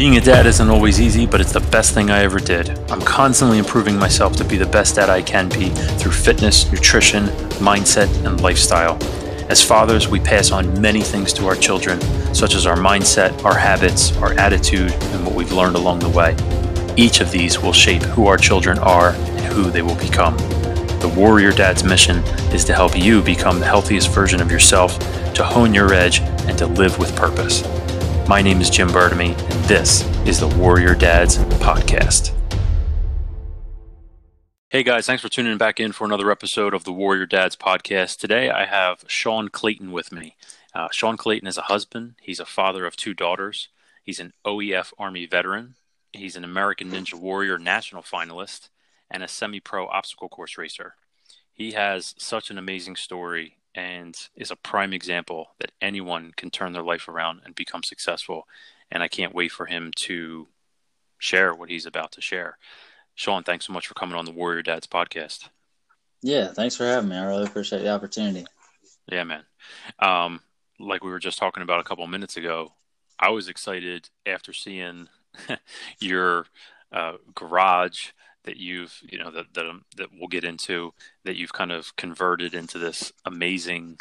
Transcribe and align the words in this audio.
Being 0.00 0.16
a 0.16 0.20
dad 0.22 0.46
isn't 0.46 0.70
always 0.70 0.98
easy, 0.98 1.26
but 1.26 1.42
it's 1.42 1.52
the 1.52 1.60
best 1.60 1.92
thing 1.92 2.10
I 2.10 2.22
ever 2.22 2.38
did. 2.38 2.70
I'm 2.90 3.02
constantly 3.02 3.58
improving 3.58 3.98
myself 3.98 4.34
to 4.36 4.44
be 4.46 4.56
the 4.56 4.64
best 4.64 4.94
dad 4.94 5.10
I 5.10 5.20
can 5.20 5.50
be 5.50 5.68
through 5.98 6.12
fitness, 6.12 6.72
nutrition, 6.72 7.24
mindset, 7.60 8.08
and 8.24 8.40
lifestyle. 8.40 8.96
As 9.50 9.62
fathers, 9.62 10.08
we 10.08 10.18
pass 10.18 10.52
on 10.52 10.80
many 10.80 11.02
things 11.02 11.34
to 11.34 11.46
our 11.48 11.54
children, 11.54 12.00
such 12.34 12.54
as 12.54 12.64
our 12.64 12.78
mindset, 12.78 13.44
our 13.44 13.54
habits, 13.54 14.16
our 14.16 14.32
attitude, 14.38 14.90
and 14.90 15.26
what 15.26 15.34
we've 15.34 15.52
learned 15.52 15.76
along 15.76 15.98
the 15.98 16.08
way. 16.08 16.34
Each 16.96 17.20
of 17.20 17.30
these 17.30 17.60
will 17.60 17.74
shape 17.74 18.00
who 18.00 18.26
our 18.26 18.38
children 18.38 18.78
are 18.78 19.10
and 19.10 19.52
who 19.52 19.64
they 19.64 19.82
will 19.82 19.96
become. 19.96 20.34
The 21.00 21.12
Warrior 21.14 21.52
Dad's 21.52 21.84
mission 21.84 22.20
is 22.54 22.64
to 22.64 22.72
help 22.72 22.96
you 22.96 23.20
become 23.20 23.60
the 23.60 23.66
healthiest 23.66 24.08
version 24.08 24.40
of 24.40 24.50
yourself, 24.50 24.98
to 25.34 25.44
hone 25.44 25.74
your 25.74 25.92
edge, 25.92 26.20
and 26.48 26.56
to 26.56 26.66
live 26.66 26.98
with 26.98 27.14
purpose. 27.14 27.62
My 28.28 28.42
name 28.42 28.60
is 28.60 28.70
Jim 28.70 28.88
Bertamy, 28.88 29.36
and 29.38 29.64
this 29.64 30.04
is 30.26 30.40
the 30.40 30.48
Warrior 30.48 30.94
Dads 30.94 31.38
Podcast. 31.38 32.32
Hey 34.68 34.82
guys, 34.84 35.06
thanks 35.06 35.20
for 35.22 35.28
tuning 35.28 35.58
back 35.58 35.80
in 35.80 35.92
for 35.92 36.04
another 36.04 36.30
episode 36.30 36.74
of 36.74 36.84
the 36.84 36.92
Warrior 36.92 37.26
Dads 37.26 37.56
Podcast. 37.56 38.18
Today 38.18 38.50
I 38.50 38.66
have 38.66 39.04
Sean 39.08 39.48
Clayton 39.48 39.90
with 39.90 40.12
me. 40.12 40.36
Uh, 40.74 40.88
Sean 40.92 41.16
Clayton 41.16 41.48
is 41.48 41.58
a 41.58 41.62
husband, 41.62 42.14
he's 42.22 42.38
a 42.38 42.44
father 42.44 42.86
of 42.86 42.94
two 42.96 43.14
daughters, 43.14 43.68
he's 44.04 44.20
an 44.20 44.32
OEF 44.46 44.92
Army 44.98 45.26
veteran, 45.26 45.74
he's 46.12 46.36
an 46.36 46.44
American 46.44 46.90
Ninja 46.90 47.14
Warrior 47.14 47.58
national 47.58 48.02
finalist, 48.02 48.68
and 49.10 49.22
a 49.24 49.28
semi 49.28 49.58
pro 49.58 49.86
obstacle 49.88 50.28
course 50.28 50.56
racer. 50.56 50.94
He 51.52 51.72
has 51.72 52.14
such 52.16 52.50
an 52.50 52.58
amazing 52.58 52.96
story 52.96 53.56
and 53.74 54.16
is 54.34 54.50
a 54.50 54.56
prime 54.56 54.92
example 54.92 55.50
that 55.60 55.72
anyone 55.80 56.32
can 56.36 56.50
turn 56.50 56.72
their 56.72 56.82
life 56.82 57.08
around 57.08 57.40
and 57.44 57.54
become 57.54 57.82
successful. 57.82 58.46
And 58.90 59.02
I 59.02 59.08
can't 59.08 59.34
wait 59.34 59.52
for 59.52 59.66
him 59.66 59.92
to 60.06 60.48
share 61.18 61.54
what 61.54 61.70
he's 61.70 61.86
about 61.86 62.12
to 62.12 62.20
share. 62.20 62.58
Sean, 63.14 63.42
thanks 63.42 63.66
so 63.66 63.72
much 63.72 63.86
for 63.86 63.94
coming 63.94 64.16
on 64.16 64.24
the 64.24 64.32
Warrior 64.32 64.62
Dads 64.62 64.86
podcast. 64.86 65.48
Yeah, 66.22 66.48
thanks 66.48 66.76
for 66.76 66.84
having 66.84 67.10
me. 67.10 67.16
I 67.16 67.24
really 67.24 67.44
appreciate 67.44 67.82
the 67.82 67.90
opportunity. 67.90 68.46
Yeah, 69.10 69.24
man. 69.24 69.44
Um, 69.98 70.40
like 70.78 71.04
we 71.04 71.10
were 71.10 71.18
just 71.18 71.38
talking 71.38 71.62
about 71.62 71.80
a 71.80 71.84
couple 71.84 72.06
minutes 72.06 72.36
ago, 72.36 72.72
I 73.18 73.30
was 73.30 73.48
excited 73.48 74.08
after 74.26 74.52
seeing 74.52 75.08
your 76.00 76.46
uh, 76.92 77.14
garage 77.34 78.08
that 78.44 78.56
you've 78.56 78.98
you 79.02 79.18
know 79.18 79.30
that 79.30 79.52
that 79.54 79.66
um, 79.66 79.84
that 79.96 80.08
we'll 80.12 80.28
get 80.28 80.44
into 80.44 80.92
that 81.24 81.36
you've 81.36 81.52
kind 81.52 81.72
of 81.72 81.94
converted 81.96 82.54
into 82.54 82.78
this 82.78 83.12
amazing 83.24 83.98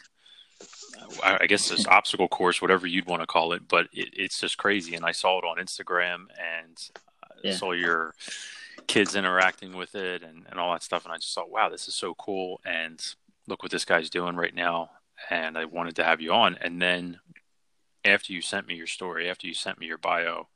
I 1.23 1.47
guess 1.47 1.69
this 1.69 1.87
obstacle 1.87 2.27
course, 2.27 2.61
whatever 2.61 2.85
you'd 2.85 3.05
want 3.05 3.21
to 3.21 3.27
call 3.27 3.53
it, 3.53 3.67
but 3.67 3.87
it, 3.93 4.09
it's 4.13 4.39
just 4.39 4.57
crazy. 4.57 4.95
And 4.95 5.05
I 5.05 5.11
saw 5.11 5.39
it 5.39 5.45
on 5.45 5.57
Instagram 5.57 6.25
and 6.37 6.77
yeah. 7.43 7.53
saw 7.53 7.71
your 7.71 8.13
kids 8.87 9.15
interacting 9.15 9.75
with 9.75 9.95
it 9.95 10.23
and, 10.23 10.45
and 10.49 10.59
all 10.59 10.73
that 10.73 10.83
stuff. 10.83 11.05
And 11.05 11.13
I 11.13 11.17
just 11.17 11.33
thought, 11.33 11.51
wow, 11.51 11.69
this 11.69 11.87
is 11.87 11.95
so 11.95 12.13
cool. 12.15 12.59
And 12.65 13.01
look 13.47 13.63
what 13.63 13.71
this 13.71 13.85
guy's 13.85 14.09
doing 14.09 14.35
right 14.35 14.53
now. 14.53 14.91
And 15.29 15.57
I 15.57 15.65
wanted 15.65 15.95
to 15.97 16.03
have 16.03 16.21
you 16.21 16.33
on. 16.33 16.57
And 16.59 16.81
then 16.81 17.19
after 18.03 18.33
you 18.33 18.41
sent 18.41 18.67
me 18.67 18.75
your 18.75 18.87
story, 18.87 19.29
after 19.29 19.47
you 19.47 19.53
sent 19.53 19.79
me 19.79 19.87
your 19.87 19.97
bio, 19.97 20.47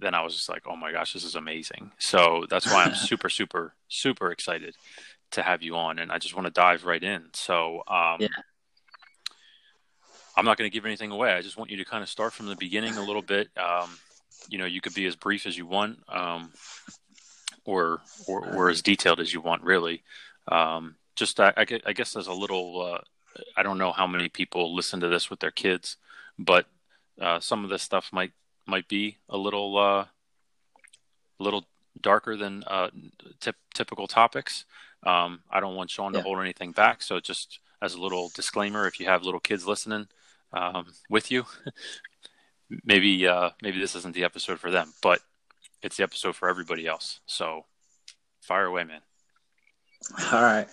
then 0.00 0.14
I 0.14 0.22
was 0.22 0.34
just 0.34 0.48
like, 0.48 0.62
oh 0.66 0.76
my 0.76 0.92
gosh, 0.92 1.12
this 1.12 1.24
is 1.24 1.34
amazing. 1.34 1.92
So 1.98 2.46
that's 2.48 2.66
why 2.66 2.84
I'm 2.84 2.94
super, 2.94 3.28
super, 3.28 3.74
super 3.88 4.30
excited 4.30 4.74
to 5.32 5.42
have 5.42 5.62
you 5.62 5.76
on. 5.76 5.98
And 5.98 6.10
I 6.10 6.18
just 6.18 6.34
want 6.34 6.46
to 6.46 6.52
dive 6.52 6.84
right 6.84 7.02
in. 7.02 7.24
So, 7.34 7.82
um, 7.86 8.16
yeah. 8.20 8.28
I'm 10.36 10.44
not 10.44 10.56
going 10.56 10.70
to 10.70 10.74
give 10.74 10.86
anything 10.86 11.10
away. 11.10 11.32
I 11.32 11.42
just 11.42 11.56
want 11.56 11.70
you 11.70 11.76
to 11.78 11.84
kind 11.84 12.02
of 12.02 12.08
start 12.08 12.32
from 12.32 12.46
the 12.46 12.56
beginning 12.56 12.96
a 12.96 13.04
little 13.04 13.22
bit. 13.22 13.48
Um, 13.56 13.90
you 14.48 14.58
know, 14.58 14.64
you 14.64 14.80
could 14.80 14.94
be 14.94 15.06
as 15.06 15.16
brief 15.16 15.46
as 15.46 15.56
you 15.56 15.66
want, 15.66 15.98
um, 16.08 16.52
or, 17.64 18.00
or, 18.26 18.54
or 18.54 18.70
as 18.70 18.80
detailed 18.80 19.20
as 19.20 19.32
you 19.34 19.40
want, 19.40 19.62
really. 19.62 20.02
Um, 20.48 20.96
just, 21.14 21.38
I, 21.40 21.52
I, 21.56 21.92
guess, 21.92 22.16
as 22.16 22.26
a 22.26 22.32
little, 22.32 22.80
uh, 22.80 23.42
I 23.56 23.62
don't 23.62 23.76
know 23.76 23.92
how 23.92 24.06
many 24.06 24.28
people 24.28 24.74
listen 24.74 25.00
to 25.00 25.08
this 25.08 25.28
with 25.28 25.40
their 25.40 25.50
kids, 25.50 25.96
but 26.38 26.66
uh, 27.20 27.40
some 27.40 27.64
of 27.64 27.70
this 27.70 27.82
stuff 27.82 28.08
might 28.12 28.32
might 28.70 28.88
be 28.88 29.18
a 29.28 29.36
little 29.36 29.76
uh, 29.76 30.04
a 30.04 31.42
little 31.42 31.64
darker 32.00 32.36
than 32.36 32.64
uh, 32.66 32.88
tip, 33.40 33.56
typical 33.74 34.06
topics. 34.06 34.64
Um, 35.02 35.40
I 35.50 35.60
don't 35.60 35.74
want 35.74 35.90
Sean 35.90 36.12
to 36.12 36.22
hold 36.22 36.40
anything 36.40 36.72
back, 36.72 37.02
so 37.02 37.20
just 37.20 37.58
as 37.82 37.94
a 37.94 38.00
little 38.00 38.30
disclaimer, 38.34 38.86
if 38.86 39.00
you 39.00 39.06
have 39.06 39.24
little 39.24 39.40
kids 39.40 39.66
listening 39.66 40.08
um, 40.52 40.86
with 41.08 41.30
you, 41.30 41.44
maybe 42.84 43.26
uh, 43.26 43.50
maybe 43.62 43.80
this 43.80 43.94
isn't 43.96 44.14
the 44.14 44.24
episode 44.24 44.58
for 44.58 44.70
them, 44.70 44.92
but 45.02 45.20
it's 45.82 45.96
the 45.96 46.02
episode 46.02 46.36
for 46.36 46.48
everybody 46.48 46.86
else. 46.86 47.20
So 47.26 47.64
fire 48.40 48.66
away, 48.66 48.84
man. 48.84 49.00
All 50.32 50.42
right. 50.42 50.68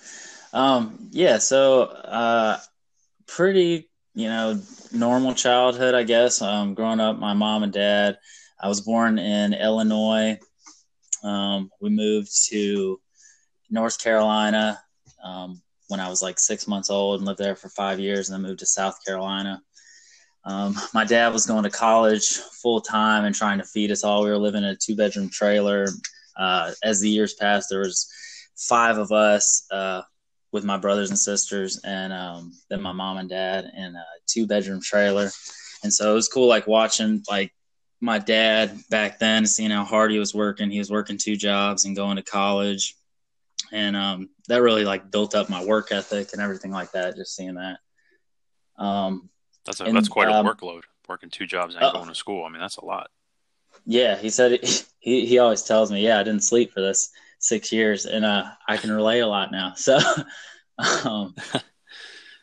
Um, 0.53 1.09
yeah. 1.12 1.38
So 1.38 1.84
uh, 1.84 2.59
pretty 3.28 3.86
you 4.17 4.28
know, 4.28 4.59
normal 4.91 5.35
childhood, 5.35 5.94
I 5.94 6.01
guess. 6.01 6.41
Um, 6.41 6.73
growing 6.73 7.00
up, 7.00 7.19
my 7.19 7.35
mom 7.35 7.61
and 7.61 7.72
dad. 7.72 8.17
I 8.59 8.67
was 8.67 8.81
born 8.81 9.19
in 9.19 9.53
Illinois. 9.53 10.39
Um, 11.23 11.69
we 11.79 11.91
moved 11.91 12.31
to 12.50 13.00
North 13.69 14.01
Carolina 14.01 14.81
um, 15.23 15.61
when 15.89 16.00
I 16.00 16.09
was 16.09 16.23
like 16.23 16.39
six 16.39 16.67
months 16.67 16.89
old 16.89 17.19
and 17.19 17.28
lived 17.28 17.38
there 17.38 17.55
for 17.55 17.69
five 17.69 18.00
years, 18.00 18.28
and 18.28 18.33
then 18.33 18.50
moved 18.50 18.61
to 18.61 18.66
South 18.66 18.97
Carolina. 19.05 19.61
Um, 20.45 20.75
my 20.95 21.05
dad 21.05 21.31
was 21.31 21.45
going 21.45 21.66
to 21.66 21.69
college 21.69 22.38
full 22.63 22.81
time 22.81 23.23
and 23.23 23.35
trying 23.35 23.59
to 23.59 23.66
feed 23.66 23.91
us 23.91 24.03
all. 24.03 24.23
We 24.23 24.31
were 24.31 24.39
living 24.39 24.63
in 24.63 24.69
a 24.72 24.75
two 24.75 24.95
bedroom 24.95 25.29
trailer. 25.29 25.89
Uh, 26.35 26.72
as 26.84 27.01
the 27.01 27.09
years 27.09 27.35
passed, 27.35 27.67
there 27.69 27.81
was 27.81 28.11
five 28.55 28.97
of 28.97 29.11
us. 29.11 29.67
Uh, 29.69 30.01
with 30.52 30.63
my 30.63 30.78
brothers 30.78 31.09
and 31.09 31.19
sisters, 31.19 31.80
and 31.84 32.13
um, 32.13 32.53
then 32.69 32.81
my 32.81 32.91
mom 32.91 33.18
and 33.18 33.30
dad 33.30 33.66
in 33.75 33.96
a 33.96 34.06
two 34.28 34.47
bedroom 34.47 34.81
trailer. 34.81 35.30
And 35.84 35.94
so 35.94 36.12
it 36.12 36.16
was 36.16 36.30
cool, 36.30 36.47
like 36.47 36.68
watching 36.68 37.24
like 37.30 37.53
my 38.00 38.19
dad 38.19 38.78
back 38.90 39.19
then, 39.19 39.46
seeing 39.46 39.72
how 39.72 39.84
hard 39.84 40.12
he 40.12 40.19
was 40.19 40.34
working. 40.34 40.69
He 40.69 40.80
was 40.80 40.91
working 40.91 41.18
two 41.18 41.35
jobs 41.35 41.85
and 41.85 41.96
going 41.96 42.18
to 42.18 42.24
college, 42.24 42.96
and 43.72 43.96
um, 43.96 44.30
that 44.47 44.62
really 44.62 44.85
like 44.85 45.12
built 45.12 45.35
up 45.35 45.50
my 45.50 45.63
work 45.63 45.91
ethic 45.91 46.30
and 46.34 46.41
everything 46.41 46.72
like 46.72 46.91
that. 46.91 47.16
Just 47.16 47.35
seeing 47.35 47.56
that. 47.56 47.78
Um, 48.78 49.29
that's 49.66 49.81
a, 49.81 49.85
and, 49.85 49.96
that's 49.96 50.08
quite 50.08 50.29
a 50.29 50.34
um, 50.34 50.46
workload. 50.46 50.84
Working 51.08 51.29
two 51.29 51.46
jobs 51.46 51.75
and 51.75 51.84
uh, 51.84 51.91
going 51.91 52.09
to 52.09 52.16
school. 52.16 52.44
I 52.46 52.50
mean, 52.50 52.59
that's 52.59 52.78
a 52.78 52.85
lot. 52.85 53.09
Yeah, 53.85 54.18
he 54.18 54.29
said 54.29 54.59
he 55.00 55.25
he 55.25 55.40
always 55.40 55.64
tells 55.64 55.91
me, 55.91 56.03
"Yeah, 56.03 56.19
I 56.19 56.24
didn't 56.24 56.44
sleep 56.44 56.74
for 56.74 56.81
this." 56.81 57.12
Six 57.39 57.71
years, 57.71 58.05
and 58.05 58.25
uh, 58.25 58.45
I 58.67 58.77
can 58.77 58.91
relate 58.91 59.19
a 59.19 59.27
lot 59.27 59.51
now. 59.51 59.73
So, 59.87 59.99
um, 61.05 61.33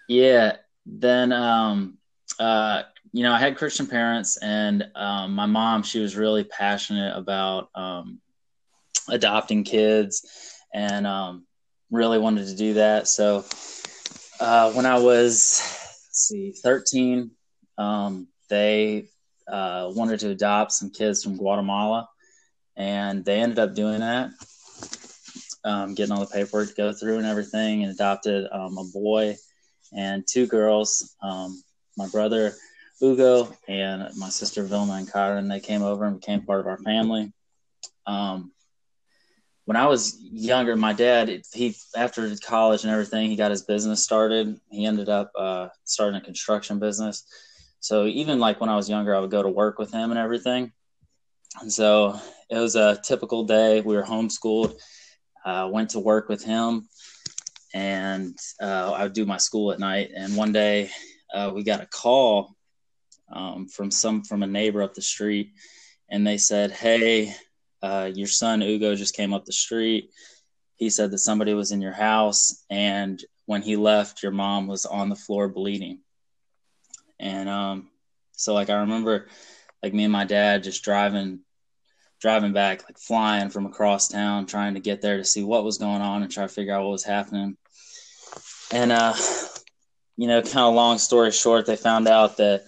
yeah. 0.08 0.56
Then, 0.86 1.32
um, 1.32 1.98
uh, 2.38 2.82
you 3.12 3.22
know, 3.22 3.32
I 3.32 3.38
had 3.38 3.56
Christian 3.56 3.86
parents, 3.86 4.36
and 4.38 4.88
um, 4.96 5.34
my 5.34 5.46
mom, 5.46 5.82
she 5.82 6.00
was 6.00 6.16
really 6.16 6.44
passionate 6.44 7.16
about 7.16 7.70
um, 7.74 8.20
adopting 9.08 9.62
kids, 9.62 10.58
and 10.74 11.06
um, 11.06 11.46
really 11.90 12.18
wanted 12.18 12.48
to 12.48 12.56
do 12.56 12.74
that. 12.74 13.06
So, 13.06 13.44
uh, 14.40 14.72
when 14.72 14.84
I 14.84 14.98
was, 14.98 15.38
see, 16.10 16.52
thirteen, 16.52 17.30
um, 17.78 18.26
they 18.50 19.06
uh, 19.46 19.90
wanted 19.94 20.20
to 20.20 20.30
adopt 20.30 20.72
some 20.72 20.90
kids 20.90 21.22
from 21.22 21.36
Guatemala, 21.36 22.08
and 22.76 23.24
they 23.24 23.40
ended 23.40 23.60
up 23.60 23.74
doing 23.74 24.00
that 24.00 24.32
um, 25.64 25.94
getting 25.94 26.12
all 26.12 26.20
the 26.20 26.26
paperwork 26.26 26.68
to 26.68 26.74
go 26.74 26.92
through 26.92 27.18
and 27.18 27.26
everything, 27.26 27.82
and 27.82 27.92
adopted 27.92 28.46
um, 28.52 28.76
a 28.78 28.84
boy 28.92 29.36
and 29.96 30.26
two 30.26 30.46
girls. 30.46 31.14
Um, 31.22 31.62
my 31.96 32.08
brother 32.08 32.54
Ugo 33.02 33.52
and 33.68 34.08
my 34.16 34.28
sister 34.28 34.62
Vilma 34.62 34.94
and 34.94 35.10
Kyron. 35.10 35.48
They 35.48 35.60
came 35.60 35.82
over 35.82 36.04
and 36.04 36.20
became 36.20 36.42
part 36.42 36.60
of 36.60 36.66
our 36.66 36.78
family. 36.78 37.32
Um, 38.06 38.52
when 39.66 39.76
I 39.76 39.86
was 39.86 40.18
younger, 40.20 40.76
my 40.76 40.92
dad 40.92 41.42
he 41.52 41.74
after 41.96 42.34
college 42.46 42.84
and 42.84 42.92
everything, 42.92 43.30
he 43.30 43.36
got 43.36 43.50
his 43.50 43.62
business 43.62 44.02
started. 44.02 44.60
He 44.70 44.84
ended 44.84 45.08
up 45.08 45.32
uh, 45.36 45.68
starting 45.84 46.20
a 46.20 46.24
construction 46.24 46.78
business. 46.78 47.24
So 47.80 48.06
even 48.06 48.38
like 48.38 48.60
when 48.60 48.70
I 48.70 48.76
was 48.76 48.88
younger, 48.88 49.14
I 49.14 49.20
would 49.20 49.30
go 49.30 49.42
to 49.42 49.48
work 49.48 49.78
with 49.78 49.92
him 49.92 50.10
and 50.10 50.18
everything. 50.18 50.72
And 51.60 51.72
so 51.72 52.18
it 52.50 52.58
was 52.58 52.76
a 52.76 53.00
typical 53.02 53.44
day. 53.44 53.80
We 53.80 53.96
were 53.96 54.02
homeschooled 54.02 54.74
uh, 55.44 55.68
went 55.70 55.90
to 55.90 56.00
work 56.00 56.28
with 56.28 56.44
him, 56.44 56.88
and 57.74 58.36
uh, 58.60 58.92
I 58.92 59.02
would 59.04 59.12
do 59.12 59.26
my 59.26 59.36
school 59.36 59.72
at 59.72 59.78
night. 59.78 60.10
And 60.14 60.36
one 60.36 60.52
day, 60.52 60.90
uh, 61.34 61.52
we 61.54 61.62
got 61.64 61.82
a 61.82 61.86
call 61.86 62.56
um, 63.30 63.68
from 63.68 63.90
some 63.90 64.22
from 64.22 64.42
a 64.42 64.46
neighbor 64.46 64.82
up 64.82 64.94
the 64.94 65.02
street, 65.02 65.52
and 66.08 66.26
they 66.26 66.38
said, 66.38 66.70
"Hey, 66.70 67.34
uh, 67.82 68.10
your 68.14 68.28
son 68.28 68.62
Ugo 68.62 68.94
just 68.94 69.16
came 69.16 69.34
up 69.34 69.44
the 69.44 69.52
street. 69.52 70.10
He 70.76 70.90
said 70.90 71.10
that 71.10 71.18
somebody 71.18 71.54
was 71.54 71.72
in 71.72 71.80
your 71.80 71.92
house, 71.92 72.64
and 72.70 73.22
when 73.46 73.62
he 73.62 73.76
left, 73.76 74.22
your 74.22 74.32
mom 74.32 74.66
was 74.66 74.86
on 74.86 75.08
the 75.08 75.16
floor 75.16 75.48
bleeding." 75.48 76.00
And 77.20 77.48
um, 77.48 77.90
so, 78.32 78.54
like, 78.54 78.70
I 78.70 78.80
remember 78.80 79.28
like 79.82 79.92
me 79.92 80.04
and 80.04 80.12
my 80.12 80.24
dad 80.24 80.64
just 80.64 80.82
driving 80.82 81.40
driving 82.20 82.52
back, 82.52 82.84
like 82.84 82.98
flying 82.98 83.50
from 83.50 83.66
across 83.66 84.08
town, 84.08 84.46
trying 84.46 84.74
to 84.74 84.80
get 84.80 85.02
there 85.02 85.18
to 85.18 85.24
see 85.24 85.42
what 85.42 85.64
was 85.64 85.78
going 85.78 86.00
on 86.00 86.22
and 86.22 86.30
try 86.30 86.44
to 86.44 86.48
figure 86.48 86.74
out 86.74 86.84
what 86.84 86.92
was 86.92 87.04
happening. 87.04 87.56
And 88.72 88.92
uh, 88.92 89.14
you 90.16 90.28
know, 90.28 90.42
kind 90.42 90.58
of 90.58 90.74
long 90.74 90.98
story 90.98 91.32
short, 91.32 91.66
they 91.66 91.76
found 91.76 92.08
out 92.08 92.36
that 92.38 92.64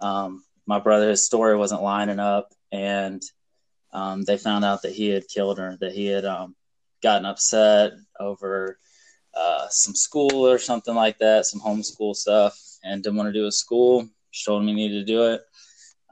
um, 0.00 0.44
my 0.66 0.78
brother's 0.78 1.24
story 1.24 1.56
wasn't 1.56 1.82
lining 1.82 2.20
up, 2.20 2.52
and 2.70 3.22
um, 3.92 4.22
they 4.22 4.36
found 4.36 4.64
out 4.64 4.82
that 4.82 4.92
he 4.92 5.08
had 5.08 5.28
killed 5.28 5.58
her, 5.58 5.76
that 5.80 5.92
he 5.92 6.06
had 6.06 6.24
um, 6.24 6.54
gotten 7.02 7.26
upset 7.26 7.92
over 8.18 8.78
uh, 9.34 9.66
some 9.68 9.94
school 9.94 10.46
or 10.46 10.58
something 10.58 10.94
like 10.94 11.18
that, 11.18 11.46
some 11.46 11.60
homeschool 11.60 12.14
stuff, 12.14 12.58
and 12.84 13.02
didn't 13.02 13.16
want 13.16 13.28
to 13.28 13.32
do 13.32 13.44
his 13.44 13.58
school. 13.58 14.08
She 14.30 14.44
told 14.44 14.62
him 14.62 14.68
he 14.68 14.74
needed 14.74 15.06
to 15.06 15.12
do 15.12 15.24
it. 15.24 15.42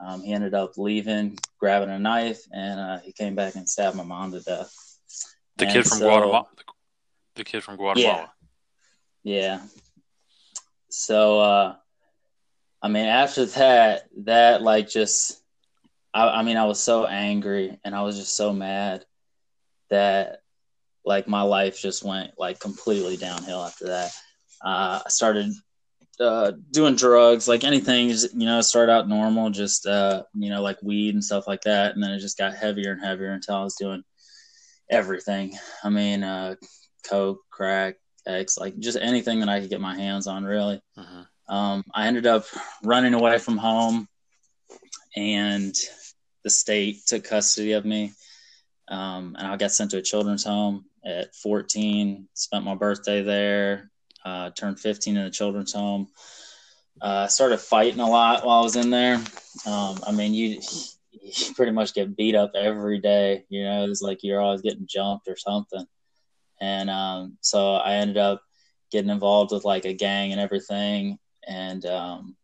Um, 0.01 0.23
he 0.23 0.33
ended 0.33 0.55
up 0.55 0.79
leaving, 0.79 1.39
grabbing 1.59 1.91
a 1.91 1.99
knife, 1.99 2.43
and 2.53 2.79
uh, 2.79 2.99
he 3.01 3.13
came 3.13 3.35
back 3.35 3.57
and 3.57 3.69
stabbed 3.69 3.97
my 3.97 4.05
mom 4.05 4.33
to 4.33 4.41
death. 4.41 4.73
The 5.57 5.65
and 5.65 5.73
kid 5.73 5.87
from 5.87 5.99
so, 5.99 6.09
Guatemala. 6.09 6.47
The 7.35 7.45
kid 7.45 7.65
from 7.65 7.77
Guatemala. 7.77 8.31
Yeah. 9.25 9.59
yeah. 9.59 9.61
So, 10.89 11.41
uh, 11.41 11.75
I 12.81 12.89
mean, 12.89 13.07
after 13.07 13.45
that, 13.47 14.09
that 14.25 14.63
like 14.63 14.89
just, 14.89 15.43
I, 16.15 16.29
I 16.29 16.43
mean, 16.43 16.57
I 16.57 16.65
was 16.65 16.81
so 16.81 17.07
angry 17.07 17.79
and 17.85 17.95
I 17.95 18.03
was 18.03 18.17
just 18.17 18.37
so 18.37 18.53
mad 18.53 19.05
that 19.91 20.43
like 21.05 21.27
my 21.27 21.43
life 21.43 21.81
just 21.81 22.05
went 22.05 22.33
like 22.39 22.61
completely 22.61 23.17
downhill 23.17 23.63
after 23.63 23.87
that. 23.87 24.13
Uh, 24.63 25.01
I 25.05 25.09
started 25.09 25.53
uh, 26.21 26.53
doing 26.71 26.97
drugs, 26.97 27.49
like 27.49 27.65
anything, 27.65 28.09
you 28.09 28.47
know, 28.47 28.61
started 28.61 28.93
out 28.93 29.09
normal, 29.09 29.51
just, 29.51 29.87
uh, 29.87 30.25
you 30.35 30.51
know, 30.51 30.63
like 30.63 30.83
weed 30.83 31.15
and 31.15 31.25
stuff 31.25 31.47
like 31.47 31.63
that. 31.63 31.95
And 31.95 32.03
then 32.03 32.11
it 32.11 32.19
just 32.19 32.39
got 32.39 32.55
heavier 32.55 32.93
and 32.93 33.01
heavier 33.01 33.31
until 33.31 33.57
I 33.57 33.65
was 33.65 33.77
doing 33.77 34.03
everything. 34.91 35.57
I 35.85 35.91
mean, 35.91 36.23
uh, 36.25 36.57
coke, 37.09 37.41
crack, 37.51 37.97
X, 38.27 38.59
like 38.59 38.79
just 38.79 38.99
anything 39.01 39.41
that 39.41 39.49
I 39.49 39.61
could 39.61 39.71
get 39.71 39.81
my 39.81 39.97
hands 39.97 40.27
on, 40.27 40.45
really. 40.45 40.81
Uh-huh. 40.97 41.55
Um, 41.55 41.85
I 41.95 42.07
ended 42.07 42.27
up 42.27 42.45
running 42.85 43.15
away 43.15 43.39
from 43.39 43.57
home, 43.57 44.07
and 45.17 45.75
the 46.45 46.51
state 46.51 47.07
took 47.07 47.25
custody 47.25 47.73
of 47.73 47.85
me. 47.85 48.13
Um, 48.89 49.35
and 49.39 49.47
I 49.47 49.57
got 49.57 49.73
sent 49.73 49.91
to 49.93 49.99
a 49.99 50.03
children's 50.03 50.45
home 50.45 50.85
at 51.05 51.35
14. 51.37 52.29
Spent 52.35 52.65
my 52.65 52.75
birthday 52.75 53.23
there. 53.23 53.91
Uh, 54.29 54.51
turned 54.51 54.79
15 54.79 55.17
in 55.17 55.25
the 55.25 55.31
children's 55.31 55.73
home. 55.73 56.09
Uh, 57.01 57.27
started 57.29 57.59
fighting 57.59 58.01
a 58.01 58.09
lot 58.09 58.45
while 58.45 58.61
I 58.61 58.63
was 58.63 58.77
in 58.77 58.91
there. 58.91 59.17
Um, 59.67 59.99
I 60.07 60.13
mean, 60.13 60.35
you, 60.35 60.61
you 61.13 61.55
pretty 61.55 61.73
much 61.73 61.95
get 61.95 62.17
beat 62.17 62.35
up 62.35 62.53
every 62.55 62.99
day. 62.99 63.45
You 63.49 63.65
know, 63.65 63.89
it's 63.89 64.03
like 64.03 64.23
you're 64.23 64.41
always 64.41 64.61
getting 64.61 64.87
jumped 64.87 65.29
or 65.29 65.37
something. 65.37 65.87
And 66.61 66.91
um, 66.91 67.39
so 67.41 67.75
I 67.75 67.95
ended 67.95 68.19
up 68.19 68.43
getting 68.91 69.11
involved 69.11 69.53
with 69.53 69.65
like 69.65 69.87
a 69.87 69.95
gang 69.95 70.33
and 70.33 70.41
everything. 70.41 71.19
And 71.47 71.87
um, 71.87 72.37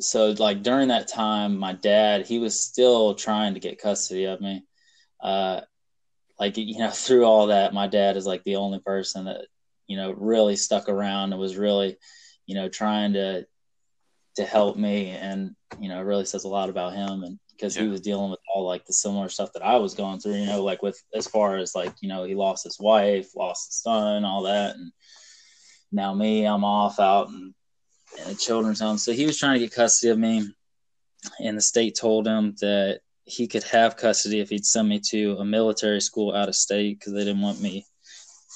so, 0.00 0.30
like 0.38 0.62
during 0.62 0.88
that 0.88 1.08
time, 1.08 1.58
my 1.58 1.74
dad 1.74 2.26
he 2.26 2.38
was 2.38 2.58
still 2.58 3.14
trying 3.14 3.54
to 3.54 3.60
get 3.60 3.80
custody 3.80 4.24
of 4.24 4.40
me. 4.40 4.64
Uh, 5.20 5.62
like 6.38 6.56
you 6.56 6.78
know, 6.78 6.90
through 6.92 7.24
all 7.24 7.48
that, 7.48 7.74
my 7.74 7.86
dad 7.86 8.16
is 8.16 8.26
like 8.26 8.44
the 8.44 8.56
only 8.56 8.80
person 8.80 9.26
that 9.26 9.46
you 9.92 9.98
know 9.98 10.12
really 10.12 10.56
stuck 10.56 10.88
around 10.88 11.32
and 11.32 11.40
was 11.40 11.56
really 11.56 11.96
you 12.46 12.54
know 12.54 12.68
trying 12.68 13.12
to 13.12 13.46
to 14.36 14.44
help 14.44 14.76
me 14.76 15.10
and 15.10 15.54
you 15.78 15.90
know 15.90 16.00
it 16.00 16.06
really 16.06 16.24
says 16.24 16.44
a 16.44 16.48
lot 16.48 16.70
about 16.70 16.94
him 16.94 17.22
and 17.22 17.38
because 17.62 17.76
yeah. 17.76 17.82
he 17.82 17.88
was 17.88 18.00
dealing 18.00 18.30
with 18.30 18.40
all 18.52 18.66
like 18.66 18.84
the 18.86 18.92
similar 18.92 19.28
stuff 19.28 19.52
that 19.52 19.64
I 19.64 19.76
was 19.76 19.94
going 19.94 20.18
through, 20.18 20.34
you 20.34 20.46
know, 20.46 20.64
like 20.64 20.82
with 20.82 21.00
as 21.14 21.28
far 21.28 21.58
as 21.58 21.76
like, 21.76 21.92
you 22.00 22.08
know, 22.08 22.24
he 22.24 22.34
lost 22.34 22.64
his 22.64 22.80
wife, 22.80 23.36
lost 23.36 23.68
his 23.68 23.82
son, 23.82 24.24
all 24.24 24.42
that. 24.42 24.74
And 24.74 24.90
now 25.92 26.12
me, 26.12 26.44
I'm 26.44 26.64
off 26.64 26.98
out 26.98 27.28
in, 27.28 27.54
in 28.18 28.32
a 28.32 28.34
children's 28.34 28.80
home. 28.80 28.98
So 28.98 29.12
he 29.12 29.26
was 29.26 29.38
trying 29.38 29.54
to 29.54 29.60
get 29.60 29.74
custody 29.74 30.10
of 30.10 30.18
me. 30.18 30.50
And 31.38 31.56
the 31.56 31.62
state 31.62 31.94
told 31.94 32.26
him 32.26 32.56
that 32.60 33.00
he 33.24 33.46
could 33.46 33.62
have 33.64 33.96
custody 33.96 34.40
if 34.40 34.48
he'd 34.48 34.66
send 34.66 34.88
me 34.88 34.98
to 35.10 35.36
a 35.38 35.44
military 35.44 36.00
school 36.00 36.34
out 36.34 36.48
of 36.48 36.56
state 36.56 36.98
because 36.98 37.12
they 37.12 37.24
didn't 37.24 37.42
want 37.42 37.60
me, 37.60 37.86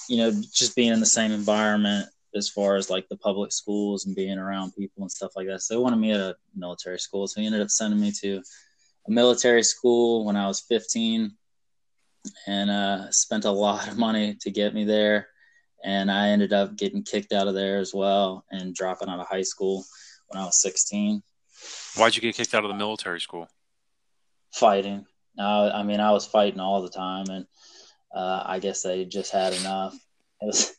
you 0.07 0.17
know, 0.17 0.31
just 0.53 0.75
being 0.75 0.93
in 0.93 0.99
the 0.99 1.05
same 1.05 1.31
environment 1.31 2.07
as 2.35 2.49
far 2.49 2.75
as 2.75 2.89
like 2.89 3.07
the 3.09 3.17
public 3.17 3.51
schools 3.51 4.05
and 4.05 4.15
being 4.15 4.37
around 4.37 4.75
people 4.75 5.03
and 5.03 5.11
stuff 5.11 5.31
like 5.35 5.47
that. 5.47 5.61
So 5.61 5.73
they 5.73 5.81
wanted 5.81 5.97
me 5.97 6.11
at 6.11 6.19
a 6.19 6.35
military 6.55 6.99
school. 6.99 7.27
So 7.27 7.41
he 7.41 7.47
ended 7.47 7.61
up 7.61 7.69
sending 7.69 7.99
me 7.99 8.11
to 8.21 8.41
a 9.07 9.11
military 9.11 9.63
school 9.63 10.25
when 10.25 10.35
I 10.35 10.47
was 10.47 10.61
15 10.61 11.31
and 12.45 12.69
uh, 12.69 13.11
spent 13.11 13.45
a 13.45 13.51
lot 13.51 13.87
of 13.87 13.97
money 13.97 14.35
to 14.41 14.51
get 14.51 14.73
me 14.73 14.83
there. 14.83 15.27
And 15.83 16.11
I 16.11 16.29
ended 16.29 16.53
up 16.53 16.75
getting 16.75 17.03
kicked 17.03 17.33
out 17.33 17.47
of 17.47 17.53
there 17.53 17.79
as 17.79 17.93
well 17.93 18.45
and 18.51 18.75
dropping 18.75 19.09
out 19.09 19.19
of 19.19 19.27
high 19.27 19.43
school 19.43 19.85
when 20.27 20.41
I 20.41 20.45
was 20.45 20.61
16. 20.61 21.23
Why'd 21.95 22.15
you 22.15 22.21
get 22.21 22.35
kicked 22.35 22.53
out 22.53 22.65
of 22.65 22.69
the 22.69 22.75
military 22.75 23.21
school? 23.21 23.47
Fighting. 24.53 25.05
Uh, 25.37 25.71
I 25.73 25.83
mean, 25.83 25.99
I 25.99 26.11
was 26.11 26.25
fighting 26.25 26.59
all 26.59 26.81
the 26.81 26.89
time, 26.89 27.25
and 27.29 27.45
uh, 28.17 28.43
I 28.45 28.59
guess 28.59 28.81
they 28.81 29.05
just 29.05 29.31
had 29.31 29.53
enough. 29.53 29.93
It 30.41 30.45
was, 30.47 30.75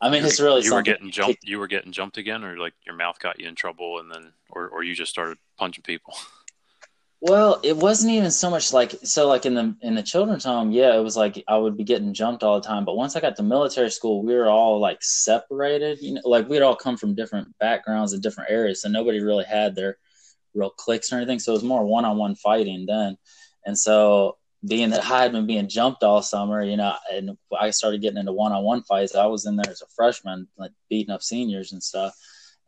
I 0.00 0.10
mean, 0.10 0.24
it's 0.24 0.40
really 0.40 0.62
you 0.62 0.74
were 0.74 0.82
getting 0.82 1.12
jumped. 1.12 1.44
You 1.44 1.60
were 1.60 1.68
getting 1.68 1.92
jumped 1.92 2.18
again, 2.18 2.42
or 2.42 2.58
like 2.58 2.74
your 2.84 2.96
mouth 2.96 3.18
got 3.20 3.38
you 3.38 3.46
in 3.48 3.54
trouble, 3.54 4.00
and 4.00 4.10
then, 4.10 4.32
or 4.50 4.68
or 4.68 4.82
you 4.82 4.94
just 4.94 5.12
started 5.12 5.38
punching 5.58 5.84
people. 5.84 6.14
Well, 7.24 7.60
it 7.62 7.76
wasn't 7.76 8.14
even 8.14 8.32
so 8.32 8.50
much 8.50 8.72
like 8.72 8.96
so 9.04 9.28
like 9.28 9.46
in 9.46 9.54
the 9.54 9.76
in 9.80 9.94
the 9.94 10.02
children's 10.02 10.42
home, 10.42 10.72
yeah, 10.72 10.96
it 10.96 11.04
was 11.04 11.16
like 11.16 11.40
I 11.46 11.56
would 11.56 11.76
be 11.76 11.84
getting 11.84 12.12
jumped 12.12 12.42
all 12.42 12.60
the 12.60 12.66
time. 12.66 12.84
But 12.84 12.96
once 12.96 13.14
I 13.14 13.20
got 13.20 13.36
to 13.36 13.44
military 13.44 13.92
school, 13.92 14.24
we 14.24 14.34
were 14.34 14.50
all 14.50 14.80
like 14.80 14.98
separated. 15.02 16.00
You 16.02 16.14
know, 16.14 16.22
like 16.24 16.48
we'd 16.48 16.62
all 16.62 16.74
come 16.74 16.96
from 16.96 17.14
different 17.14 17.56
backgrounds 17.60 18.12
and 18.12 18.20
different 18.20 18.50
areas, 18.50 18.82
so 18.82 18.88
nobody 18.88 19.20
really 19.20 19.44
had 19.44 19.76
their 19.76 19.98
real 20.52 20.70
cliques 20.70 21.12
or 21.12 21.16
anything. 21.18 21.38
So 21.38 21.52
it 21.52 21.58
was 21.58 21.62
more 21.62 21.84
one 21.84 22.04
on 22.04 22.18
one 22.18 22.34
fighting 22.34 22.86
then. 22.86 23.16
And 23.64 23.78
so 23.78 24.36
being 24.66 24.90
that 24.90 25.04
I 25.04 25.22
had 25.22 25.32
been 25.32 25.46
being 25.46 25.68
jumped 25.68 26.02
all 26.02 26.22
summer, 26.22 26.62
you 26.62 26.76
know, 26.76 26.94
and 27.12 27.36
I 27.58 27.70
started 27.70 28.00
getting 28.00 28.18
into 28.18 28.32
one 28.32 28.52
on 28.52 28.62
one 28.62 28.82
fights. 28.82 29.14
I 29.14 29.26
was 29.26 29.46
in 29.46 29.56
there 29.56 29.70
as 29.70 29.82
a 29.82 29.86
freshman, 29.94 30.46
like 30.56 30.72
beating 30.88 31.12
up 31.12 31.22
seniors 31.22 31.72
and 31.72 31.82
stuff. 31.82 32.14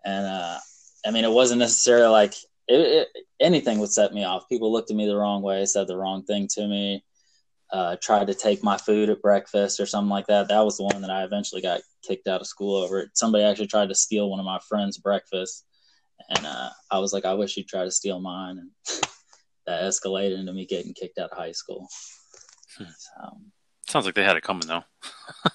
And 0.05 0.27
uh 0.27 0.59
I 1.07 1.11
mean, 1.11 1.25
it 1.25 1.31
wasn't 1.31 1.59
necessarily 1.61 2.09
like 2.09 2.35
it, 2.67 2.81
it, 2.81 3.09
anything 3.41 3.79
would 3.79 3.93
set 3.93 4.13
me 4.15 4.25
off. 4.25 4.49
People 4.49 4.73
looked 4.73 4.91
at 4.91 4.97
me 4.97 5.07
the 5.07 5.17
wrong 5.17 5.43
way, 5.43 5.65
said 5.67 5.87
the 5.87 5.97
wrong 5.97 6.25
thing 6.25 6.49
to 6.55 6.67
me, 6.67 7.05
uh, 7.71 7.97
tried 8.01 8.27
to 8.29 8.35
take 8.35 8.63
my 8.63 8.77
food 8.77 9.11
at 9.11 9.23
breakfast 9.23 9.81
or 9.81 9.87
something 9.87 10.11
like 10.11 10.27
that. 10.29 10.49
That 10.49 10.65
was 10.65 10.79
the 10.79 10.85
one 10.85 11.03
that 11.03 11.11
I 11.11 11.25
eventually 11.25 11.61
got 11.61 11.83
kicked 12.07 12.27
out 12.27 12.41
of 12.41 12.47
school 12.47 12.77
over. 12.77 13.11
Somebody 13.15 13.45
actually 13.45 13.67
tried 13.67 13.91
to 13.91 13.95
steal 13.95 14.31
one 14.31 14.41
of 14.41 14.47
my 14.47 14.59
friends' 14.69 14.99
breakfast, 14.99 15.67
and 16.31 16.47
uh, 16.47 16.71
I 16.91 16.99
was 16.99 17.13
like, 17.13 17.25
"I 17.25 17.35
wish 17.35 17.57
you'd 17.57 17.69
try 17.69 17.85
to 17.85 17.91
steal 17.91 18.21
mine." 18.21 18.59
And 18.59 18.71
that 19.67 19.83
escalated 19.83 20.39
into 20.39 20.53
me 20.53 20.67
getting 20.67 20.95
kicked 20.95 21.19
out 21.19 21.31
of 21.31 21.39
high 21.39 21.53
school. 21.53 21.89
Hmm. 22.77 22.85
So, 22.85 23.39
Sounds 23.89 24.07
like 24.07 24.15
they 24.15 24.25
had 24.25 24.37
it 24.37 24.43
coming 24.43 24.67
though. 24.67 24.85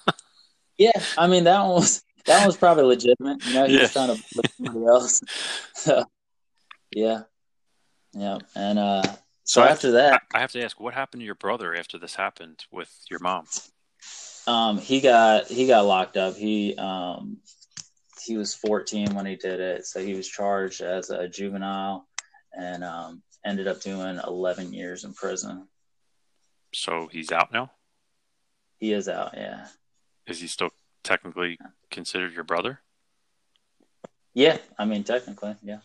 yeah, 0.78 0.92
I 1.18 1.26
mean 1.26 1.44
that 1.44 1.60
one 1.60 1.76
was 1.76 2.02
that 2.26 2.38
one 2.38 2.46
was 2.46 2.56
probably 2.56 2.84
legitimate. 2.84 3.44
You 3.46 3.54
know, 3.54 3.66
he 3.66 3.74
yeah. 3.74 3.82
was 3.82 3.92
trying 3.92 4.16
to 4.16 4.22
look 4.34 4.46
somebody 4.56 4.86
else. 4.86 5.20
So, 5.74 6.04
yeah. 6.94 7.22
Yeah. 8.12 8.38
And 8.54 8.78
uh, 8.78 9.02
so, 9.02 9.14
so 9.44 9.64
after 9.64 9.92
that, 9.92 10.22
I 10.34 10.40
have 10.40 10.52
to 10.52 10.62
ask, 10.62 10.78
what 10.78 10.92
happened 10.92 11.22
to 11.22 11.24
your 11.24 11.36
brother 11.36 11.74
after 11.74 11.96
this 11.96 12.16
happened 12.16 12.66
with 12.70 12.92
your 13.08 13.20
mom? 13.20 13.46
Um, 14.46 14.78
he 14.78 15.00
got 15.00 15.46
he 15.46 15.66
got 15.66 15.86
locked 15.86 16.16
up. 16.16 16.36
He 16.36 16.74
um, 16.76 17.38
he 18.26 18.36
was 18.36 18.54
14 18.54 19.14
when 19.14 19.26
he 19.26 19.36
did 19.36 19.60
it, 19.60 19.86
so 19.86 20.00
he 20.00 20.14
was 20.14 20.28
charged 20.28 20.82
as 20.82 21.10
a 21.10 21.28
juvenile 21.28 22.06
and 22.52 22.84
um, 22.84 23.22
ended 23.44 23.66
up 23.66 23.80
doing 23.80 24.20
11 24.26 24.72
years 24.72 25.04
in 25.04 25.14
prison. 25.14 25.68
So 26.74 27.08
he's 27.10 27.32
out 27.32 27.52
now. 27.52 27.72
He 28.78 28.92
is 28.92 29.08
out. 29.08 29.34
Yeah. 29.34 29.66
Is 30.26 30.40
he 30.40 30.46
still 30.46 30.70
technically 31.02 31.58
considered 31.90 32.32
your 32.32 32.44
brother? 32.44 32.80
Yeah, 34.34 34.58
I 34.78 34.84
mean 34.84 35.04
technically, 35.04 35.56
yeah. 35.62 35.78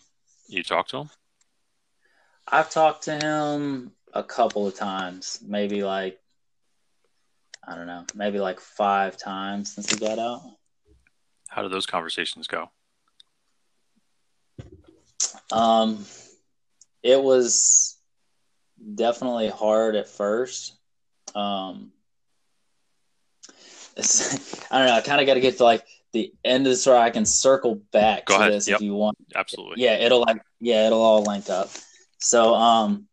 You 0.47 0.63
talked 0.63 0.91
to 0.91 0.97
him? 0.97 1.09
I've 2.47 2.69
talked 2.69 3.05
to 3.05 3.17
him 3.17 3.91
a 4.13 4.23
couple 4.23 4.67
of 4.67 4.75
times, 4.75 5.39
maybe 5.45 5.83
like 5.83 6.19
I 7.67 7.75
don't 7.75 7.87
know, 7.87 8.05
maybe 8.13 8.39
like 8.39 8.59
five 8.59 9.17
times 9.17 9.73
since 9.73 9.89
he 9.89 9.97
got 9.97 10.19
out. 10.19 10.41
How 11.49 11.63
do 11.63 11.69
those 11.69 11.87
conversations 11.87 12.47
go? 12.47 12.69
Um, 15.51 16.05
it 17.05 17.21
was 17.21 17.99
definitely 18.95 19.47
hard 19.47 19.95
at 19.95 20.09
first. 20.09 20.75
Um, 21.35 21.91
I 23.97 24.79
don't 24.79 24.87
know. 24.87 24.95
I 24.95 25.01
kind 25.01 25.21
of 25.21 25.27
got 25.27 25.35
to 25.35 25.39
get 25.39 25.57
to 25.57 25.63
like 25.63 25.85
the 26.13 26.33
end 26.43 26.65
of 26.65 26.71
the 26.71 26.77
story. 26.77 26.97
I 26.97 27.11
can 27.11 27.25
circle 27.25 27.75
back 27.93 28.25
Go 28.25 28.33
to 28.33 28.39
ahead. 28.39 28.53
this 28.53 28.67
yep. 28.67 28.77
if 28.77 28.81
you 28.81 28.95
want. 28.95 29.19
Absolutely. 29.35 29.83
Yeah, 29.83 29.97
it'll 29.97 30.21
like 30.21 30.41
yeah, 30.59 30.87
it'll 30.87 31.01
all 31.01 31.21
link 31.21 31.47
up. 31.47 31.69
so 32.17 32.55
um, 32.55 33.07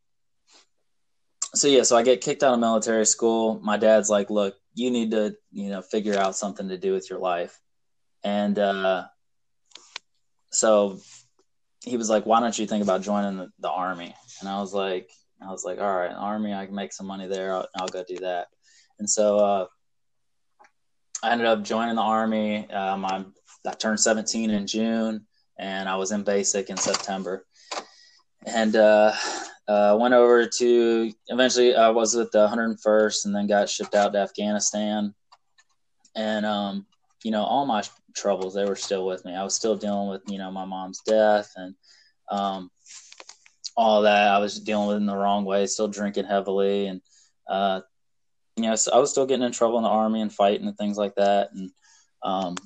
so 1.55 1.69
yeah, 1.69 1.83
so 1.83 1.95
I 1.95 2.03
get 2.03 2.23
kicked 2.23 2.43
out 2.43 2.55
of 2.55 2.61
military 2.61 3.05
school. 3.05 3.61
My 3.63 3.77
dad's 3.77 4.09
like, 4.09 4.31
"Look, 4.31 4.57
you 4.73 4.91
need 4.91 5.11
to, 5.11 5.37
you 5.53 5.69
know, 5.69 5.83
figure 5.83 6.17
out 6.19 6.35
something 6.35 6.71
to 6.71 6.79
do 6.79 6.95
with 6.95 7.11
your 7.11 7.19
life," 7.19 7.61
and 8.25 8.59
uh, 8.59 9.05
so 10.51 10.99
he 11.85 11.97
was 11.97 12.09
like, 12.09 12.27
"Why 12.27 12.41
don't 12.41 12.59
you 12.59 12.67
think 12.67 12.83
about 12.83 13.03
joining 13.03 13.39
the, 13.39 13.51
the 13.59 13.71
army?" 13.71 14.15
And 14.41 14.49
I 14.49 14.61
was 14.61 14.73
like, 14.73 15.11
"I 15.41 15.51
was 15.51 15.65
like, 15.65 15.81
all 15.81 15.95
right, 15.95 16.13
army, 16.13 16.55
I 16.55 16.67
can 16.67 16.75
make 16.75 16.93
some 16.93 17.07
money 17.07 17.27
there. 17.27 17.55
I'll, 17.55 17.69
I'll 17.77 17.89
go 17.89 18.05
do 18.07 18.19
that." 18.19 18.49
And 18.99 19.09
so 19.09 19.39
uh, 19.39 19.67
I 21.23 21.33
ended 21.33 21.47
up 21.47 21.63
joining 21.63 21.97
the 21.97 22.03
army. 22.03 22.71
Um, 22.71 23.05
I, 23.05 23.25
I 23.67 23.73
turned 23.73 24.01
17 24.01 24.51
in 24.51 24.67
June, 24.67 25.27
and 25.59 25.89
I 25.89 25.97
was 25.97 26.13
in 26.13 26.23
basic 26.23 26.71
in 26.71 26.77
September. 26.77 27.45
And 28.45 28.75
uh, 28.75 29.13
uh, 29.69 29.97
went 30.01 30.15
over 30.15 30.47
to 30.47 31.13
eventually 31.29 31.75
I 31.75 31.91
was 31.91 32.15
with 32.15 32.31
the 32.33 32.49
101st, 32.49 33.25
and 33.25 33.35
then 33.35 33.47
got 33.47 33.69
shipped 33.69 33.95
out 33.95 34.13
to 34.13 34.19
Afghanistan. 34.19 35.15
And 36.15 36.45
um, 36.45 36.87
you 37.25 37.31
know, 37.31 37.45
all 37.45 37.67
my 37.67 37.83
troubles 38.15 38.55
they 38.55 38.65
were 38.65 38.77
still 38.77 39.07
with 39.07 39.25
me. 39.25 39.35
I 39.35 39.45
was 39.45 39.55
still 39.55 39.77
dealing 39.77 40.09
with 40.09 40.23
you 40.29 40.39
know 40.39 40.51
my 40.51 40.65
mom's 40.65 41.01
death 41.01 41.53
and 41.57 41.75
um, 42.31 42.71
all 43.77 44.03
that. 44.03 44.29
I 44.33 44.39
was 44.39 44.61
dealing 44.61 44.89
with 44.89 44.97
in 44.99 45.07
the 45.07 45.17
wrong 45.17 45.45
way, 45.45 45.67
still 45.67 45.89
drinking 45.89 46.25
heavily, 46.25 46.87
and 46.87 47.01
uh, 47.49 47.81
you 48.57 48.65
know, 48.65 48.77
so 48.77 48.93
I 48.93 48.99
was 48.99 49.11
still 49.11 49.27
getting 49.27 49.45
in 49.45 49.53
trouble 49.53 49.79
in 49.79 49.85
the 49.85 49.91
army 49.91 50.21
and 50.21 50.33
fighting 50.33 50.67
and 50.67 50.77
things 50.77 50.99
like 50.99 51.15
that. 51.17 51.51
And 51.55 51.71
um, 52.23 52.57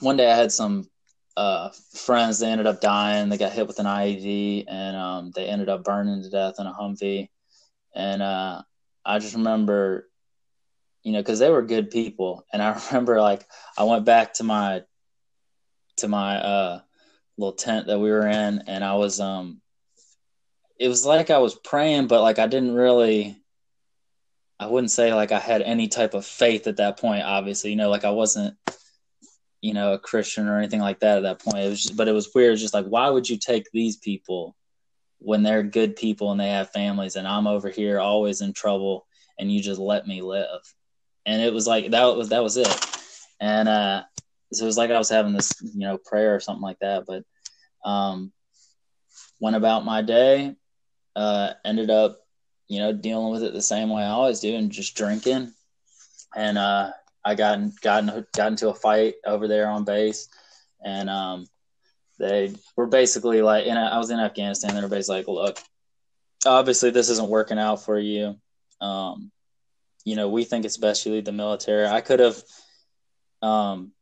one 0.00 0.16
day 0.16 0.30
I 0.30 0.36
had 0.36 0.52
some 0.52 0.88
uh, 1.36 1.70
friends. 1.94 2.38
They 2.38 2.48
ended 2.48 2.66
up 2.66 2.80
dying. 2.80 3.28
They 3.28 3.38
got 3.38 3.52
hit 3.52 3.66
with 3.66 3.78
an 3.78 3.86
IED, 3.86 4.64
and 4.68 4.96
um, 4.96 5.32
they 5.34 5.46
ended 5.46 5.68
up 5.68 5.84
burning 5.84 6.22
to 6.22 6.30
death 6.30 6.54
in 6.58 6.66
a 6.66 6.72
Humvee. 6.72 7.28
And 7.94 8.22
uh, 8.22 8.62
I 9.04 9.18
just 9.18 9.34
remember 9.34 10.08
you 11.02 11.12
know, 11.12 11.20
because 11.20 11.38
they 11.38 11.50
were 11.50 11.62
good 11.62 11.90
people. 11.90 12.46
And 12.52 12.62
I 12.62 12.80
remember 12.88 13.20
like 13.20 13.46
I 13.76 13.84
went 13.84 14.04
back 14.04 14.34
to 14.34 14.44
my 14.44 14.82
to 15.98 16.08
my 16.08 16.36
uh 16.36 16.80
little 17.36 17.52
tent 17.52 17.86
that 17.86 17.98
we 17.98 18.10
were 18.10 18.26
in 18.26 18.64
and 18.66 18.84
I 18.84 18.94
was 18.94 19.20
um 19.20 19.60
it 20.78 20.88
was 20.88 21.06
like 21.06 21.30
I 21.30 21.38
was 21.38 21.54
praying, 21.54 22.08
but 22.08 22.22
like 22.22 22.38
I 22.38 22.46
didn't 22.46 22.74
really 22.74 23.36
I 24.58 24.66
wouldn't 24.66 24.90
say 24.90 25.12
like 25.12 25.32
I 25.32 25.38
had 25.40 25.62
any 25.62 25.88
type 25.88 26.14
of 26.14 26.24
faith 26.24 26.66
at 26.66 26.76
that 26.76 26.98
point, 26.98 27.24
obviously. 27.24 27.70
You 27.70 27.76
know, 27.76 27.90
like 27.90 28.04
I 28.04 28.10
wasn't, 28.10 28.56
you 29.60 29.74
know, 29.74 29.92
a 29.92 29.98
Christian 29.98 30.48
or 30.48 30.58
anything 30.58 30.80
like 30.80 31.00
that 31.00 31.18
at 31.18 31.22
that 31.24 31.40
point. 31.40 31.58
It 31.64 31.68
was 31.68 31.82
just, 31.82 31.96
but 31.96 32.08
it 32.08 32.12
was 32.12 32.30
weird, 32.34 32.58
just 32.58 32.74
like 32.74 32.86
why 32.86 33.08
would 33.10 33.28
you 33.28 33.38
take 33.38 33.70
these 33.72 33.96
people 33.96 34.56
when 35.18 35.42
they're 35.42 35.62
good 35.62 35.96
people 35.96 36.32
and 36.32 36.40
they 36.40 36.48
have 36.48 36.70
families 36.70 37.16
and 37.16 37.28
I'm 37.28 37.46
over 37.46 37.68
here 37.68 38.00
always 38.00 38.40
in 38.40 38.52
trouble 38.52 39.06
and 39.38 39.52
you 39.52 39.62
just 39.62 39.80
let 39.80 40.06
me 40.06 40.20
live 40.20 40.60
and 41.26 41.42
it 41.42 41.52
was 41.52 41.66
like 41.66 41.90
that 41.90 42.04
was 42.16 42.28
that 42.30 42.42
was 42.42 42.56
it. 42.56 42.86
And 43.40 43.68
uh 43.68 44.02
so 44.52 44.64
it 44.64 44.66
was 44.66 44.76
like 44.76 44.90
i 44.90 44.98
was 44.98 45.08
having 45.08 45.32
this 45.32 45.52
you 45.62 45.80
know 45.80 45.98
prayer 45.98 46.34
or 46.34 46.40
something 46.40 46.62
like 46.62 46.78
that 46.80 47.04
but 47.06 47.24
um 47.88 48.32
went 49.40 49.56
about 49.56 49.84
my 49.84 50.02
day 50.02 50.54
uh 51.16 51.52
ended 51.64 51.90
up 51.90 52.18
you 52.68 52.78
know 52.78 52.92
dealing 52.92 53.32
with 53.32 53.42
it 53.42 53.52
the 53.52 53.62
same 53.62 53.90
way 53.90 54.02
i 54.02 54.08
always 54.10 54.40
do 54.40 54.54
and 54.54 54.70
just 54.70 54.96
drinking. 54.96 55.52
And 56.34 56.56
uh 56.58 56.92
i 57.24 57.34
got 57.34 57.58
got 57.80 58.32
got 58.32 58.48
into 58.48 58.68
a 58.68 58.74
fight 58.74 59.14
over 59.26 59.48
there 59.48 59.68
on 59.68 59.84
base. 59.84 60.28
And 60.84 61.10
um 61.10 61.46
they 62.18 62.54
were 62.76 62.86
basically 62.86 63.42
like 63.42 63.66
and 63.66 63.78
i 63.78 63.98
was 63.98 64.10
in 64.10 64.20
afghanistan. 64.20 64.70
And 64.70 64.78
everybody's 64.78 65.08
like 65.08 65.28
look 65.28 65.58
obviously 66.46 66.90
this 66.90 67.10
isn't 67.10 67.28
working 67.28 67.58
out 67.58 67.84
for 67.84 67.98
you. 67.98 68.36
Um 68.80 69.30
you 70.04 70.16
know, 70.16 70.28
we 70.28 70.44
think 70.44 70.64
it's 70.64 70.76
best 70.76 71.06
you 71.06 71.12
leave 71.12 71.24
the 71.24 71.32
military. 71.32 71.86
I 71.86 72.00
could 72.00 72.20
have 72.20 72.42
um, 73.40 73.92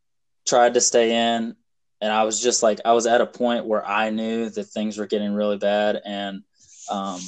tried 0.47 0.73
to 0.75 0.81
stay 0.81 1.35
in, 1.35 1.55
and 2.01 2.11
I 2.11 2.23
was 2.23 2.41
just 2.41 2.63
like, 2.63 2.79
I 2.85 2.93
was 2.93 3.07
at 3.07 3.21
a 3.21 3.25
point 3.25 3.65
where 3.65 3.85
I 3.85 4.09
knew 4.09 4.49
that 4.49 4.63
things 4.63 4.97
were 4.97 5.07
getting 5.07 5.33
really 5.33 5.57
bad, 5.57 6.01
and 6.03 6.41
um, 6.89 7.19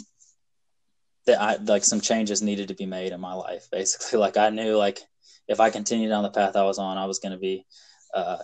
that 1.25 1.41
I 1.41 1.55
like 1.57 1.83
some 1.83 2.01
changes 2.01 2.41
needed 2.41 2.69
to 2.69 2.75
be 2.75 2.85
made 2.85 3.11
in 3.11 3.21
my 3.21 3.33
life. 3.33 3.67
Basically, 3.71 4.19
like 4.25 4.37
I 4.37 4.49
knew 4.49 4.77
like 4.77 4.99
if 5.47 5.59
I 5.59 5.69
continued 5.69 6.09
down 6.09 6.23
the 6.23 6.29
path 6.29 6.55
I 6.55 6.63
was 6.63 6.79
on, 6.79 6.97
I 6.97 7.05
was 7.05 7.19
going 7.19 7.33
to 7.33 7.37
be, 7.37 7.65
uh, 8.13 8.37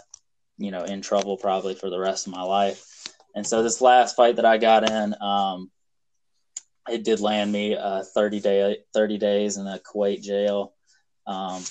you 0.57 0.71
know, 0.71 0.83
in 0.83 1.01
trouble 1.01 1.38
probably 1.38 1.75
for 1.75 1.89
the 1.89 2.00
rest 2.00 2.27
of 2.27 2.33
my 2.33 2.43
life. 2.43 2.86
And 3.36 3.45
so 3.45 3.63
this 3.63 3.81
last 3.81 4.15
fight 4.15 4.36
that 4.38 4.45
I 4.45 4.57
got 4.57 4.89
in, 4.89 5.15
um, 5.21 5.71
it 6.91 7.03
did 7.03 7.19
land 7.19 7.51
me 7.51 7.75
uh, 7.75 8.03
30 8.03 8.39
day 8.39 8.77
30 8.93 9.17
days 9.17 9.58
in 9.58 9.67
a 9.67 9.79
Kuwait 9.79 10.22
jail 10.22 10.74
um, 11.27 11.63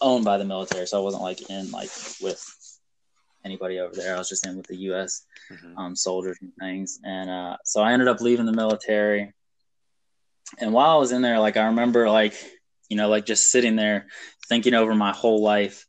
owned 0.00 0.24
by 0.24 0.38
the 0.38 0.44
military. 0.44 0.86
So 0.86 0.98
I 0.98 1.04
wasn't 1.04 1.22
like 1.22 1.48
in 1.50 1.70
like 1.70 1.90
with 2.20 2.44
anybody 3.44 3.78
over 3.78 3.94
there. 3.94 4.14
I 4.14 4.18
was 4.18 4.28
just 4.28 4.46
in 4.46 4.56
with 4.56 4.66
the 4.66 4.76
US 4.90 5.24
mm-hmm. 5.50 5.78
um, 5.78 5.96
soldiers 5.96 6.38
and 6.40 6.52
things. 6.58 6.98
And 7.04 7.30
uh, 7.30 7.56
so 7.64 7.82
I 7.82 7.92
ended 7.92 8.08
up 8.08 8.20
leaving 8.20 8.46
the 8.46 8.52
military. 8.52 9.32
And 10.58 10.72
while 10.72 10.90
I 10.90 10.98
was 10.98 11.12
in 11.12 11.22
there 11.22 11.38
like 11.38 11.56
I 11.56 11.66
remember 11.66 12.08
like 12.08 12.34
you 12.88 12.96
know 12.96 13.08
like 13.08 13.26
just 13.26 13.50
sitting 13.50 13.76
there 13.76 14.06
thinking 14.48 14.74
over 14.74 14.94
my 14.94 15.12
whole 15.12 15.42
life. 15.42 15.86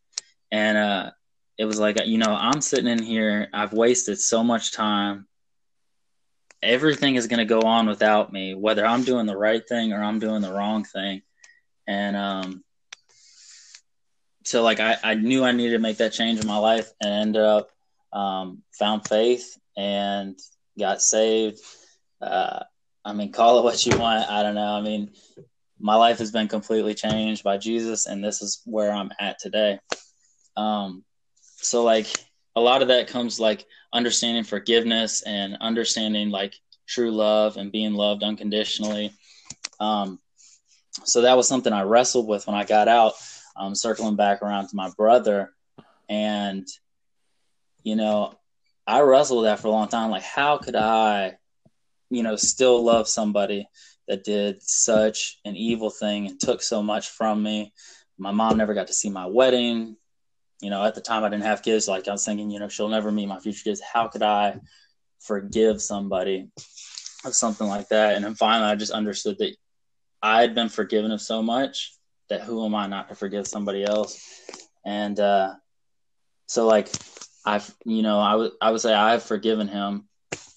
And 0.51 0.77
uh, 0.77 1.11
it 1.57 1.65
was 1.65 1.79
like 1.79 1.97
you 2.05 2.17
know 2.17 2.33
I'm 2.33 2.61
sitting 2.61 2.87
in 2.87 3.01
here. 3.01 3.47
I've 3.53 3.73
wasted 3.73 4.19
so 4.19 4.43
much 4.43 4.71
time 4.71 5.27
everything 6.61 7.15
is 7.15 7.27
going 7.27 7.39
to 7.39 7.45
go 7.45 7.61
on 7.61 7.87
without 7.87 8.31
me, 8.31 8.55
whether 8.55 8.85
I'm 8.85 9.03
doing 9.03 9.25
the 9.25 9.37
right 9.37 9.67
thing 9.67 9.93
or 9.93 10.03
I'm 10.03 10.19
doing 10.19 10.41
the 10.41 10.53
wrong 10.53 10.83
thing. 10.83 11.21
And 11.87 12.15
um, 12.15 12.63
so, 14.43 14.63
like, 14.63 14.79
I, 14.79 14.97
I 15.03 15.13
knew 15.15 15.43
I 15.43 15.51
needed 15.51 15.73
to 15.73 15.79
make 15.79 15.97
that 15.97 16.13
change 16.13 16.39
in 16.39 16.47
my 16.47 16.57
life 16.57 16.89
and 17.01 17.13
ended 17.13 17.41
up 17.41 17.69
um, 18.11 18.63
found 18.77 19.07
faith 19.07 19.57
and 19.75 20.37
got 20.77 21.01
saved. 21.01 21.59
Uh, 22.21 22.63
I 23.05 23.13
mean, 23.13 23.31
call 23.31 23.59
it 23.59 23.63
what 23.63 23.85
you 23.85 23.97
want. 23.97 24.29
I 24.29 24.43
don't 24.43 24.55
know. 24.55 24.73
I 24.73 24.81
mean, 24.81 25.11
my 25.79 25.95
life 25.95 26.17
has 26.19 26.31
been 26.31 26.47
completely 26.47 26.93
changed 26.93 27.43
by 27.43 27.57
Jesus, 27.57 28.05
and 28.05 28.23
this 28.23 28.41
is 28.41 28.61
where 28.65 28.91
I'm 28.91 29.11
at 29.19 29.39
today. 29.39 29.79
Um, 30.55 31.03
so, 31.57 31.83
like, 31.83 32.07
a 32.57 32.59
lot 32.59 32.81
of 32.81 32.87
that 32.87 33.07
comes 33.07 33.39
like 33.39 33.67
understanding 33.93 34.43
forgiveness 34.43 35.21
and 35.21 35.57
understanding 35.61 36.31
like 36.31 36.55
true 36.87 37.11
love 37.11 37.55
and 37.55 37.71
being 37.71 37.93
loved 37.93 38.23
unconditionally. 38.23 39.13
Um, 39.79 40.19
so 41.03 41.21
that 41.21 41.37
was 41.37 41.47
something 41.47 41.71
I 41.71 41.83
wrestled 41.83 42.27
with 42.27 42.47
when 42.47 42.55
I 42.55 42.63
got 42.63 42.87
out, 42.87 43.13
um, 43.55 43.75
circling 43.75 44.15
back 44.15 44.41
around 44.41 44.69
to 44.69 44.75
my 44.75 44.89
brother. 44.97 45.53
And, 46.09 46.67
you 47.83 47.95
know, 47.95 48.33
I 48.87 49.01
wrestled 49.01 49.41
with 49.41 49.51
that 49.51 49.59
for 49.59 49.67
a 49.67 49.71
long 49.71 49.87
time. 49.87 50.09
Like, 50.09 50.23
how 50.23 50.57
could 50.57 50.75
I, 50.75 51.37
you 52.09 52.23
know, 52.23 52.37
still 52.37 52.83
love 52.83 53.07
somebody 53.07 53.69
that 54.07 54.23
did 54.23 54.63
such 54.63 55.39
an 55.45 55.55
evil 55.55 55.91
thing 55.91 56.25
and 56.25 56.39
took 56.39 56.63
so 56.63 56.81
much 56.81 57.09
from 57.09 57.43
me? 57.43 57.71
My 58.17 58.31
mom 58.31 58.57
never 58.57 58.73
got 58.73 58.87
to 58.87 58.93
see 58.93 59.11
my 59.11 59.27
wedding 59.27 59.95
you 60.61 60.69
know, 60.69 60.83
at 60.83 60.95
the 60.95 61.01
time 61.01 61.23
I 61.23 61.29
didn't 61.29 61.43
have 61.43 61.61
kids. 61.61 61.87
Like 61.87 62.07
I 62.07 62.11
was 62.11 62.25
thinking, 62.25 62.49
you 62.49 62.59
know, 62.59 62.67
she'll 62.67 62.89
never 62.89 63.11
meet 63.11 63.27
my 63.27 63.39
future 63.39 63.63
kids. 63.63 63.81
How 63.81 64.07
could 64.07 64.23
I 64.23 64.59
forgive 65.19 65.81
somebody 65.81 66.49
of 67.25 67.35
something 67.35 67.67
like 67.67 67.89
that? 67.89 68.15
And 68.15 68.25
then 68.25 68.35
finally, 68.35 68.69
I 68.69 68.75
just 68.75 68.91
understood 68.91 69.37
that 69.39 69.55
I 70.21 70.41
had 70.41 70.55
been 70.55 70.69
forgiven 70.69 71.11
of 71.11 71.21
so 71.21 71.43
much 71.43 71.93
that 72.29 72.41
who 72.41 72.65
am 72.65 72.75
I 72.75 72.87
not 72.87 73.09
to 73.09 73.15
forgive 73.15 73.47
somebody 73.47 73.83
else? 73.83 74.21
And 74.85 75.19
uh, 75.19 75.53
so, 76.47 76.65
like, 76.65 76.89
I've, 77.45 77.73
you 77.85 78.01
know, 78.01 78.19
I 78.19 78.35
would 78.35 78.51
I 78.59 78.71
would 78.71 78.81
say 78.81 78.93
I've 78.93 79.23
forgiven 79.23 79.67
him. 79.67 80.07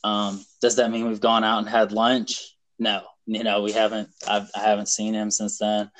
Um, 0.02 0.44
does 0.62 0.76
that 0.76 0.90
mean 0.90 1.08
we've 1.08 1.20
gone 1.20 1.44
out 1.44 1.58
and 1.58 1.68
had 1.68 1.92
lunch? 1.92 2.56
No, 2.78 3.02
you 3.26 3.44
know, 3.44 3.62
we 3.62 3.72
haven't. 3.72 4.08
I've, 4.26 4.50
I 4.54 4.60
haven't 4.60 4.88
seen 4.88 5.14
him 5.14 5.30
since 5.30 5.58
then. 5.58 5.90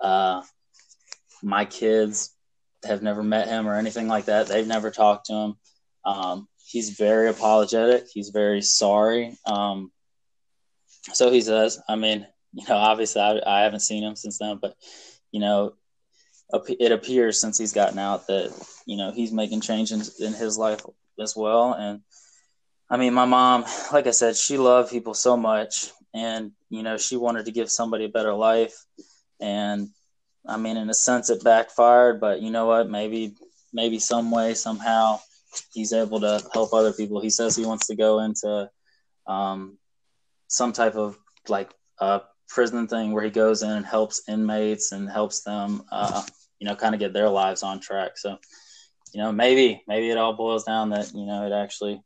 Uh, 0.00 0.42
my 1.42 1.64
kids 1.64 2.34
have 2.84 3.02
never 3.02 3.22
met 3.22 3.48
him 3.48 3.68
or 3.68 3.74
anything 3.74 4.08
like 4.08 4.26
that. 4.26 4.46
They've 4.46 4.66
never 4.66 4.90
talked 4.90 5.26
to 5.26 5.34
him. 5.34 5.54
Um, 6.04 6.48
he's 6.64 6.90
very 6.90 7.28
apologetic. 7.28 8.06
He's 8.12 8.30
very 8.30 8.62
sorry. 8.62 9.36
Um, 9.46 9.90
so 11.12 11.30
he 11.30 11.40
says. 11.40 11.80
I 11.88 11.96
mean, 11.96 12.26
you 12.52 12.66
know, 12.68 12.76
obviously 12.76 13.20
I, 13.20 13.40
I 13.46 13.60
haven't 13.62 13.80
seen 13.80 14.02
him 14.02 14.16
since 14.16 14.38
then, 14.38 14.58
but 14.60 14.74
you 15.32 15.40
know, 15.40 15.74
it 16.52 16.92
appears 16.92 17.40
since 17.40 17.58
he's 17.58 17.74
gotten 17.74 17.98
out 17.98 18.26
that 18.28 18.50
you 18.86 18.96
know 18.96 19.12
he's 19.12 19.32
making 19.32 19.60
changes 19.60 20.18
in 20.20 20.32
his 20.32 20.56
life 20.56 20.80
as 21.20 21.36
well. 21.36 21.74
And 21.74 22.00
I 22.90 22.96
mean, 22.96 23.12
my 23.12 23.26
mom, 23.26 23.64
like 23.92 24.06
I 24.06 24.12
said, 24.12 24.36
she 24.36 24.56
loved 24.56 24.90
people 24.90 25.14
so 25.14 25.36
much, 25.36 25.90
and 26.14 26.52
you 26.70 26.82
know, 26.82 26.96
she 26.96 27.16
wanted 27.16 27.44
to 27.46 27.52
give 27.52 27.70
somebody 27.70 28.06
a 28.06 28.10
better 28.10 28.32
life, 28.32 28.74
and 29.40 29.90
I 30.48 30.56
mean, 30.56 30.76
in 30.76 30.88
a 30.90 30.94
sense, 30.94 31.30
it 31.30 31.44
backfired, 31.44 32.20
but 32.20 32.40
you 32.40 32.50
know 32.50 32.66
what? 32.66 32.88
Maybe, 32.88 33.34
maybe 33.72 33.98
some 33.98 34.30
way, 34.30 34.54
somehow, 34.54 35.20
he's 35.72 35.92
able 35.92 36.20
to 36.20 36.42
help 36.52 36.72
other 36.72 36.92
people. 36.92 37.20
He 37.20 37.30
says 37.30 37.54
he 37.54 37.66
wants 37.66 37.86
to 37.88 37.96
go 37.96 38.20
into 38.20 38.70
um, 39.26 39.78
some 40.48 40.72
type 40.72 40.94
of 40.94 41.18
like 41.48 41.70
uh, 42.00 42.20
prison 42.48 42.88
thing 42.88 43.12
where 43.12 43.24
he 43.24 43.30
goes 43.30 43.62
in 43.62 43.70
and 43.70 43.86
helps 43.86 44.22
inmates 44.28 44.92
and 44.92 45.08
helps 45.08 45.42
them, 45.42 45.82
uh, 45.92 46.22
you 46.58 46.66
know, 46.66 46.74
kind 46.74 46.94
of 46.94 47.00
get 47.00 47.12
their 47.12 47.28
lives 47.28 47.62
on 47.62 47.80
track. 47.80 48.16
So, 48.16 48.38
you 49.12 49.20
know, 49.22 49.32
maybe 49.32 49.82
maybe 49.86 50.10
it 50.10 50.18
all 50.18 50.34
boils 50.34 50.64
down 50.64 50.90
that 50.90 51.12
you 51.14 51.26
know 51.26 51.46
it 51.46 51.52
actually, 51.52 52.02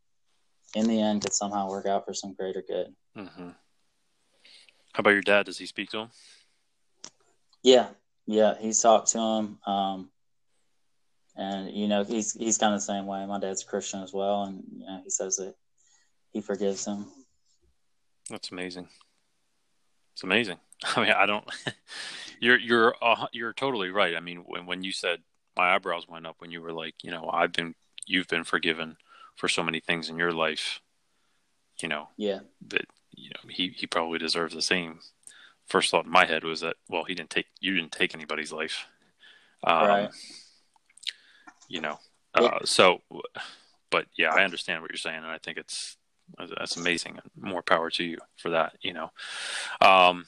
in 0.75 0.87
the 0.87 1.01
end, 1.01 1.23
could 1.23 1.33
somehow 1.33 1.69
work 1.69 1.87
out 1.87 2.05
for 2.05 2.15
some 2.15 2.35
greater 2.35 2.63
good. 2.67 2.95
Mm-hmm. 3.17 3.49
How 4.93 5.01
about 5.01 5.11
your 5.11 5.23
dad? 5.23 5.47
Does 5.47 5.59
he 5.59 5.67
speak 5.67 5.91
to 5.91 5.99
him? 6.01 6.09
Yeah, 7.63 7.89
yeah, 8.27 8.55
he's 8.59 8.81
talked 8.81 9.09
to 9.09 9.19
him. 9.19 9.59
Um, 9.67 10.11
and 11.37 11.71
you 11.71 11.89
know 11.89 12.05
he's 12.05 12.33
he's 12.33 12.59
kind 12.59 12.75
of 12.75 12.81
the 12.81 12.87
same 12.87 13.07
way. 13.07 13.25
My 13.27 13.41
dad's 13.41 13.63
a 13.63 13.67
Christian 13.67 14.03
as 14.03 14.13
well, 14.13 14.45
and 14.45 14.63
you 14.77 14.87
know 14.87 15.01
he 15.03 15.11
says 15.11 15.37
that 15.37 15.55
he 16.33 16.41
forgives 16.41 16.87
him. 16.87 17.07
That's 18.31 18.51
amazing. 18.51 18.89
It's 20.15 20.25
amazing. 20.25 20.59
I 20.97 21.03
mean, 21.03 21.13
I 21.13 21.27
don't. 21.27 21.45
you're 22.41 22.59
you're 22.59 22.95
uh, 23.01 23.27
you're 23.33 23.53
totally 23.53 23.91
right. 23.91 24.17
I 24.17 24.21
mean, 24.21 24.45
when 24.47 24.67
when 24.67 24.83
you 24.83 24.93
said 24.93 25.21
my 25.57 25.75
eyebrows 25.75 26.09
went 26.09 26.27
up 26.27 26.37
when 26.39 26.51
you 26.51 26.61
were 26.61 26.73
like, 26.73 26.95
you 27.03 27.11
know, 27.11 27.29
I've 27.33 27.53
been 27.53 27.75
you've 28.07 28.29
been 28.29 28.45
forgiven 28.45 28.97
for 29.37 29.49
so 29.49 29.63
many 29.63 29.81
things 29.81 30.09
in 30.09 30.19
your 30.19 30.33
life. 30.33 30.81
You 31.81 31.89
know, 31.89 32.09
yeah, 32.17 32.41
that 32.69 32.87
you 33.13 33.31
know 33.31 33.51
he 33.51 33.69
he 33.69 33.87
probably 33.87 34.19
deserves 34.19 34.55
the 34.55 34.63
same. 34.63 35.01
First 35.67 35.91
thought 35.91 36.05
in 36.05 36.11
my 36.11 36.27
head 36.27 36.45
was 36.45 36.61
that 36.61 36.77
well, 36.89 37.05
he 37.05 37.15
didn't 37.15 37.31
take 37.31 37.47
you 37.61 37.75
didn't 37.75 37.93
take 37.93 38.15
anybody's 38.15 38.53
life. 38.53 38.87
Um, 39.65 39.87
right 39.87 40.11
you 41.73 41.81
know. 41.81 41.99
Uh, 42.35 42.61
so, 42.65 43.01
but 43.91 44.07
yeah, 44.17 44.33
I 44.33 44.45
understand 44.45 44.83
what 44.83 44.91
you're 44.91 44.99
saying, 44.99 45.19
and 45.19 45.27
I 45.27 45.39
think 45.39 45.59
it's 45.59 45.97
that's 46.57 46.77
amazing. 46.77 47.19
More 47.39 47.63
power 47.63 47.91
to 47.91 48.05
you 48.05 48.19
for 48.37 48.51
that. 48.51 48.75
You 48.81 48.93
know, 48.93 49.11
um, 49.81 50.27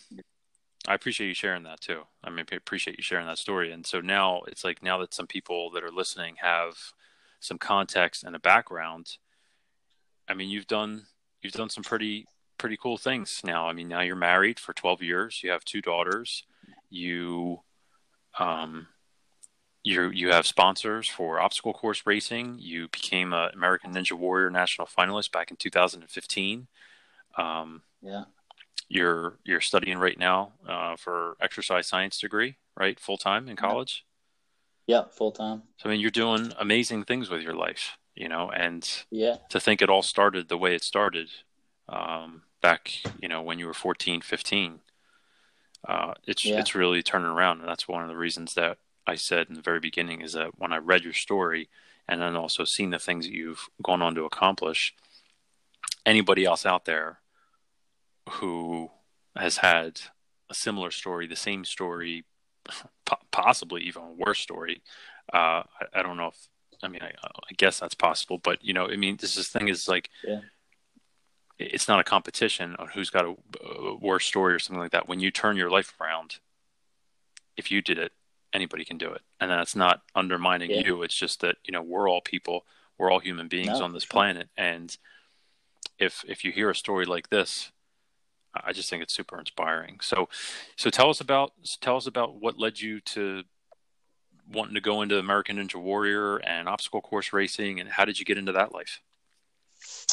I 0.88 0.95
appreciate 0.95 1.29
you 1.29 1.35
sharing 1.35 1.62
that 1.64 1.81
too. 1.81 2.03
I 2.25 2.31
mean, 2.31 2.45
I 2.50 2.57
appreciate 2.57 2.99
you 2.99 3.03
sharing 3.03 3.26
that 3.26 3.38
story. 3.38 3.73
And 3.73 3.87
so 3.87 4.00
now 4.00 4.43
it's 4.49 4.64
like 4.64 4.83
now 4.83 4.99
that 4.99 5.14
some 5.14 5.26
people 5.26 5.71
that 5.71 5.85
are 5.85 5.93
listening 5.93 6.37
have 6.43 6.76
some 7.41 7.59
context 7.59 8.25
and 8.25 8.35
a 8.35 8.41
background. 8.41 9.17
I 10.29 10.35
mean, 10.35 10.50
you've 10.50 10.67
done 10.67 11.07
you've 11.43 11.53
done 11.53 11.71
some 11.71 11.85
pretty 11.85 12.26
pretty 12.58 12.76
cool 12.76 12.96
things 12.96 13.40
now. 13.44 13.68
I 13.68 13.73
mean, 13.73 13.88
now 13.88 14.00
you're 14.00 14.16
married 14.16 14.58
for 14.58 14.73
12 14.73 15.02
years. 15.02 15.40
You 15.42 15.50
have 15.50 15.64
two 15.64 15.82
daughters. 15.82 16.44
You 16.90 17.61
um, 18.38 18.88
you 19.82 20.08
you 20.11 20.30
have 20.30 20.46
sponsors 20.46 21.08
for 21.08 21.40
obstacle 21.40 21.75
course 21.75 22.02
racing. 22.06 22.56
You 22.58 22.88
became 22.88 23.32
an 23.32 23.50
American 23.52 23.92
Ninja 23.92 24.12
Warrior 24.12 24.50
national 24.50 24.88
finalist 24.88 25.30
back 25.30 25.50
in 25.50 25.56
2015. 25.56 26.66
Um, 27.37 27.82
yeah, 28.00 28.25
you're 28.88 29.38
you're 29.44 29.61
studying 29.61 29.99
right 29.99 30.18
now 30.18 30.52
uh, 30.66 30.96
for 30.96 31.37
exercise 31.40 31.87
science 31.87 32.18
degree, 32.18 32.56
right? 32.76 32.99
Full 32.99 33.18
time 33.18 33.49
in 33.49 33.56
college. 33.56 34.04
Yeah, 34.87 35.04
full 35.11 35.32
time. 35.32 35.62
So 35.76 35.88
I 35.88 35.92
mean, 35.92 36.00
you're 36.00 36.11
doing 36.11 36.52
amazing 36.58 37.04
things 37.04 37.28
with 37.30 37.42
your 37.42 37.54
life, 37.54 37.99
you 38.14 38.28
know, 38.28 38.50
and 38.50 38.88
yeah, 39.11 39.37
to 39.50 39.61
think 39.61 39.82
it 39.82 39.90
all 39.90 40.02
started 40.02 40.49
the 40.49 40.58
way 40.58 40.75
it 40.75 40.82
started 40.82 41.28
um, 41.88 42.43
back, 42.62 42.93
you 43.21 43.29
know, 43.29 43.43
when 43.43 43.59
you 43.59 43.67
were 43.67 43.75
14, 43.75 44.21
15. 44.21 44.81
Uh, 45.87 46.14
it's 46.26 46.45
yeah. 46.45 46.59
it's 46.59 46.75
really 46.75 47.03
turning 47.03 47.29
around, 47.29 47.61
and 47.61 47.69
that's 47.69 47.87
one 47.87 48.03
of 48.03 48.09
the 48.09 48.17
reasons 48.17 48.55
that 48.55 48.79
I 49.07 49.17
said 49.17 49.49
in 49.49 49.55
the 49.55 49.61
very 49.61 49.81
beginning 49.81 50.23
is 50.23 50.33
that 50.33 50.59
when 50.59 50.73
I 50.73 50.79
read 50.79 51.05
your 51.05 51.12
story 51.12 51.69
and 52.09 52.21
then 52.21 52.37
also 52.37 52.64
seen 52.64 52.91
the 52.91 52.99
things 52.99 53.26
that 53.26 53.35
you've 53.35 53.69
gone 53.83 54.03
on 54.03 54.14
to 54.14 54.25
accomplish, 54.25 54.95
anybody 56.07 56.45
else 56.45 56.64
out 56.64 56.85
there 56.85 57.19
who 58.29 58.91
has 59.37 59.59
had 59.59 60.00
a 60.50 60.55
similar 60.55 60.90
story, 60.90 61.27
the 61.27 61.37
same 61.37 61.64
story, 61.64 62.25
possibly 63.31 63.83
even 63.83 64.03
a 64.03 64.12
worse 64.12 64.38
story, 64.38 64.83
uh, 65.33 65.62
I, 65.81 65.87
I, 65.94 66.03
don't 66.03 66.16
know 66.16 66.29
if, 66.29 66.49
I 66.83 66.88
mean, 66.88 67.03
I, 67.03 67.12
I, 67.23 67.55
guess 67.57 67.81
that's 67.81 67.94
possible, 67.94 68.38
but 68.38 68.62
you 68.62 68.75
know, 68.75 68.88
I 68.88 68.97
mean, 68.97 69.16
this, 69.16 69.35
this 69.35 69.49
thing 69.49 69.68
is 69.68 69.88
like, 69.88 70.11
yeah. 70.27 70.40
It's 71.59 71.88
not 71.88 72.01
a 72.01 72.05
competition 72.05 72.77
on 72.79 72.88
who's 72.88 73.11
got 73.11 73.25
a, 73.25 73.35
a 73.64 73.95
worse 73.97 74.25
story 74.25 74.55
or 74.55 74.59
something 74.59 74.81
like 74.81 74.93
that. 74.93 75.09
When 75.09 75.21
you 75.21 75.31
turn 75.31 75.57
your 75.57 75.71
life 75.71 75.95
around, 76.01 76.38
if 77.57 77.71
you 77.71 77.81
did 77.81 77.99
it, 77.99 78.12
anybody 78.55 78.85
can 78.85 78.97
do 78.97 79.11
it 79.11 79.21
and 79.40 79.51
that's 79.51 79.75
not 79.75 80.03
undermining 80.14 80.71
yeah. 80.71 80.83
you 80.85 81.03
it's 81.03 81.14
just 81.14 81.40
that 81.40 81.57
you 81.64 81.73
know 81.73 81.83
we're 81.83 82.09
all 82.09 82.21
people 82.21 82.64
we're 82.97 83.11
all 83.11 83.19
human 83.19 83.49
beings 83.49 83.81
no, 83.81 83.85
on 83.85 83.93
this 83.93 84.05
sure. 84.05 84.11
planet 84.11 84.49
and 84.57 84.97
if 85.99 86.25
if 86.29 86.45
you 86.45 86.53
hear 86.53 86.71
a 86.71 86.75
story 86.75 87.05
like 87.05 87.29
this 87.31 87.73
i 88.55 88.73
just 88.73 88.88
think 88.88 89.03
it's 89.03 89.12
super 89.12 89.38
inspiring 89.38 89.99
so 90.01 90.29
so 90.77 90.88
tell 90.88 91.11
us 91.11 91.21
about 91.21 91.53
tell 91.81 91.97
us 91.97 92.07
about 92.07 92.37
what 92.40 92.59
led 92.59 92.81
you 92.81 93.01
to 93.01 93.43
wanting 94.53 94.75
to 94.75 94.81
go 94.81 95.03
into 95.03 95.19
american 95.19 95.57
ninja 95.57 95.77
warrior 95.77 96.37
and 96.37 96.69
obstacle 96.69 97.01
course 97.01 97.33
racing 97.33 97.81
and 97.81 97.90
how 97.90 98.05
did 98.05 98.21
you 98.21 98.25
get 98.25 98.38
into 98.38 98.53
that 98.53 98.73
life 98.73 99.01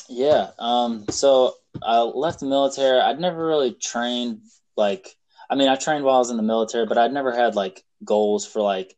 yeah 0.10 0.52
um 0.60 1.06
so 1.10 1.54
i 1.84 2.00
left 2.00 2.40
the 2.40 2.46
military 2.46 3.00
i'd 3.00 3.20
never 3.20 3.46
really 3.46 3.74
trained 3.74 4.42
like 4.78 5.16
I 5.52 5.56
mean, 5.56 5.68
I 5.68 5.76
trained 5.76 6.06
while 6.06 6.16
I 6.16 6.20
was 6.20 6.30
in 6.30 6.38
the 6.38 6.44
military, 6.44 6.86
but 6.86 6.98
I'd 6.98 7.12
never 7.12 7.36
had 7.36 7.56
like 7.56 7.84
goals 8.06 8.48
for 8.48 8.62
like 8.62 8.96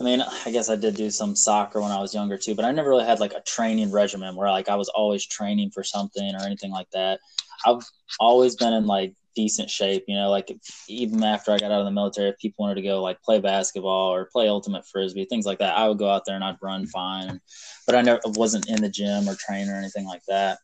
I 0.00 0.04
mean, 0.04 0.22
I 0.46 0.50
guess 0.50 0.70
I 0.70 0.76
did 0.76 0.96
do 0.96 1.10
some 1.10 1.36
soccer 1.36 1.78
when 1.78 1.92
I 1.92 2.00
was 2.00 2.14
younger 2.14 2.38
too, 2.38 2.54
but 2.54 2.64
I 2.64 2.72
never 2.72 2.88
really 2.88 3.04
had 3.04 3.20
like 3.20 3.34
a 3.34 3.42
training 3.42 3.92
regimen 3.92 4.34
where 4.34 4.48
like 4.48 4.70
I 4.70 4.76
was 4.76 4.88
always 4.88 5.26
training 5.26 5.72
for 5.72 5.84
something 5.84 6.34
or 6.34 6.42
anything 6.42 6.70
like 6.70 6.88
that. 6.92 7.20
I've 7.66 7.84
always 8.18 8.56
been 8.56 8.72
in 8.72 8.86
like 8.86 9.14
decent 9.34 9.70
shape, 9.70 10.04
you 10.08 10.14
know, 10.14 10.30
like 10.30 10.56
even 10.88 11.22
after 11.22 11.52
I 11.52 11.58
got 11.58 11.72
out 11.72 11.80
of 11.80 11.84
the 11.84 11.90
military, 11.90 12.28
if 12.28 12.38
people 12.38 12.64
wanted 12.64 12.76
to 12.76 12.82
go 12.82 13.02
like 13.02 13.22
play 13.22 13.40
basketball 13.40 14.12
or 14.12 14.28
play 14.32 14.48
ultimate 14.48 14.86
frisbee, 14.86 15.24
things 15.24 15.46
like 15.46 15.58
that, 15.58 15.76
I 15.76 15.88
would 15.88 15.98
go 15.98 16.10
out 16.10 16.24
there 16.26 16.34
and 16.34 16.44
I'd 16.44 16.56
run 16.62 16.86
fine. 16.86 17.40
But 17.86 17.94
I 17.94 18.02
never 18.02 18.20
wasn't 18.24 18.68
in 18.68 18.82
the 18.82 18.88
gym 18.88 19.28
or 19.28 19.34
train 19.34 19.68
or 19.68 19.76
anything 19.76 20.06
like 20.06 20.22
that. 20.28 20.58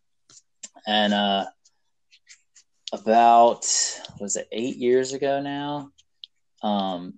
And 0.87 1.13
uh 1.15 1.47
about 2.93 3.67
was 4.21 4.37
it 4.37 4.49
eight 4.53 4.77
years 4.77 5.13
ago 5.13 5.41
now? 5.41 5.91
Um, 6.63 7.15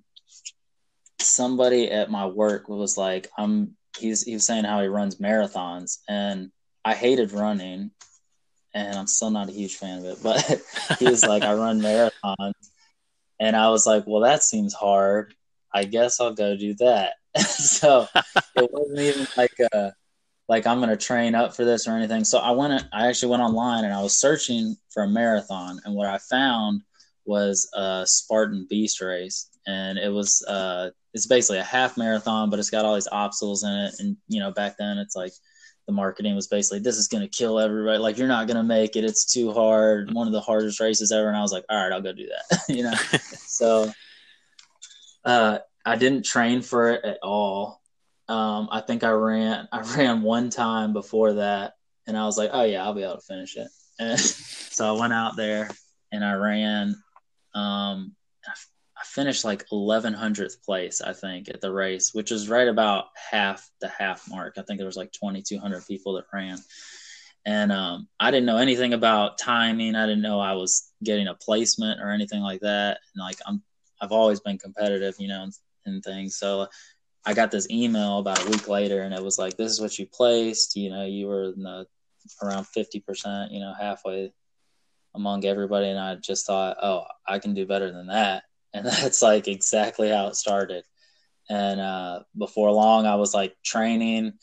somebody 1.20 1.90
at 1.90 2.10
my 2.10 2.26
work 2.26 2.68
was 2.68 2.96
like, 2.96 3.28
I'm 3.36 3.76
he's 3.98 4.22
he 4.22 4.34
was 4.34 4.46
saying 4.46 4.64
how 4.64 4.80
he 4.80 4.88
runs 4.88 5.16
marathons 5.16 5.98
and 6.08 6.50
I 6.84 6.94
hated 6.94 7.32
running 7.32 7.90
and 8.74 8.96
I'm 8.96 9.06
still 9.06 9.30
not 9.30 9.48
a 9.48 9.52
huge 9.52 9.76
fan 9.76 9.98
of 9.98 10.04
it, 10.04 10.18
but 10.22 10.62
he 10.98 11.06
was 11.06 11.24
like, 11.24 11.42
I 11.42 11.54
run 11.54 11.80
marathons 11.80 12.52
and 13.40 13.56
I 13.56 13.68
was 13.70 13.86
like, 13.86 14.04
Well 14.06 14.22
that 14.22 14.42
seems 14.42 14.74
hard. 14.74 15.34
I 15.72 15.84
guess 15.84 16.20
I'll 16.20 16.34
go 16.34 16.56
do 16.56 16.74
that. 16.74 17.14
so 17.38 18.06
it 18.56 18.70
wasn't 18.72 19.00
even 19.00 19.26
like 19.36 19.54
a 19.72 19.92
like 20.48 20.66
I'm 20.66 20.80
gonna 20.80 20.96
train 20.96 21.34
up 21.34 21.54
for 21.54 21.64
this 21.64 21.86
or 21.86 21.92
anything. 21.92 22.24
So 22.24 22.38
I 22.38 22.50
went 22.52 22.84
I 22.92 23.08
actually 23.08 23.30
went 23.30 23.42
online 23.42 23.84
and 23.84 23.94
I 23.94 24.02
was 24.02 24.18
searching 24.18 24.76
for 24.90 25.02
a 25.02 25.08
marathon 25.08 25.80
and 25.84 25.94
what 25.94 26.06
I 26.06 26.18
found 26.18 26.82
was 27.26 27.68
a 27.74 28.04
Spartan 28.06 28.66
Beast 28.68 29.00
race 29.00 29.50
and 29.66 29.98
it 29.98 30.10
was 30.10 30.42
uh 30.48 30.90
it's 31.14 31.26
basically 31.26 31.58
a 31.58 31.64
half 31.64 31.96
marathon, 31.96 32.50
but 32.50 32.58
it's 32.58 32.70
got 32.70 32.84
all 32.84 32.94
these 32.94 33.08
obstacles 33.10 33.64
in 33.64 33.70
it. 33.70 33.94
And 33.98 34.16
you 34.28 34.40
know, 34.40 34.50
back 34.50 34.76
then 34.78 34.98
it's 34.98 35.16
like 35.16 35.32
the 35.88 35.92
marketing 35.94 36.36
was 36.36 36.46
basically 36.46 36.80
this 36.80 36.98
is 36.98 37.08
gonna 37.08 37.26
kill 37.26 37.58
everybody. 37.58 37.96
Like 37.96 38.18
you're 38.18 38.28
not 38.28 38.46
gonna 38.46 38.62
make 38.62 38.94
it. 38.94 39.04
It's 39.04 39.24
too 39.24 39.52
hard. 39.52 40.12
One 40.12 40.26
of 40.26 40.34
the 40.34 40.40
hardest 40.40 40.80
races 40.80 41.10
ever. 41.10 41.28
And 41.28 41.36
I 41.36 41.40
was 41.40 41.50
like, 41.50 41.64
all 41.70 41.82
right, 41.82 41.90
I'll 41.90 42.02
go 42.02 42.12
do 42.12 42.28
that. 42.28 42.60
you 42.68 42.82
know. 42.82 42.92
so 43.46 43.90
uh, 45.24 45.58
I 45.86 45.96
didn't 45.96 46.26
train 46.26 46.60
for 46.60 46.90
it 46.90 47.04
at 47.06 47.18
all. 47.22 47.80
Um, 48.28 48.68
I 48.70 48.82
think 48.82 49.02
I 49.02 49.10
ran 49.12 49.66
I 49.72 49.80
ran 49.96 50.20
one 50.20 50.50
time 50.50 50.92
before 50.92 51.32
that, 51.34 51.72
and 52.06 52.18
I 52.18 52.26
was 52.26 52.36
like, 52.36 52.50
oh 52.52 52.64
yeah, 52.64 52.84
I'll 52.84 52.92
be 52.92 53.02
able 53.02 53.14
to 53.14 53.22
finish 53.22 53.56
it. 53.56 53.68
And 53.98 54.20
so 54.20 54.94
I 54.94 55.00
went 55.00 55.14
out 55.14 55.36
there 55.36 55.70
and 56.12 56.22
I 56.22 56.34
ran. 56.34 57.02
Um, 57.54 58.14
I 58.98 59.04
finished 59.04 59.44
like 59.44 59.66
1100th 59.68 60.62
place, 60.64 61.00
I 61.00 61.12
think, 61.12 61.48
at 61.48 61.60
the 61.60 61.72
race, 61.72 62.12
which 62.12 62.32
is 62.32 62.48
right 62.48 62.66
about 62.66 63.06
half 63.30 63.68
the 63.80 63.88
half 63.88 64.28
mark. 64.28 64.54
I 64.58 64.62
think 64.62 64.78
there 64.78 64.86
was 64.86 64.96
like 64.96 65.12
2,200 65.12 65.86
people 65.86 66.14
that 66.14 66.24
ran. 66.32 66.58
And 67.46 67.70
um, 67.70 68.08
I 68.18 68.30
didn't 68.30 68.46
know 68.46 68.58
anything 68.58 68.92
about 68.92 69.38
timing. 69.38 69.94
I 69.94 70.06
didn't 70.06 70.22
know 70.22 70.40
I 70.40 70.54
was 70.54 70.92
getting 71.02 71.28
a 71.28 71.34
placement 71.34 72.00
or 72.00 72.10
anything 72.10 72.42
like 72.42 72.60
that. 72.60 72.98
And 73.14 73.22
like 73.24 73.38
I'm, 73.46 73.62
I've 74.00 74.12
always 74.12 74.40
been 74.40 74.58
competitive, 74.58 75.14
you 75.18 75.28
know, 75.28 75.44
and, 75.44 75.52
and 75.86 76.02
things. 76.02 76.36
So 76.36 76.66
I 77.24 77.34
got 77.34 77.50
this 77.50 77.68
email 77.70 78.18
about 78.18 78.44
a 78.44 78.50
week 78.50 78.68
later, 78.68 79.02
and 79.02 79.12
it 79.12 79.22
was 79.22 79.38
like, 79.38 79.56
"This 79.56 79.70
is 79.70 79.80
what 79.80 79.98
you 79.98 80.06
placed. 80.06 80.76
You 80.76 80.90
know, 80.90 81.04
you 81.04 81.26
were 81.26 81.52
in 81.52 81.62
the 81.62 81.86
around 82.42 82.66
50 82.66 83.00
percent, 83.00 83.52
you 83.52 83.60
know, 83.60 83.74
halfway 83.78 84.32
among 85.14 85.44
everybody." 85.44 85.88
And 85.88 85.98
I 85.98 86.14
just 86.14 86.46
thought, 86.46 86.78
"Oh, 86.82 87.04
I 87.26 87.38
can 87.38 87.52
do 87.54 87.66
better 87.66 87.92
than 87.92 88.06
that." 88.06 88.44
And 88.74 88.86
that's 88.86 89.22
like 89.22 89.48
exactly 89.48 90.10
how 90.10 90.28
it 90.28 90.36
started. 90.36 90.84
And 91.50 91.80
uh, 91.80 92.20
before 92.36 92.72
long, 92.72 93.06
I 93.06 93.16
was 93.16 93.34
like 93.34 93.56
training. 93.64 94.34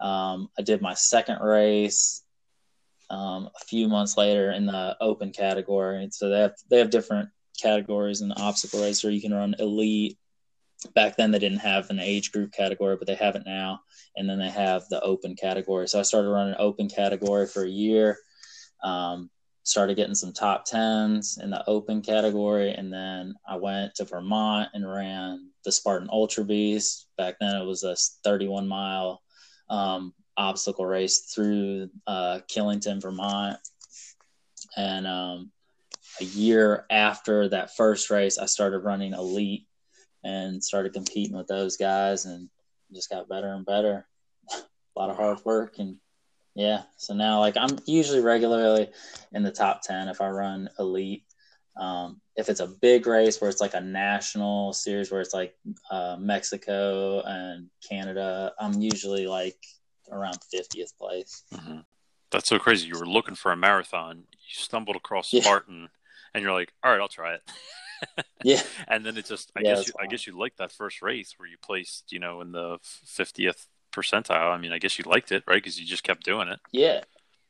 Um, 0.00 0.48
I 0.58 0.62
did 0.62 0.82
my 0.82 0.94
second 0.94 1.40
race. 1.40 2.22
um, 3.10 3.48
a 3.60 3.64
few 3.66 3.88
months 3.88 4.16
later 4.16 4.50
in 4.52 4.66
the 4.66 4.96
open 5.00 5.32
category. 5.32 6.08
So 6.12 6.28
they 6.28 6.40
have 6.40 6.54
they 6.70 6.78
have 6.78 6.90
different 6.90 7.30
categories 7.60 8.20
in 8.20 8.28
the 8.28 8.40
obstacle 8.40 8.82
race 8.82 9.02
where 9.04 9.12
you 9.12 9.20
can 9.20 9.34
run 9.34 9.54
elite. 9.58 10.18
Back 10.94 11.16
then 11.16 11.30
they 11.30 11.38
didn't 11.38 11.58
have 11.58 11.90
an 11.90 12.00
age 12.00 12.32
group 12.32 12.52
category, 12.52 12.96
but 12.96 13.06
they 13.06 13.14
have 13.14 13.36
it 13.36 13.44
now. 13.46 13.80
And 14.16 14.28
then 14.28 14.38
they 14.38 14.50
have 14.50 14.84
the 14.90 15.00
open 15.02 15.36
category. 15.36 15.88
So 15.88 15.98
I 15.98 16.02
started 16.02 16.30
running 16.30 16.56
open 16.58 16.88
category 16.88 17.46
for 17.46 17.64
a 17.64 17.70
year. 17.70 18.18
Um, 18.82 19.30
started 19.64 19.96
getting 19.96 20.14
some 20.14 20.32
top 20.32 20.66
tens 20.66 21.38
in 21.42 21.50
the 21.50 21.66
open 21.66 22.02
category, 22.02 22.72
and 22.72 22.92
then 22.92 23.34
I 23.48 23.56
went 23.56 23.94
to 23.96 24.04
Vermont 24.04 24.68
and 24.74 24.88
ran 24.88 25.50
the 25.64 25.72
Spartan 25.72 26.08
Ultra 26.12 26.44
Beast. 26.44 27.08
Back 27.16 27.36
then 27.40 27.56
it 27.56 27.64
was 27.64 27.82
a 27.82 27.96
31 28.22 28.68
mile 28.68 29.22
um, 29.70 30.12
obstacle 30.36 30.84
race 30.84 31.32
through 31.34 31.88
uh, 32.06 32.40
Killington, 32.46 33.00
Vermont. 33.00 33.58
And 34.76 35.06
um, 35.06 35.50
a 36.20 36.24
year 36.24 36.84
after 36.90 37.48
that 37.48 37.74
first 37.74 38.10
race, 38.10 38.38
I 38.38 38.46
started 38.46 38.80
running 38.80 39.14
elite 39.14 39.66
and 40.22 40.62
started 40.62 40.92
competing 40.92 41.36
with 41.36 41.46
those 41.46 41.78
guys 41.78 42.26
and 42.26 42.50
just 42.92 43.08
got 43.08 43.28
better 43.28 43.52
and 43.52 43.64
better. 43.64 44.06
a 44.52 45.00
lot 45.00 45.10
of 45.10 45.16
hard 45.16 45.42
work 45.44 45.78
and 45.78 45.96
yeah. 46.54 46.82
So 46.96 47.14
now 47.14 47.40
like 47.40 47.56
I'm 47.56 47.78
usually 47.86 48.20
regularly 48.20 48.88
in 49.32 49.42
the 49.42 49.50
top 49.50 49.82
10 49.82 50.08
if 50.08 50.20
I 50.20 50.28
run 50.28 50.68
elite. 50.78 51.24
Um, 51.76 52.20
if 52.36 52.48
it's 52.48 52.60
a 52.60 52.68
big 52.68 53.06
race 53.06 53.40
where 53.40 53.50
it's 53.50 53.60
like 53.60 53.74
a 53.74 53.80
national 53.80 54.72
series 54.72 55.10
where 55.10 55.20
it's 55.20 55.34
like 55.34 55.56
uh, 55.90 56.16
Mexico 56.18 57.22
and 57.22 57.68
Canada, 57.88 58.52
I'm 58.60 58.80
usually 58.80 59.26
like 59.26 59.58
around 60.10 60.38
50th 60.54 60.96
place. 60.96 61.42
Mm-hmm. 61.52 61.80
That's 62.30 62.48
so 62.48 62.58
crazy. 62.58 62.88
You 62.88 62.98
were 62.98 63.06
looking 63.06 63.34
for 63.34 63.52
a 63.52 63.56
marathon, 63.56 64.18
you 64.18 64.54
stumbled 64.54 64.96
across 64.96 65.30
Spartan, 65.30 65.82
yeah. 65.82 65.88
and 66.34 66.42
you're 66.42 66.52
like, 66.52 66.72
"All 66.82 66.90
right, 66.90 67.00
I'll 67.00 67.06
try 67.06 67.34
it." 67.34 67.42
yeah. 68.44 68.60
And 68.88 69.04
then 69.06 69.16
it 69.16 69.26
just, 69.26 69.52
I 69.56 69.60
yeah, 69.62 69.74
guess, 69.74 69.86
you, 69.86 69.94
I 70.00 70.06
guess 70.06 70.26
you 70.26 70.38
liked 70.38 70.58
that 70.58 70.72
first 70.72 71.00
race 71.00 71.34
where 71.36 71.48
you 71.48 71.56
placed, 71.62 72.10
you 72.12 72.18
know, 72.18 72.40
in 72.40 72.52
the 72.52 72.78
50th 73.06 73.66
percentile. 73.94 74.52
I 74.52 74.58
mean, 74.58 74.72
I 74.72 74.78
guess 74.78 74.98
you 74.98 75.04
liked 75.06 75.32
it, 75.32 75.44
right? 75.46 75.62
Because 75.62 75.78
you 75.78 75.86
just 75.86 76.04
kept 76.04 76.24
doing 76.24 76.48
it. 76.48 76.60
Yeah. 76.72 77.02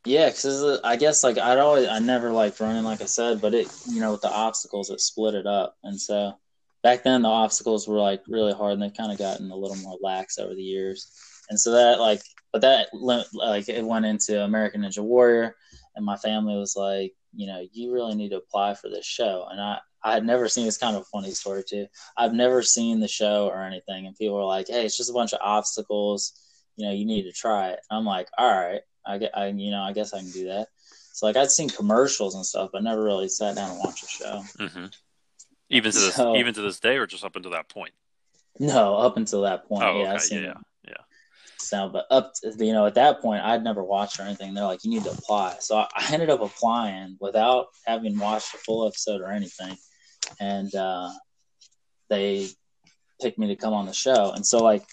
Yeah, 0.06 0.28
because 0.28 0.62
uh, 0.62 0.80
I 0.84 0.96
guess 0.96 1.24
like 1.24 1.38
I'd 1.38 1.58
always 1.58 1.88
I 1.88 1.98
never 1.98 2.30
liked 2.30 2.60
running, 2.60 2.84
like 2.84 3.00
I 3.00 3.06
said, 3.06 3.40
but 3.40 3.54
it 3.54 3.68
you 3.88 4.00
know 4.00 4.12
with 4.12 4.20
the 4.20 4.30
obstacles 4.30 4.90
it 4.90 5.00
split 5.00 5.34
it 5.34 5.46
up, 5.46 5.76
and 5.82 5.98
so 5.98 6.34
back 6.82 7.04
then 7.04 7.22
the 7.22 7.28
obstacles 7.28 7.88
were 7.88 7.98
like 7.98 8.22
really 8.28 8.52
hard, 8.52 8.74
and 8.74 8.82
they've 8.82 8.92
kind 8.92 9.10
of 9.10 9.18
gotten 9.18 9.50
a 9.50 9.56
little 9.56 9.78
more 9.78 9.96
lax 10.02 10.38
over 10.38 10.54
the 10.54 10.62
years, 10.62 11.10
and 11.48 11.58
so 11.58 11.72
that 11.72 12.00
like 12.00 12.20
but 12.52 12.60
that 12.60 12.88
like 13.32 13.70
it 13.70 13.84
went 13.84 14.04
into 14.04 14.44
American 14.44 14.82
Ninja 14.82 15.02
Warrior, 15.02 15.56
and 15.96 16.04
my 16.04 16.16
family 16.16 16.54
was 16.54 16.76
like, 16.76 17.14
you 17.34 17.46
know, 17.46 17.66
you 17.72 17.90
really 17.90 18.14
need 18.14 18.28
to 18.28 18.36
apply 18.36 18.74
for 18.74 18.90
this 18.90 19.06
show, 19.06 19.46
and 19.50 19.58
I 19.58 19.78
I 20.04 20.12
had 20.12 20.24
never 20.24 20.48
seen 20.48 20.66
this 20.66 20.76
kind 20.76 20.96
of 20.96 21.06
funny 21.06 21.30
story 21.30 21.64
too. 21.66 21.86
I've 22.16 22.34
never 22.34 22.62
seen 22.62 23.00
the 23.00 23.08
show 23.08 23.48
or 23.48 23.62
anything, 23.62 24.06
and 24.06 24.14
people 24.14 24.36
were 24.36 24.44
like, 24.44 24.68
hey, 24.68 24.84
it's 24.84 24.96
just 24.96 25.10
a 25.10 25.14
bunch 25.14 25.32
of 25.32 25.40
obstacles, 25.42 26.32
you 26.76 26.86
know, 26.86 26.92
you 26.92 27.06
need 27.06 27.22
to 27.22 27.32
try 27.32 27.70
it. 27.70 27.80
I'm 27.90 28.04
like, 28.04 28.28
all 28.36 28.50
right, 28.50 28.82
I 29.06 29.18
get, 29.18 29.36
I 29.36 29.48
you 29.48 29.70
know, 29.70 29.82
I 29.82 29.92
guess 29.92 30.12
I 30.12 30.18
can 30.18 30.30
do 30.30 30.48
that. 30.48 30.68
So 31.12 31.26
like 31.26 31.36
I'd 31.36 31.50
seen 31.50 31.70
commercials 31.70 32.34
and 32.34 32.44
stuff, 32.44 32.70
but 32.72 32.82
never 32.82 33.02
really 33.02 33.28
sat 33.28 33.56
down 33.56 33.70
and 33.70 33.78
watched 33.78 34.04
a 34.04 34.08
show. 34.08 34.42
Mm-hmm. 34.58 34.86
Even 35.70 35.92
to 35.92 35.98
this, 35.98 36.14
so, 36.14 36.36
even 36.36 36.52
to 36.54 36.60
this 36.60 36.80
day, 36.80 36.96
or 36.96 37.06
just 37.06 37.24
up 37.24 37.36
until 37.36 37.52
that 37.52 37.68
point. 37.68 37.92
No, 38.58 38.96
up 38.96 39.16
until 39.16 39.42
that 39.42 39.66
point. 39.66 39.84
Oh, 39.84 40.02
yeah, 40.02 40.14
okay. 40.14 40.42
yeah, 40.86 40.94
So, 41.58 41.88
but 41.88 42.06
up 42.10 42.34
to, 42.34 42.54
you 42.64 42.72
know 42.72 42.86
at 42.86 42.94
that 42.94 43.20
point 43.20 43.42
I'd 43.42 43.64
never 43.64 43.82
watched 43.82 44.18
or 44.18 44.22
anything. 44.24 44.54
They're 44.54 44.64
like, 44.64 44.84
you 44.84 44.90
need 44.90 45.04
to 45.04 45.12
apply. 45.12 45.56
So 45.60 45.76
I, 45.78 45.88
I 45.96 46.12
ended 46.12 46.30
up 46.30 46.42
applying 46.42 47.16
without 47.20 47.68
having 47.86 48.18
watched 48.18 48.54
a 48.54 48.58
full 48.58 48.86
episode 48.86 49.20
or 49.22 49.30
anything, 49.30 49.76
and 50.40 50.74
uh, 50.74 51.10
they 52.08 52.48
picked 53.20 53.38
me 53.38 53.48
to 53.48 53.56
come 53.56 53.72
on 53.72 53.86
the 53.86 53.92
show. 53.92 54.32
And 54.32 54.46
so 54.46 54.58
like 54.58 54.84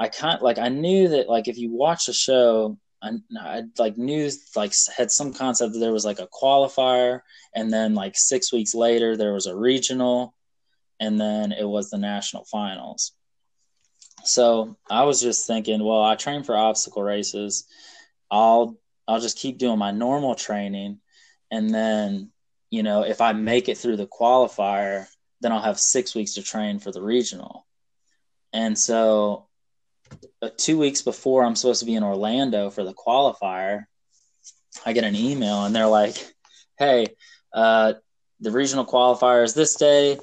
I 0.00 0.08
kind 0.08 0.40
like 0.42 0.58
I 0.58 0.68
knew 0.68 1.08
that 1.08 1.28
like 1.28 1.48
if 1.48 1.58
you 1.58 1.70
watch 1.72 2.06
the 2.06 2.12
show. 2.12 2.78
I, 3.00 3.12
I 3.38 3.62
like 3.78 3.96
knew 3.96 4.28
like 4.56 4.72
had 4.96 5.12
some 5.12 5.32
concept 5.32 5.72
that 5.72 5.78
there 5.78 5.92
was 5.92 6.04
like 6.04 6.18
a 6.18 6.26
qualifier 6.26 7.20
and 7.54 7.72
then 7.72 7.94
like 7.94 8.18
six 8.18 8.52
weeks 8.52 8.74
later 8.74 9.16
there 9.16 9.32
was 9.34 9.46
a 9.46 9.54
regional 9.56 10.34
and 10.98 11.20
then 11.20 11.52
it 11.52 11.62
was 11.62 11.90
the 11.90 11.96
national 11.96 12.44
finals 12.46 13.12
so 14.24 14.76
I 14.90 15.04
was 15.04 15.20
just 15.20 15.46
thinking, 15.46 15.82
well, 15.82 16.02
I 16.02 16.14
train 16.14 16.42
for 16.42 16.56
obstacle 16.56 17.02
races. 17.02 17.64
I'll 18.30 18.76
I'll 19.06 19.20
just 19.20 19.38
keep 19.38 19.58
doing 19.58 19.78
my 19.78 19.90
normal 19.90 20.34
training, 20.34 21.00
and 21.50 21.72
then 21.72 22.30
you 22.70 22.82
know 22.82 23.02
if 23.02 23.20
I 23.20 23.32
make 23.32 23.68
it 23.68 23.78
through 23.78 23.96
the 23.96 24.06
qualifier, 24.06 25.06
then 25.40 25.52
I'll 25.52 25.62
have 25.62 25.78
six 25.78 26.14
weeks 26.14 26.34
to 26.34 26.42
train 26.42 26.78
for 26.78 26.92
the 26.92 27.02
regional. 27.02 27.66
And 28.52 28.78
so, 28.78 29.46
uh, 30.40 30.50
two 30.56 30.78
weeks 30.78 31.02
before 31.02 31.44
I'm 31.44 31.56
supposed 31.56 31.80
to 31.80 31.86
be 31.86 31.94
in 31.94 32.02
Orlando 32.02 32.70
for 32.70 32.84
the 32.84 32.94
qualifier, 32.94 33.84
I 34.86 34.92
get 34.92 35.04
an 35.04 35.14
email 35.16 35.64
and 35.64 35.74
they're 35.74 35.86
like, 35.86 36.16
"Hey, 36.78 37.08
uh, 37.52 37.94
the 38.40 38.50
regional 38.50 38.86
qualifier 38.86 39.44
is 39.44 39.54
this 39.54 39.74
day 39.74 40.18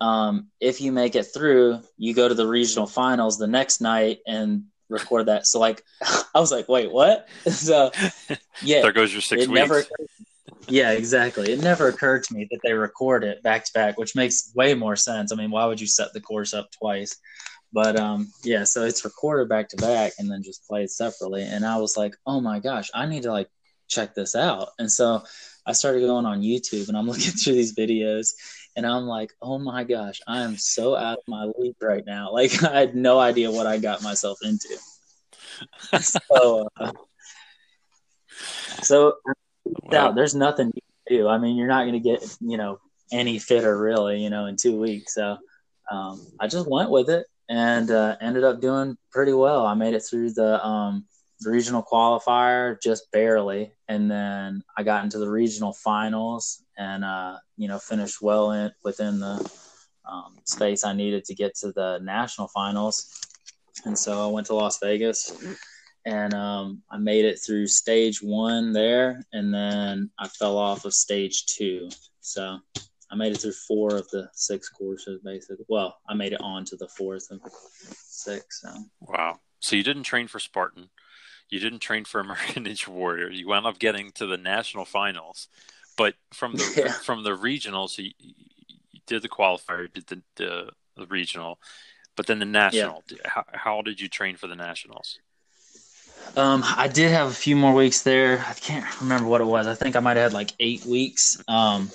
um, 0.00 0.48
if 0.60 0.80
you 0.80 0.92
make 0.92 1.14
it 1.14 1.24
through, 1.24 1.80
you 1.96 2.14
go 2.14 2.28
to 2.28 2.34
the 2.34 2.46
regional 2.46 2.86
finals 2.86 3.38
the 3.38 3.46
next 3.46 3.80
night 3.80 4.20
and 4.26 4.64
record 4.88 5.26
that. 5.26 5.46
So 5.46 5.60
like, 5.60 5.82
I 6.34 6.40
was 6.40 6.52
like, 6.52 6.68
wait, 6.68 6.90
what? 6.90 7.28
so 7.46 7.90
yeah, 8.62 8.82
there 8.82 8.92
goes 8.92 9.12
your 9.12 9.22
six 9.22 9.46
weeks. 9.46 9.50
Never, 9.50 9.84
yeah, 10.68 10.92
exactly. 10.92 11.52
It 11.52 11.60
never 11.60 11.88
occurred 11.88 12.24
to 12.24 12.34
me 12.34 12.46
that 12.50 12.60
they 12.62 12.72
record 12.72 13.24
it 13.24 13.42
back 13.42 13.64
to 13.64 13.72
back, 13.72 13.98
which 13.98 14.16
makes 14.16 14.52
way 14.54 14.74
more 14.74 14.96
sense. 14.96 15.32
I 15.32 15.36
mean, 15.36 15.50
why 15.50 15.66
would 15.66 15.80
you 15.80 15.86
set 15.86 16.12
the 16.12 16.20
course 16.20 16.54
up 16.54 16.70
twice? 16.72 17.16
But 17.72 17.98
um, 17.98 18.30
yeah, 18.44 18.62
so 18.64 18.84
it's 18.84 19.04
recorded 19.04 19.48
back 19.48 19.68
to 19.70 19.76
back 19.76 20.12
and 20.18 20.30
then 20.30 20.44
just 20.44 20.66
played 20.68 20.90
separately. 20.90 21.42
And 21.42 21.66
I 21.66 21.76
was 21.78 21.96
like, 21.96 22.14
oh 22.24 22.40
my 22.40 22.60
gosh, 22.60 22.88
I 22.94 23.06
need 23.06 23.24
to 23.24 23.32
like 23.32 23.48
check 23.88 24.14
this 24.14 24.36
out. 24.36 24.68
And 24.78 24.90
so 24.90 25.22
I 25.66 25.72
started 25.72 26.00
going 26.00 26.24
on 26.24 26.40
YouTube 26.42 26.88
and 26.88 26.96
I'm 26.96 27.06
looking 27.08 27.32
through 27.32 27.54
these 27.54 27.74
videos 27.74 28.30
and 28.76 28.86
I'm 28.86 29.06
like, 29.06 29.32
oh 29.42 29.58
my 29.58 29.84
gosh, 29.84 30.20
I 30.26 30.42
am 30.42 30.56
so 30.56 30.94
out 30.96 31.18
of 31.18 31.24
my 31.28 31.50
league 31.58 31.76
right 31.80 32.04
now. 32.06 32.30
Like 32.32 32.62
I 32.62 32.80
had 32.80 32.94
no 32.94 33.18
idea 33.18 33.50
what 33.50 33.66
I 33.66 33.78
got 33.78 34.02
myself 34.02 34.38
into. 34.42 34.68
so, 36.00 36.68
uh, 36.78 36.92
so 38.82 39.14
wow. 39.64 40.12
there's 40.12 40.34
nothing 40.34 40.72
you 40.74 40.82
can 41.06 41.16
do. 41.16 41.28
I 41.28 41.38
mean, 41.38 41.56
you're 41.56 41.68
not 41.68 41.82
going 41.82 41.94
to 41.94 42.00
get 42.00 42.36
you 42.40 42.56
know 42.56 42.78
any 43.12 43.38
fitter 43.38 43.78
really, 43.78 44.22
you 44.22 44.30
know, 44.30 44.46
in 44.46 44.56
two 44.56 44.78
weeks. 44.78 45.14
So 45.14 45.38
um, 45.90 46.26
I 46.40 46.48
just 46.48 46.68
went 46.68 46.90
with 46.90 47.10
it 47.10 47.26
and 47.48 47.90
uh, 47.90 48.16
ended 48.20 48.44
up 48.44 48.60
doing 48.60 48.96
pretty 49.10 49.32
well. 49.32 49.66
I 49.66 49.74
made 49.74 49.94
it 49.94 50.00
through 50.00 50.32
the 50.32 50.64
um, 50.64 51.04
regional 51.44 51.82
qualifier 51.82 52.80
just 52.82 53.10
barely, 53.12 53.72
and 53.88 54.10
then 54.10 54.62
I 54.76 54.82
got 54.82 55.04
into 55.04 55.18
the 55.18 55.30
regional 55.30 55.72
finals 55.72 56.64
and 56.76 57.04
uh, 57.04 57.38
you 57.56 57.68
know 57.68 57.78
finished 57.78 58.22
well 58.22 58.52
in 58.52 58.72
within 58.82 59.20
the 59.20 59.50
um, 60.10 60.36
space 60.44 60.84
I 60.84 60.92
needed 60.92 61.24
to 61.24 61.34
get 61.34 61.54
to 61.56 61.72
the 61.72 61.98
national 62.02 62.48
finals. 62.48 63.20
And 63.84 63.98
so 63.98 64.28
I 64.28 64.30
went 64.30 64.46
to 64.46 64.54
Las 64.54 64.78
Vegas 64.78 65.32
and 66.04 66.34
um, 66.34 66.82
I 66.90 66.98
made 66.98 67.24
it 67.24 67.38
through 67.44 67.66
stage 67.66 68.22
one 68.22 68.72
there, 68.72 69.22
and 69.32 69.52
then 69.52 70.10
I 70.18 70.28
fell 70.28 70.58
off 70.58 70.84
of 70.84 70.92
stage 70.92 71.46
two. 71.46 71.88
So 72.20 72.58
I 73.10 73.16
made 73.16 73.32
it 73.32 73.38
through 73.38 73.52
four 73.52 73.96
of 73.96 74.08
the 74.10 74.28
six 74.32 74.68
courses, 74.68 75.20
basically. 75.24 75.64
Well, 75.68 75.98
I 76.08 76.14
made 76.14 76.32
it 76.32 76.40
on 76.40 76.64
to 76.66 76.76
the 76.76 76.88
fourth 76.88 77.30
of 77.30 77.40
six. 77.94 78.62
So. 78.62 78.70
Wow. 79.00 79.40
So 79.60 79.76
you 79.76 79.82
didn't 79.82 80.02
train 80.02 80.26
for 80.28 80.38
Spartan. 80.38 80.90
You 81.48 81.60
didn't 81.60 81.80
train 81.80 82.04
for 82.04 82.20
American 82.20 82.64
Ninja 82.64 82.88
Warrior. 82.88 83.30
You 83.30 83.48
wound 83.48 83.66
up 83.66 83.78
getting 83.78 84.10
to 84.12 84.26
the 84.26 84.36
national 84.36 84.84
finals, 84.84 85.48
but 85.96 86.14
from 86.32 86.52
the 86.52 86.72
yeah. 86.86 86.92
from 86.92 87.24
the 87.24 87.36
regionals, 87.36 87.96
you, 87.98 88.10
you, 88.18 89.00
did 89.06 89.22
the 89.22 89.28
qualifier, 89.28 89.92
did 89.92 90.06
the, 90.06 90.22
the, 90.36 90.70
the 90.96 91.06
regional, 91.06 91.58
but 92.16 92.26
then 92.26 92.38
the 92.38 92.46
national. 92.46 93.04
Yeah. 93.10 93.18
How, 93.24 93.44
how 93.52 93.82
did 93.82 94.00
you 94.00 94.08
train 94.08 94.36
for 94.36 94.46
the 94.46 94.56
nationals? 94.56 95.18
Um, 96.36 96.62
I 96.64 96.88
did 96.88 97.10
have 97.12 97.28
a 97.28 97.34
few 97.34 97.56
more 97.56 97.72
weeks 97.72 98.02
there. 98.02 98.44
I 98.48 98.54
can't 98.54 99.00
remember 99.00 99.28
what 99.28 99.40
it 99.40 99.44
was. 99.44 99.66
I 99.66 99.74
think 99.74 99.96
I 99.96 100.00
might 100.00 100.16
have 100.16 100.24
had 100.24 100.32
like 100.32 100.50
eight 100.58 100.84
weeks. 100.84 101.42
Um, 101.46 101.90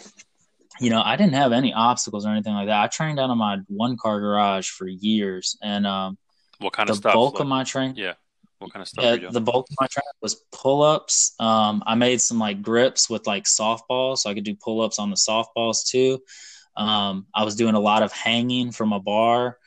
you 0.79 0.89
know, 0.89 1.01
I 1.03 1.17
didn't 1.17 1.33
have 1.33 1.51
any 1.51 1.73
obstacles 1.73 2.25
or 2.25 2.29
anything 2.29 2.53
like 2.53 2.67
that. 2.67 2.81
I 2.81 2.87
trained 2.87 3.19
out 3.19 3.29
of 3.29 3.37
my 3.37 3.57
one 3.67 3.97
car 3.97 4.19
garage 4.19 4.69
for 4.69 4.87
years, 4.87 5.57
and 5.61 5.85
um, 5.85 6.17
what 6.59 6.73
kind 6.73 6.89
of 6.89 6.97
stuff? 6.97 7.11
The 7.11 7.17
bulk 7.17 7.39
of 7.39 7.47
my 7.47 7.63
training, 7.63 7.97
yeah. 7.97 8.13
What 8.59 8.71
kind 8.73 8.81
of 8.81 8.87
stuff? 8.87 9.21
Yeah, 9.21 9.29
the 9.29 9.41
bulk 9.41 9.67
of 9.69 9.75
my 9.79 9.87
training 9.87 10.07
was 10.21 10.35
pull 10.51 10.83
ups. 10.83 11.33
Um, 11.39 11.83
I 11.85 11.95
made 11.95 12.21
some 12.21 12.39
like 12.39 12.61
grips 12.61 13.09
with 13.09 13.27
like 13.27 13.43
softballs, 13.43 14.19
so 14.19 14.29
I 14.29 14.33
could 14.33 14.45
do 14.45 14.55
pull 14.55 14.81
ups 14.81 14.99
on 14.99 15.09
the 15.09 15.17
softballs 15.17 15.85
too. 15.85 16.19
Um, 16.77 17.27
I 17.35 17.43
was 17.43 17.55
doing 17.55 17.75
a 17.75 17.79
lot 17.79 18.03
of 18.03 18.13
hanging 18.13 18.71
from 18.71 18.93
a 18.93 18.99
bar, 18.99 19.57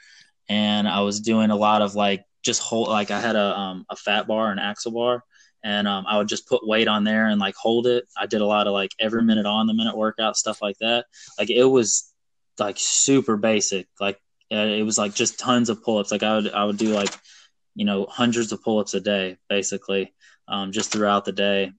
and 0.49 0.89
I 0.89 1.01
was 1.01 1.21
doing 1.21 1.51
a 1.51 1.57
lot 1.57 1.83
of 1.83 1.95
like 1.95 2.25
just 2.43 2.61
hold 2.61 2.89
like 2.89 3.11
I 3.11 3.21
had 3.21 3.37
a 3.37 3.59
um, 3.59 3.87
a 3.89 3.97
fat 3.97 4.27
bar, 4.27 4.51
an 4.51 4.59
axle 4.59 4.93
bar, 4.93 5.25
and 5.65 5.87
um, 5.87 6.05
I 6.09 6.19
would 6.19 6.29
just 6.29 6.49
put 6.49 6.67
weight 6.67 6.89
on 6.89 7.05
there 7.05 7.27
and 7.27 7.41
like 7.41 7.55
hold 7.55 7.87
it. 7.87 8.05
I 8.17 8.27
did 8.27 8.41
a 8.41 8.47
lot 8.47 8.67
of 8.67 8.73
like 8.73 8.91
every 8.99 9.23
minute 9.23 9.47
on 9.47 9.67
the 9.67 9.75
minute 9.75 9.97
workout 9.97 10.37
stuff 10.37 10.61
like 10.61 10.79
that. 10.79 11.07
Like 11.39 11.51
it 11.51 11.65
was 11.65 12.13
like 12.59 12.77
super 12.79 13.37
basic. 13.37 13.87
Like 14.01 14.19
uh, 14.53 14.57
it 14.57 14.83
was 14.83 14.99
like 14.99 15.15
just 15.15 15.39
tons 15.39 15.71
of 15.71 15.83
pull 15.83 15.99
ups. 15.99 16.11
Like 16.11 16.23
I 16.23 16.37
would 16.37 16.53
I 16.53 16.65
would 16.65 16.79
do 16.79 16.93
like 16.93 17.15
you 17.75 17.85
know 17.85 18.07
hundreds 18.07 18.53
of 18.53 18.63
pull 18.63 18.79
ups 18.79 18.95
a 18.95 19.01
day 19.01 19.39
basically 19.49 20.13
um, 20.49 20.73
just 20.73 20.93
throughout 20.93 21.25
the 21.25 21.33
day, 21.33 21.73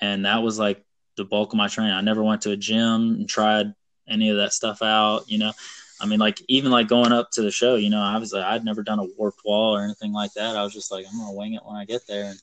and 0.00 0.26
that 0.26 0.42
was 0.42 0.58
like 0.58 0.84
the 1.16 1.24
bulk 1.24 1.52
of 1.52 1.56
my 1.56 1.68
training. 1.68 1.94
I 1.94 2.02
never 2.02 2.22
went 2.22 2.42
to 2.42 2.50
a 2.50 2.56
gym 2.56 3.16
and 3.16 3.28
tried 3.28 3.72
any 4.08 4.30
of 4.30 4.36
that 4.36 4.52
stuff 4.52 4.82
out. 4.82 5.28
You 5.28 5.38
know, 5.38 5.52
I 6.00 6.06
mean, 6.06 6.18
like 6.18 6.40
even 6.48 6.70
like 6.70 6.88
going 6.88 7.12
up 7.12 7.30
to 7.32 7.42
the 7.42 7.50
show, 7.50 7.76
you 7.76 7.90
know, 7.90 8.00
I 8.00 8.18
was 8.18 8.32
like, 8.32 8.44
I'd 8.44 8.64
never 8.64 8.82
done 8.82 8.98
a 8.98 9.06
warped 9.16 9.40
wall 9.44 9.76
or 9.76 9.82
anything 9.82 10.12
like 10.12 10.32
that. 10.34 10.56
I 10.56 10.62
was 10.62 10.72
just 10.72 10.92
like, 10.92 11.06
I'm 11.10 11.18
gonna 11.18 11.32
wing 11.32 11.54
it 11.54 11.62
when 11.64 11.76
I 11.76 11.84
get 11.84 12.06
there. 12.06 12.24
And 12.30 12.40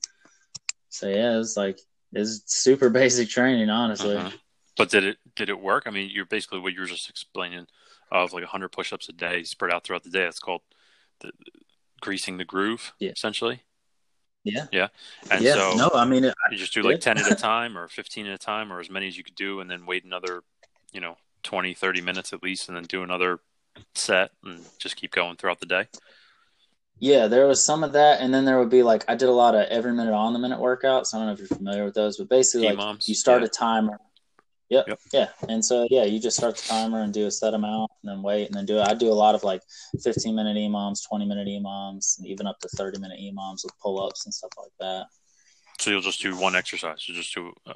so 0.89 1.07
yeah, 1.07 1.39
it's 1.39 1.55
like 1.55 1.79
it's 2.11 2.41
super 2.45 2.89
basic 2.91 3.29
training, 3.29 3.69
honestly. 3.69 4.17
Uh-huh. 4.17 4.31
But 4.75 4.89
did 4.89 5.03
it 5.03 5.17
did 5.35 5.49
it 5.49 5.59
work? 5.59 5.83
I 5.85 5.91
mean, 5.91 6.09
you're 6.11 6.25
basically 6.25 6.59
what 6.59 6.73
you 6.73 6.81
were 6.81 6.87
just 6.87 7.09
explaining 7.09 7.67
of 8.11 8.33
like 8.33 8.43
100 8.43 8.69
push-ups 8.69 9.09
a 9.09 9.13
day 9.13 9.43
spread 9.43 9.73
out 9.73 9.83
throughout 9.83 10.03
the 10.03 10.09
day. 10.09 10.25
It's 10.25 10.39
called 10.39 10.61
the, 11.19 11.31
greasing 12.01 12.37
the 12.37 12.45
groove, 12.45 12.93
yeah. 12.99 13.11
essentially. 13.11 13.61
Yeah. 14.43 14.65
Yeah. 14.71 14.87
And 15.31 15.41
yeah. 15.41 15.53
so 15.53 15.73
no, 15.75 15.89
I 15.93 16.05
mean, 16.05 16.25
it, 16.25 16.35
you 16.51 16.57
just 16.57 16.73
do 16.73 16.81
like 16.83 16.99
10 16.99 17.17
at 17.17 17.31
a 17.31 17.35
time 17.35 17.77
or 17.77 17.87
15 17.87 18.27
at 18.27 18.33
a 18.33 18.37
time 18.37 18.71
or 18.71 18.79
as 18.79 18.89
many 18.89 19.07
as 19.07 19.17
you 19.17 19.23
could 19.23 19.35
do 19.35 19.61
and 19.61 19.69
then 19.69 19.85
wait 19.85 20.03
another, 20.03 20.43
you 20.91 21.01
know, 21.01 21.17
20, 21.43 21.73
30 21.73 22.01
minutes 22.01 22.33
at 22.33 22.43
least 22.43 22.67
and 22.67 22.77
then 22.77 22.83
do 22.83 23.03
another 23.03 23.39
set 23.95 24.31
and 24.43 24.61
just 24.79 24.95
keep 24.95 25.11
going 25.11 25.35
throughout 25.35 25.59
the 25.59 25.65
day. 25.65 25.87
Yeah, 26.99 27.27
there 27.27 27.47
was 27.47 27.63
some 27.63 27.83
of 27.83 27.93
that. 27.93 28.21
And 28.21 28.33
then 28.33 28.45
there 28.45 28.59
would 28.59 28.69
be 28.69 28.83
like, 28.83 29.03
I 29.07 29.15
did 29.15 29.29
a 29.29 29.33
lot 29.33 29.55
of 29.55 29.67
every 29.67 29.93
minute 29.93 30.13
on 30.13 30.33
the 30.33 30.39
minute 30.39 30.59
workouts. 30.59 31.13
I 31.13 31.17
don't 31.17 31.27
know 31.27 31.33
if 31.33 31.39
you're 31.39 31.47
familiar 31.47 31.83
with 31.83 31.95
those, 31.95 32.17
but 32.17 32.29
basically, 32.29 32.71
like, 32.71 33.07
you 33.07 33.15
start 33.15 33.41
yeah. 33.41 33.47
a 33.47 33.49
timer 33.49 33.99
Yep. 34.73 34.87
yep. 34.87 34.99
Yeah. 35.11 35.27
And 35.49 35.63
so 35.63 35.87
yeah, 35.91 36.03
you 36.03 36.19
just 36.19 36.35
start 36.35 36.57
the 36.57 36.63
timer 36.63 37.01
and 37.01 37.13
do 37.13 37.27
a 37.27 37.31
set 37.31 37.53
amount 37.53 37.91
and 38.01 38.11
then 38.11 38.23
wait 38.23 38.47
and 38.47 38.55
then 38.55 38.65
do 38.65 38.79
it. 38.79 38.87
I 38.87 38.95
do 38.95 39.09
a 39.09 39.13
lot 39.13 39.35
of 39.35 39.43
like 39.43 39.61
15 40.01 40.35
minute 40.35 40.57
EMOMs, 40.57 41.07
20 41.07 41.25
minute 41.25 41.47
EMOMs, 41.47 42.17
and 42.17 42.27
even 42.27 42.47
up 42.47 42.59
to 42.61 42.69
30 42.69 42.99
minute 42.99 43.19
EMOMs 43.19 43.63
with 43.63 43.77
pull 43.79 44.03
ups 44.03 44.25
and 44.25 44.33
stuff 44.33 44.51
like 44.57 44.71
that. 44.79 45.05
So 45.79 45.91
you'll 45.91 46.01
just 46.01 46.21
do 46.21 46.35
one 46.35 46.55
exercise. 46.55 47.07
You 47.07 47.13
just 47.13 47.35
do 47.35 47.53
a, 47.67 47.73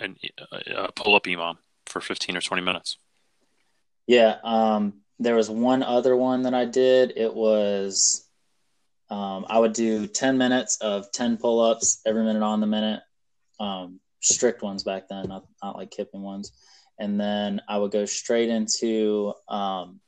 a, 0.00 0.84
a 0.84 0.92
pull 0.92 1.14
up 1.14 1.24
EMOM 1.24 1.58
for 1.92 2.00
15 2.00 2.36
or 2.36 2.40
20 2.40 2.62
minutes. 2.62 2.98
Yeah. 4.06 4.36
Um, 4.42 4.94
there 5.18 5.36
was 5.36 5.48
one 5.48 5.82
other 5.82 6.16
one 6.16 6.42
that 6.42 6.54
I 6.54 6.64
did. 6.64 7.12
It 7.16 7.32
was 7.32 8.26
um, 9.10 9.44
I 9.48 9.58
would 9.58 9.74
do 9.74 10.06
10 10.06 10.38
minutes 10.38 10.78
of 10.80 11.12
10 11.12 11.36
pull 11.36 11.60
ups 11.60 12.00
every 12.06 12.24
minute 12.24 12.42
on 12.42 12.60
the 12.60 12.66
minute. 12.66 13.02
Um, 13.60 14.00
strict 14.20 14.62
ones 14.62 14.84
back 14.84 15.08
then, 15.08 15.28
not, 15.28 15.44
not 15.62 15.76
like 15.76 15.90
kipping 15.90 16.22
ones. 16.22 16.50
And 16.98 17.20
then 17.20 17.60
I 17.68 17.76
would 17.76 17.90
go 17.90 18.06
straight 18.06 18.48
into 18.48 19.34
um, 19.48 20.00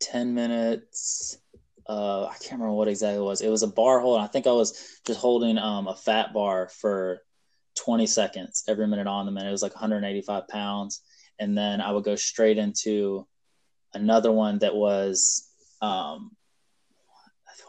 10 0.00 0.34
minutes. 0.34 1.38
Uh, 1.86 2.24
I 2.24 2.34
can't 2.40 2.60
remember 2.60 2.72
what 2.72 2.88
exactly 2.88 3.18
it 3.18 3.24
was. 3.24 3.42
It 3.42 3.50
was 3.50 3.62
a 3.62 3.68
bar 3.68 4.00
hold. 4.00 4.20
I 4.20 4.26
think 4.26 4.46
I 4.46 4.52
was 4.52 5.00
just 5.06 5.20
holding 5.20 5.58
um, 5.58 5.86
a 5.86 5.94
fat 5.94 6.32
bar 6.32 6.68
for 6.68 7.20
20 7.84 8.06
seconds 8.06 8.64
every 8.68 8.86
minute 8.86 9.06
on 9.06 9.26
the 9.26 9.32
minute. 9.32 9.48
It 9.48 9.52
was 9.52 9.62
like 9.62 9.74
185 9.74 10.46
pounds. 10.48 11.02
And 11.38 11.58
then 11.58 11.80
I 11.80 11.90
would 11.90 12.04
go 12.04 12.14
straight 12.14 12.58
into 12.58 13.26
another 13.92 14.30
one 14.30 14.58
that 14.60 14.74
was, 14.74 15.48
um, 15.80 16.30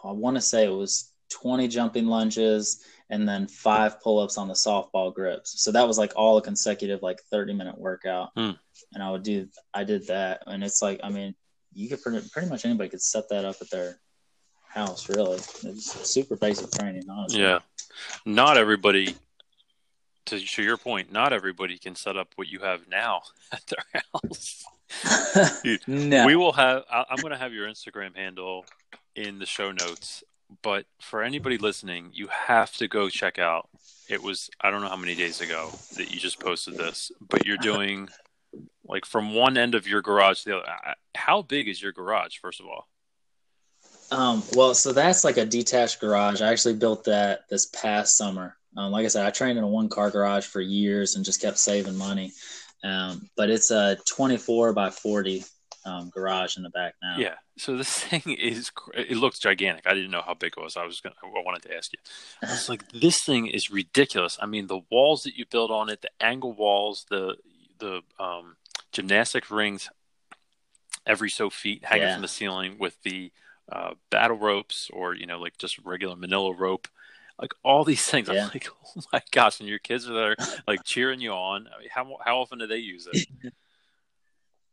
I 0.04 0.12
want 0.12 0.36
to 0.36 0.41
say 0.41 0.65
it 0.65 0.69
was 0.69 1.12
20 1.32 1.67
jumping 1.67 2.06
lunges 2.06 2.84
and 3.10 3.28
then 3.28 3.47
five 3.47 4.02
pull-ups 4.02 4.38
on 4.38 4.47
the 4.47 4.54
softball 4.54 5.13
grips. 5.13 5.63
So 5.63 5.71
that 5.71 5.88
was 5.88 5.97
like 5.97 6.13
all 6.15 6.38
a 6.38 6.41
consecutive 6.41 7.02
like 7.02 7.19
30 7.32 7.54
minute 7.54 7.78
workout. 7.78 8.32
Hmm. 8.36 8.52
And 8.93 9.02
I 9.02 9.10
would 9.10 9.23
do 9.23 9.47
I 9.73 9.84
did 9.84 10.08
that 10.08 10.43
and 10.45 10.63
it's 10.63 10.82
like 10.82 10.99
I 11.04 11.10
mean, 11.10 11.34
you 11.73 11.89
could 11.89 12.02
pretty, 12.04 12.28
pretty 12.30 12.49
much 12.49 12.65
anybody 12.65 12.89
could 12.89 13.02
set 13.02 13.30
that 13.30 13.45
up 13.45 13.56
at 13.62 13.71
their 13.71 13.99
house 14.67 15.10
really. 15.10 15.38
It's 15.38 16.08
super 16.08 16.36
basic 16.36 16.71
training, 16.71 17.10
honestly. 17.10 17.41
Yeah. 17.41 17.60
Not 18.26 18.58
everybody 18.58 19.15
to, 20.25 20.39
to 20.39 20.63
your 20.63 20.77
point, 20.77 21.12
not 21.12 21.33
everybody 21.33 21.77
can 21.77 21.95
set 21.95 22.17
up 22.17 22.29
what 22.36 22.47
you 22.47 22.59
have 22.59 22.88
now 22.88 23.21
at 23.51 23.63
their 23.67 24.01
house. 24.13 24.63
no. 25.88 26.25
We 26.25 26.36
will 26.36 26.53
have 26.53 26.83
I'm 26.89 27.17
going 27.17 27.31
to 27.31 27.38
have 27.38 27.53
your 27.53 27.67
Instagram 27.67 28.15
handle 28.15 28.65
in 29.15 29.39
the 29.39 29.45
show 29.45 29.71
notes 29.71 30.23
but 30.62 30.86
for 30.99 31.23
anybody 31.23 31.57
listening, 31.57 32.12
you 32.13 32.27
have 32.27 32.75
to 32.77 32.88
go 32.88 33.09
check 33.09 33.39
out. 33.39 33.69
It 34.09 34.21
was 34.21 34.49
I 34.62 34.69
don't 34.69 34.81
know 34.81 34.89
how 34.89 34.97
many 34.97 35.15
days 35.15 35.41
ago 35.41 35.71
that 35.95 36.13
you 36.13 36.19
just 36.19 36.39
posted 36.39 36.75
this, 36.75 37.12
but 37.21 37.45
you're 37.45 37.57
doing 37.57 38.09
like 38.86 39.05
from 39.05 39.33
one 39.33 39.57
end 39.57 39.75
of 39.75 39.88
your 39.88 40.01
garage 40.01 40.43
to 40.43 40.49
the 40.49 40.57
other. 40.57 40.95
How 41.15 41.41
big 41.41 41.67
is 41.67 41.81
your 41.81 41.91
garage, 41.91 42.38
first 42.38 42.59
of 42.59 42.67
all? 42.67 42.88
Um, 44.12 44.43
well, 44.55 44.75
so 44.75 44.93
that's 44.93 45.23
like 45.23 45.38
a 45.38 45.45
detached 45.45 45.99
garage. 45.99 46.41
I 46.41 46.51
actually 46.51 46.75
built 46.75 47.05
that 47.05 47.49
this 47.49 47.67
past 47.67 48.17
summer. 48.17 48.57
Um, 48.77 48.91
like 48.91 49.05
I 49.05 49.09
said, 49.09 49.25
I 49.25 49.29
trained 49.29 49.57
in 49.57 49.63
a 49.63 49.67
one 49.67 49.89
car 49.89 50.09
garage 50.09 50.45
for 50.45 50.62
years 50.62 51.15
and 51.15 51.25
just 51.25 51.41
kept 51.41 51.57
saving 51.57 51.97
money. 51.97 52.31
Um, 52.83 53.29
but 53.38 53.49
it's 53.49 53.71
a 53.71 53.97
24 54.07 54.73
by 54.73 54.89
40 54.89 55.43
um, 55.86 56.09
garage 56.09 56.57
in 56.57 56.63
the 56.63 56.69
back 56.69 56.95
now. 57.01 57.17
Yeah. 57.17 57.36
So 57.57 57.77
this 57.77 57.99
thing 58.03 58.36
is 58.38 58.71
it 58.93 59.17
looks 59.17 59.39
gigantic. 59.39 59.88
I 59.88 59.93
didn't 59.93 60.12
know 60.12 60.23
how 60.25 60.33
big 60.33 60.53
it 60.57 60.62
was. 60.62 60.77
I 60.77 60.86
was 60.86 61.01
gonna 61.01 61.15
I 61.23 61.41
wanted 61.41 61.63
to 61.63 61.75
ask 61.75 61.91
you. 61.93 61.99
I 62.47 62.51
was 62.51 62.69
like, 62.69 62.91
this 62.91 63.21
thing 63.21 63.47
is 63.47 63.71
ridiculous. 63.71 64.38
I 64.41 64.45
mean, 64.45 64.67
the 64.67 64.81
walls 64.91 65.23
that 65.23 65.38
you 65.38 65.45
build 65.45 65.71
on 65.71 65.89
it, 65.89 66.01
the 66.01 66.12
angle 66.19 66.53
walls, 66.53 67.05
the 67.09 67.36
the 67.79 68.01
um, 68.19 68.55
gymnastic 68.91 69.51
rings, 69.51 69.89
every 71.05 71.29
so 71.29 71.49
feet 71.49 71.86
hanging 71.86 72.07
yeah. 72.07 72.13
from 72.13 72.21
the 72.21 72.27
ceiling 72.27 72.77
with 72.79 73.01
the 73.03 73.31
uh, 73.71 73.93
battle 74.09 74.38
ropes 74.38 74.89
or 74.91 75.15
you 75.15 75.25
know 75.25 75.39
like 75.39 75.57
just 75.57 75.79
regular 75.79 76.15
Manila 76.15 76.53
rope 76.53 76.88
like 77.39 77.54
all 77.63 77.84
these 77.84 78.06
things. 78.06 78.30
Yeah. 78.30 78.46
I'm 78.46 78.52
like, 78.54 78.67
oh 78.98 79.02
my 79.12 79.22
gosh! 79.32 79.60
And 79.60 79.69
your 79.69 79.80
kids 79.80 80.10
are 80.10 80.13
there, 80.13 80.36
like 80.67 80.84
cheering 80.84 81.19
you 81.19 81.32
on. 81.32 81.67
I 81.74 81.80
mean, 81.80 81.89
how 81.91 82.17
how 82.24 82.39
often 82.39 82.60
do 82.60 82.67
they 82.67 82.78
use 82.78 83.08
it? 83.12 83.28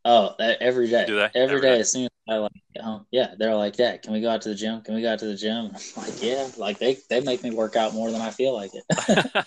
Oh, 0.03 0.33
every 0.39 0.89
day. 0.89 1.05
Do 1.05 1.15
they? 1.15 1.25
Every, 1.25 1.41
every 1.41 1.61
day, 1.61 1.75
day, 1.75 1.79
as 1.79 1.91
soon 1.91 2.05
as 2.05 2.09
I 2.27 2.37
like 2.37 2.51
home, 2.79 3.05
yeah, 3.11 3.35
they're 3.37 3.53
like, 3.53 3.77
"Yeah, 3.77 3.97
can 3.97 4.13
we 4.13 4.19
go 4.21 4.31
out 4.31 4.41
to 4.41 4.49
the 4.49 4.55
gym? 4.55 4.81
Can 4.81 4.95
we 4.95 5.03
go 5.03 5.13
out 5.13 5.19
to 5.19 5.27
the 5.27 5.35
gym?" 5.35 5.65
I'm 5.97 6.03
like, 6.03 6.23
"Yeah." 6.23 6.49
Like 6.57 6.79
they 6.79 6.97
they 7.07 7.21
make 7.21 7.43
me 7.43 7.51
work 7.51 7.75
out 7.75 7.93
more 7.93 8.09
than 8.09 8.19
I 8.19 8.31
feel 8.31 8.55
like 8.55 8.71
it. 8.73 9.45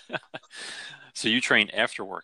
so 1.13 1.27
you 1.27 1.41
train 1.41 1.69
after 1.71 2.05
work? 2.05 2.23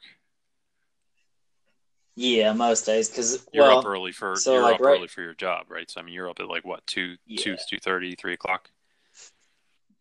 Yeah, 2.16 2.54
most 2.54 2.86
days 2.86 3.10
because 3.10 3.46
you're 3.52 3.66
well, 3.66 3.80
up 3.80 3.86
early 3.86 4.12
for 4.12 4.36
so 4.38 4.54
you're 4.54 4.62
like, 4.62 4.76
up 4.76 4.82
right, 4.82 4.98
early 4.98 5.08
for 5.08 5.22
your 5.22 5.34
job, 5.34 5.66
right? 5.70 5.90
So 5.90 6.00
I 6.00 6.04
mean, 6.04 6.14
you're 6.14 6.30
up 6.30 6.40
at 6.40 6.48
like 6.48 6.64
what 6.66 6.86
two 6.88 7.18
yeah. 7.26 7.42
two 7.42 7.58
two 7.70 7.80
thirty 7.80 8.16
three 8.16 8.34
o'clock. 8.34 8.70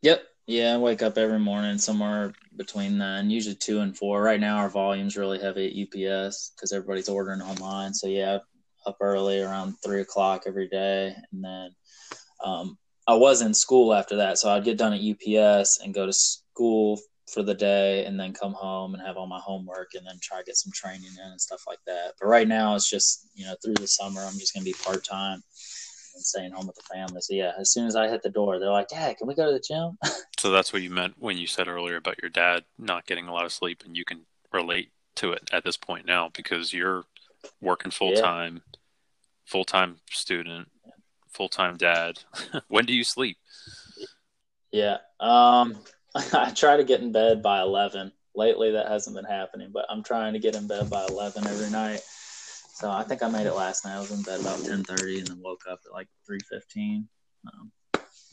Yep, 0.02 0.22
yeah, 0.50 0.74
I 0.74 0.78
wake 0.78 1.00
up 1.00 1.16
every 1.16 1.38
morning 1.38 1.78
somewhere 1.78 2.34
between 2.56 2.98
then, 2.98 3.30
usually 3.30 3.54
two 3.54 3.80
and 3.80 3.96
four. 3.96 4.20
Right 4.20 4.40
now, 4.40 4.56
our 4.56 4.68
volume's 4.68 5.16
really 5.16 5.38
heavy 5.38 5.66
at 5.66 5.76
UPS 5.76 6.52
because 6.54 6.72
everybody's 6.72 7.08
ordering 7.08 7.40
online. 7.40 7.94
So 7.94 8.08
yeah, 8.08 8.38
up 8.84 8.96
early 9.00 9.40
around 9.40 9.76
three 9.84 10.00
o'clock 10.00 10.42
every 10.46 10.68
day, 10.68 11.14
and 11.30 11.44
then 11.44 11.70
um, 12.44 12.76
I 13.06 13.14
was 13.14 13.42
in 13.42 13.54
school 13.54 13.94
after 13.94 14.16
that, 14.16 14.38
so 14.38 14.50
I'd 14.50 14.64
get 14.64 14.76
done 14.76 14.92
at 14.92 15.00
UPS 15.00 15.78
and 15.84 15.94
go 15.94 16.04
to 16.04 16.12
school 16.12 16.98
for 17.32 17.44
the 17.44 17.54
day, 17.54 18.04
and 18.06 18.18
then 18.18 18.32
come 18.32 18.52
home 18.52 18.94
and 18.94 19.06
have 19.06 19.16
all 19.16 19.28
my 19.28 19.38
homework, 19.38 19.90
and 19.94 20.04
then 20.04 20.18
try 20.20 20.38
to 20.38 20.44
get 20.44 20.56
some 20.56 20.72
training 20.74 21.12
in 21.16 21.30
and 21.30 21.40
stuff 21.40 21.62
like 21.68 21.78
that. 21.86 22.14
But 22.20 22.26
right 22.26 22.48
now, 22.48 22.74
it's 22.74 22.90
just 22.90 23.28
you 23.34 23.44
know 23.44 23.54
through 23.64 23.74
the 23.74 23.86
summer, 23.86 24.22
I'm 24.22 24.38
just 24.38 24.52
gonna 24.52 24.64
be 24.64 24.74
part 24.84 25.04
time 25.04 25.44
and 26.20 26.26
staying 26.26 26.52
home 26.52 26.66
with 26.66 26.76
the 26.76 26.94
family. 26.94 27.20
So 27.20 27.34
yeah, 27.34 27.52
as 27.58 27.72
soon 27.72 27.86
as 27.86 27.96
I 27.96 28.08
hit 28.08 28.22
the 28.22 28.30
door, 28.30 28.58
they're 28.58 28.70
like, 28.70 28.88
"Dad, 28.88 29.16
can 29.16 29.26
we 29.26 29.34
go 29.34 29.46
to 29.46 29.52
the 29.52 29.60
gym?" 29.66 29.98
so 30.38 30.50
that's 30.50 30.72
what 30.72 30.82
you 30.82 30.90
meant 30.90 31.14
when 31.18 31.38
you 31.38 31.46
said 31.46 31.66
earlier 31.66 31.96
about 31.96 32.22
your 32.22 32.30
dad 32.30 32.64
not 32.78 33.06
getting 33.06 33.26
a 33.26 33.32
lot 33.32 33.46
of 33.46 33.52
sleep, 33.52 33.82
and 33.84 33.96
you 33.96 34.04
can 34.04 34.26
relate 34.52 34.90
to 35.16 35.32
it 35.32 35.48
at 35.52 35.64
this 35.64 35.76
point 35.76 36.06
now 36.06 36.30
because 36.34 36.72
you're 36.72 37.04
working 37.60 37.90
full 37.90 38.12
time, 38.12 38.54
yeah. 38.54 38.78
full 39.46 39.64
time 39.64 39.96
student, 40.10 40.68
full 41.28 41.48
time 41.48 41.76
dad. 41.76 42.18
when 42.68 42.84
do 42.84 42.94
you 42.94 43.04
sleep? 43.04 43.38
Yeah, 44.70 44.98
um, 45.18 45.76
I 46.14 46.52
try 46.54 46.76
to 46.76 46.84
get 46.84 47.00
in 47.00 47.12
bed 47.12 47.42
by 47.42 47.60
eleven. 47.60 48.12
Lately, 48.32 48.70
that 48.72 48.86
hasn't 48.86 49.16
been 49.16 49.24
happening, 49.24 49.70
but 49.72 49.86
I'm 49.88 50.04
trying 50.04 50.34
to 50.34 50.38
get 50.38 50.54
in 50.54 50.68
bed 50.68 50.88
by 50.88 51.04
eleven 51.06 51.46
every 51.46 51.70
night. 51.70 52.00
So 52.80 52.90
I 52.90 53.02
think 53.02 53.22
I 53.22 53.28
made 53.28 53.44
it 53.46 53.52
last 53.52 53.84
night. 53.84 53.96
I 53.96 54.00
was 54.00 54.10
in 54.10 54.22
bed 54.22 54.40
about 54.40 54.64
ten 54.64 54.82
thirty, 54.82 55.18
and 55.18 55.26
then 55.26 55.38
woke 55.42 55.64
up 55.70 55.80
at 55.84 55.92
like 55.92 56.08
three 56.26 56.40
fifteen. 56.48 57.06
Um, 57.46 57.70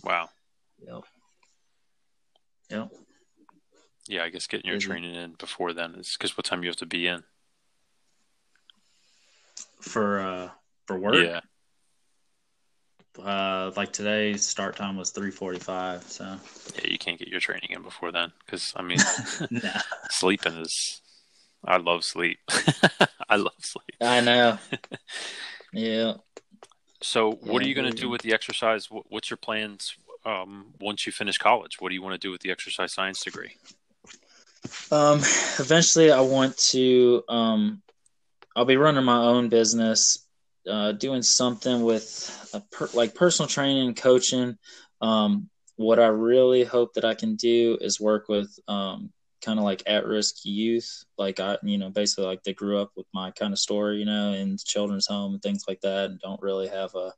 wow. 0.03 0.29
Yep. 0.79 1.03
Yep. 2.69 2.91
Yeah, 4.07 4.23
I 4.23 4.29
guess 4.29 4.47
getting 4.47 4.67
your 4.67 4.77
Busy. 4.77 4.87
training 4.87 5.15
in 5.15 5.33
before 5.33 5.73
then 5.73 5.95
is 5.95 6.15
because 6.17 6.37
what 6.37 6.45
time 6.45 6.63
you 6.63 6.69
have 6.69 6.77
to 6.77 6.85
be 6.85 7.07
in 7.07 7.23
for 9.81 10.21
uh 10.21 10.49
for 10.85 10.97
work. 10.97 11.15
Yeah. 11.15 11.41
Uh, 13.21 13.71
like 13.75 13.91
today, 13.91 14.37
start 14.37 14.77
time 14.77 14.95
was 14.95 15.09
three 15.09 15.31
forty-five. 15.31 16.03
So 16.03 16.23
yeah, 16.75 16.89
you 16.89 16.97
can't 16.97 17.19
get 17.19 17.27
your 17.27 17.41
training 17.41 17.71
in 17.71 17.81
before 17.81 18.13
then 18.13 18.31
because 18.45 18.71
I 18.77 18.81
mean, 18.81 18.99
sleeping 20.09 20.53
is. 20.53 21.01
I 21.67 21.77
love 21.77 22.03
sleep. 22.05 22.39
I 23.29 23.35
love 23.35 23.53
sleep. 23.59 23.97
I 24.01 24.21
know. 24.21 24.57
yeah. 25.73 26.13
So, 27.01 27.31
what 27.31 27.61
yeah, 27.61 27.65
are 27.65 27.69
you 27.69 27.75
going 27.75 27.91
to 27.91 27.95
do 27.95 28.09
with 28.09 28.21
the 28.21 28.33
exercise? 28.33 28.87
What's 28.89 29.29
your 29.29 29.37
plans 29.37 29.97
um, 30.25 30.67
once 30.79 31.05
you 31.05 31.11
finish 31.11 31.37
college? 31.37 31.79
What 31.79 31.89
do 31.89 31.95
you 31.95 32.01
want 32.01 32.19
to 32.19 32.25
do 32.25 32.31
with 32.31 32.41
the 32.41 32.51
exercise 32.51 32.93
science 32.93 33.23
degree? 33.23 33.55
Um, 34.91 35.19
eventually, 35.59 36.11
I 36.11 36.21
want 36.21 36.57
to. 36.69 37.23
Um, 37.27 37.81
I'll 38.55 38.65
be 38.65 38.77
running 38.77 39.03
my 39.03 39.19
own 39.19 39.49
business, 39.49 40.25
uh, 40.67 40.93
doing 40.93 41.21
something 41.21 41.83
with 41.83 42.63
per, 42.71 42.89
like 42.93 43.13
personal 43.13 43.47
training, 43.47 43.87
and 43.87 43.95
coaching. 43.95 44.57
Um, 45.01 45.49
what 45.75 45.99
I 45.99 46.07
really 46.07 46.63
hope 46.63 46.93
that 46.93 47.05
I 47.05 47.13
can 47.13 47.35
do 47.35 47.77
is 47.81 47.99
work 47.99 48.29
with 48.29 48.57
um, 48.67 49.11
kind 49.41 49.59
of 49.59 49.65
like 49.65 49.83
at-risk 49.85 50.43
youth, 50.43 51.03
like 51.17 51.39
I, 51.39 51.57
you 51.63 51.77
know, 51.77 51.89
basically 51.89 52.25
like 52.25 52.43
they 52.43 52.53
grew 52.53 52.79
up 52.79 52.91
with 52.95 53.05
my 53.13 53.31
kind 53.31 53.53
of 53.53 53.59
story, 53.59 53.97
you 53.97 54.05
know, 54.05 54.33
in 54.33 54.57
children's 54.57 55.07
home 55.07 55.33
and 55.33 55.41
things 55.41 55.63
like 55.67 55.81
that, 55.81 56.09
and 56.09 56.19
don't 56.19 56.41
really 56.41 56.67
have 56.67 56.93
a 56.95 57.13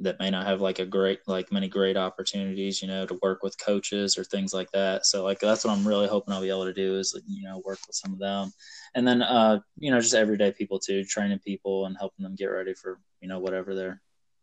that 0.00 0.18
may 0.18 0.30
not 0.30 0.46
have 0.46 0.60
like 0.60 0.78
a 0.78 0.86
great 0.86 1.20
like 1.26 1.52
many 1.52 1.68
great 1.68 1.98
opportunities 1.98 2.80
you 2.80 2.88
know 2.88 3.04
to 3.04 3.18
work 3.22 3.42
with 3.42 3.62
coaches 3.62 4.16
or 4.16 4.24
things 4.24 4.54
like 4.54 4.70
that. 4.72 5.04
So 5.04 5.22
like 5.22 5.38
that's 5.38 5.64
what 5.64 5.72
i'm 5.72 5.86
really 5.86 6.08
hoping 6.08 6.32
i'll 6.32 6.40
be 6.40 6.48
able 6.48 6.64
to 6.64 6.72
do 6.72 6.98
is 6.98 7.18
you 7.26 7.46
know 7.46 7.60
work 7.64 7.78
with 7.86 7.96
some 7.96 8.12
of 8.12 8.18
them. 8.18 8.52
And 8.94 9.06
then 9.06 9.22
uh 9.22 9.60
you 9.76 9.90
know 9.90 10.00
just 10.00 10.14
everyday 10.14 10.52
people 10.52 10.78
too 10.78 11.04
training 11.04 11.40
people 11.40 11.86
and 11.86 11.96
helping 11.98 12.22
them 12.22 12.36
get 12.36 12.46
ready 12.46 12.74
for 12.74 12.98
you 13.20 13.28
know 13.28 13.38
whatever 13.38 13.74
they're 13.74 14.00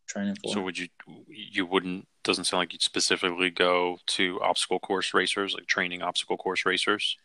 training 0.10 0.36
for 0.44 0.52
so 0.52 0.62
would 0.62 0.78
you 0.78 0.88
you 1.28 1.66
wouldn't 1.66 2.08
doesn't 2.24 2.46
sound 2.46 2.60
like 2.60 2.74
you'd 2.74 2.82
specifically 2.82 3.50
go 3.50 3.98
to 4.06 4.40
obstacle 4.42 4.80
course 4.80 5.14
racers 5.14 5.54
like 5.54 5.68
training 5.68 6.02
obstacle 6.02 6.38
course 6.38 6.66
racers 6.66 7.18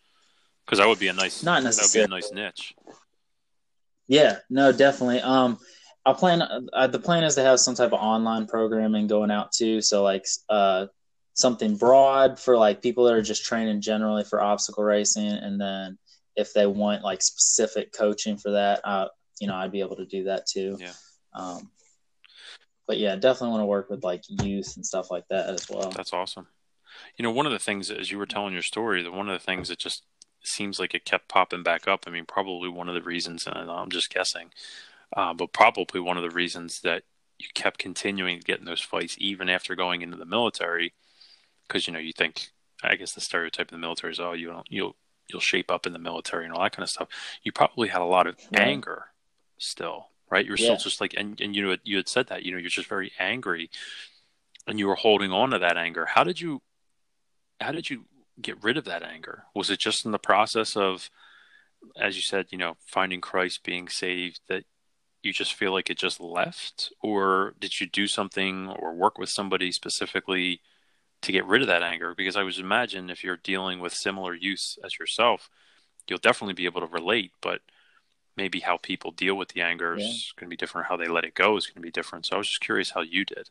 because 0.65 0.79
that 0.79 0.87
would 0.87 0.99
be 0.99 1.09
a 1.09 1.13
nice 1.13 1.43
not 1.43 1.63
necessarily. 1.63 2.07
that 2.07 2.15
would 2.15 2.31
be 2.31 2.37
a 2.37 2.43
nice 2.43 2.55
niche 2.55 2.75
yeah 4.07 4.37
no 4.51 4.71
definitely 4.71 5.21
um 5.21 5.59
I 6.07 6.13
plan. 6.13 6.43
Uh, 6.43 6.87
the 6.87 6.99
plan 6.99 7.25
is 7.25 7.35
to 7.37 7.43
have 7.43 7.61
some 7.61 7.75
type 7.75 7.93
of 7.93 8.01
online 8.01 8.47
programming 8.47 9.07
going 9.07 9.31
out 9.31 9.53
too. 9.53 9.81
So 9.81 10.03
like 10.03 10.27
uh, 10.49 10.87
something 11.33 11.77
broad 11.77 12.39
for 12.39 12.57
like 12.57 12.83
people 12.83 13.05
that 13.05 13.15
are 13.15 13.23
just 13.23 13.45
training 13.45 13.81
generally 13.81 14.25
for 14.25 14.41
obstacle 14.41 14.85
racing, 14.85 15.29
and 15.29 15.61
then 15.61 15.99
if 16.37 16.53
they 16.53 16.67
want 16.67 17.05
like 17.05 17.23
specific 17.23 17.93
coaching 17.93 18.37
for 18.37 18.51
that, 18.51 18.81
uh, 18.85 19.09
you 19.41 19.47
know, 19.47 19.55
I'd 19.55 19.73
be 19.73 19.81
able 19.81 19.97
to 19.97 20.07
do 20.07 20.25
that 20.25 20.47
too. 20.47 20.77
Yeah. 20.79 20.93
Um, 21.35 21.71
but 22.87 22.99
yeah, 22.99 23.17
definitely 23.17 23.51
want 23.51 23.63
to 23.63 23.67
work 23.67 23.91
with 23.91 24.05
like 24.05 24.23
youth 24.29 24.77
and 24.77 24.85
stuff 24.85 25.11
like 25.11 25.25
that 25.29 25.49
as 25.49 25.69
well. 25.69 25.91
That's 25.91 26.13
awesome. 26.13 26.49
You 27.17 27.23
know, 27.23 27.31
one 27.31 27.47
of 27.47 27.53
the 27.53 27.59
things 27.59 27.91
as 27.91 28.11
you 28.11 28.19
were 28.19 28.27
telling 28.27 28.53
your 28.53 28.63
story, 28.63 29.03
that 29.03 29.13
one 29.13 29.29
of 29.29 29.39
the 29.39 29.45
things 29.45 29.69
that 29.69 29.79
just 29.79 30.05
seems 30.43 30.79
like 30.79 30.95
it 30.95 31.05
kept 31.05 31.29
popping 31.29 31.63
back 31.63 31.89
up. 31.89 32.05
I 32.07 32.11
mean, 32.11 32.27
probably 32.27 32.69
one 32.69 32.89
of 32.89 32.95
the 32.95 33.03
reasons, 33.03 33.47
and 33.47 33.71
I'm 33.71 33.91
just 33.91 34.13
guessing, 34.13 34.51
uh, 35.17 35.35
but 35.35 35.53
probably 35.53 36.01
one 36.01 36.17
of 36.17 36.23
the 36.23 36.31
reasons 36.31 36.81
that 36.83 37.03
you 37.39 37.49
kept 37.55 37.79
continuing 37.79 38.39
to 38.39 38.45
get 38.45 38.61
in 38.61 38.65
those 38.65 38.81
fights 38.81 39.17
even 39.19 39.49
after 39.49 39.75
going 39.75 40.03
into 40.03 40.17
the 40.17 40.25
military, 40.25 40.93
because 41.67 41.87
you 41.87 41.93
know 41.93 41.99
you 41.99 42.13
think 42.13 42.51
I 42.83 42.97
guess 42.97 43.13
the 43.13 43.21
stereotype 43.21 43.73
in 43.73 43.81
the 43.81 43.85
military 43.85 44.13
is 44.13 44.21
oh 44.21 44.33
you 44.33 44.49
don't 44.49 44.67
you'll 44.71 44.97
you'll 45.29 45.41
shape 45.41 45.71
up 45.71 45.87
in 45.87 45.93
the 45.93 45.99
military 45.99 46.45
and 46.45 46.53
all 46.53 46.63
that 46.63 46.73
kind 46.73 46.85
of 46.85 46.91
stuff. 46.91 47.09
You 47.43 47.53
probably 47.53 47.89
had 47.89 48.03
a 48.03 48.07
lot 48.07 48.27
of 48.27 48.37
yeah. 48.53 48.61
anger 48.61 49.07
still, 49.59 50.11
right? 50.35 50.45
You're 50.45 50.57
yeah. 50.57 50.65
still 50.65 50.77
just 50.77 51.01
like 51.01 51.15
and 51.17 51.41
and 51.41 51.55
you 51.55 51.63
know 51.63 51.77
you 51.85 51.97
had 51.97 52.09
said 52.09 52.27
that 52.27 52.43
you 52.43 52.51
know 52.51 52.59
you're 52.59 52.69
just 52.69 52.89
very 52.89 53.13
angry, 53.21 53.71
and 54.67 54.81
you 54.81 54.89
were 54.89 54.97
holding 54.97 55.31
on 55.31 55.51
to 55.51 55.61
that 55.61 55.77
anger. 55.77 56.07
How 56.07 56.25
did 56.25 56.41
you 56.41 56.61
how 57.61 57.71
did 57.71 57.89
you 57.89 58.07
get 58.43 58.61
rid 58.65 58.77
of 58.77 58.85
that 58.87 59.05
anger? 59.05 59.45
Was 59.55 59.71
it 59.71 59.79
just 59.79 60.05
in 60.05 60.11
the 60.11 60.19
process 60.19 60.77
of 60.77 61.09
as 61.97 62.17
you 62.17 62.23
said, 62.23 62.47
you 62.51 62.59
know, 62.59 62.77
finding 62.85 63.21
Christ, 63.21 63.63
being 63.63 63.89
saved, 63.89 64.41
that 64.49 64.65
you 65.23 65.33
just 65.33 65.55
feel 65.55 65.73
like 65.73 65.89
it 65.89 65.99
just 65.99 66.21
left 66.21 66.93
or 67.01 67.55
did 67.59 67.81
you 67.81 67.87
do 67.87 68.07
something 68.07 68.69
or 68.69 68.93
work 68.93 69.19
with 69.19 69.31
somebody 69.31 69.73
specifically 69.73 70.61
to 71.23 71.33
get 71.33 71.47
rid 71.47 71.63
of 71.63 71.69
that 71.69 71.83
anger 71.83 72.15
because 72.15 72.37
i 72.37 72.43
would 72.43 72.59
imagine 72.59 73.09
if 73.09 73.25
you're 73.25 73.39
dealing 73.39 73.81
with 73.81 73.95
similar 73.95 74.35
use 74.35 74.77
as 74.85 74.99
yourself 74.99 75.49
you'll 76.07 76.19
definitely 76.19 76.53
be 76.53 76.67
able 76.67 76.83
to 76.83 76.87
relate 76.87 77.31
but 77.41 77.63
maybe 78.37 78.61
how 78.61 78.77
people 78.77 79.11
deal 79.11 79.37
with 79.37 79.49
the 79.49 79.61
anger 79.61 79.97
yeah. 79.99 80.07
is 80.07 80.33
going 80.37 80.47
to 80.47 80.51
be 80.51 80.57
different 80.57 80.89
how 80.89 80.97
they 80.97 81.09
let 81.09 81.25
it 81.25 81.35
go 81.35 81.57
is 81.57 81.67
going 81.67 81.77
to 81.77 81.81
be 81.81 81.91
different 81.91 82.27
so 82.27 82.37
i 82.37 82.39
was 82.39 82.49
just 82.49 82.61
curious 82.61 82.91
how 82.91 83.01
you 83.01 83.25
did 83.25 83.49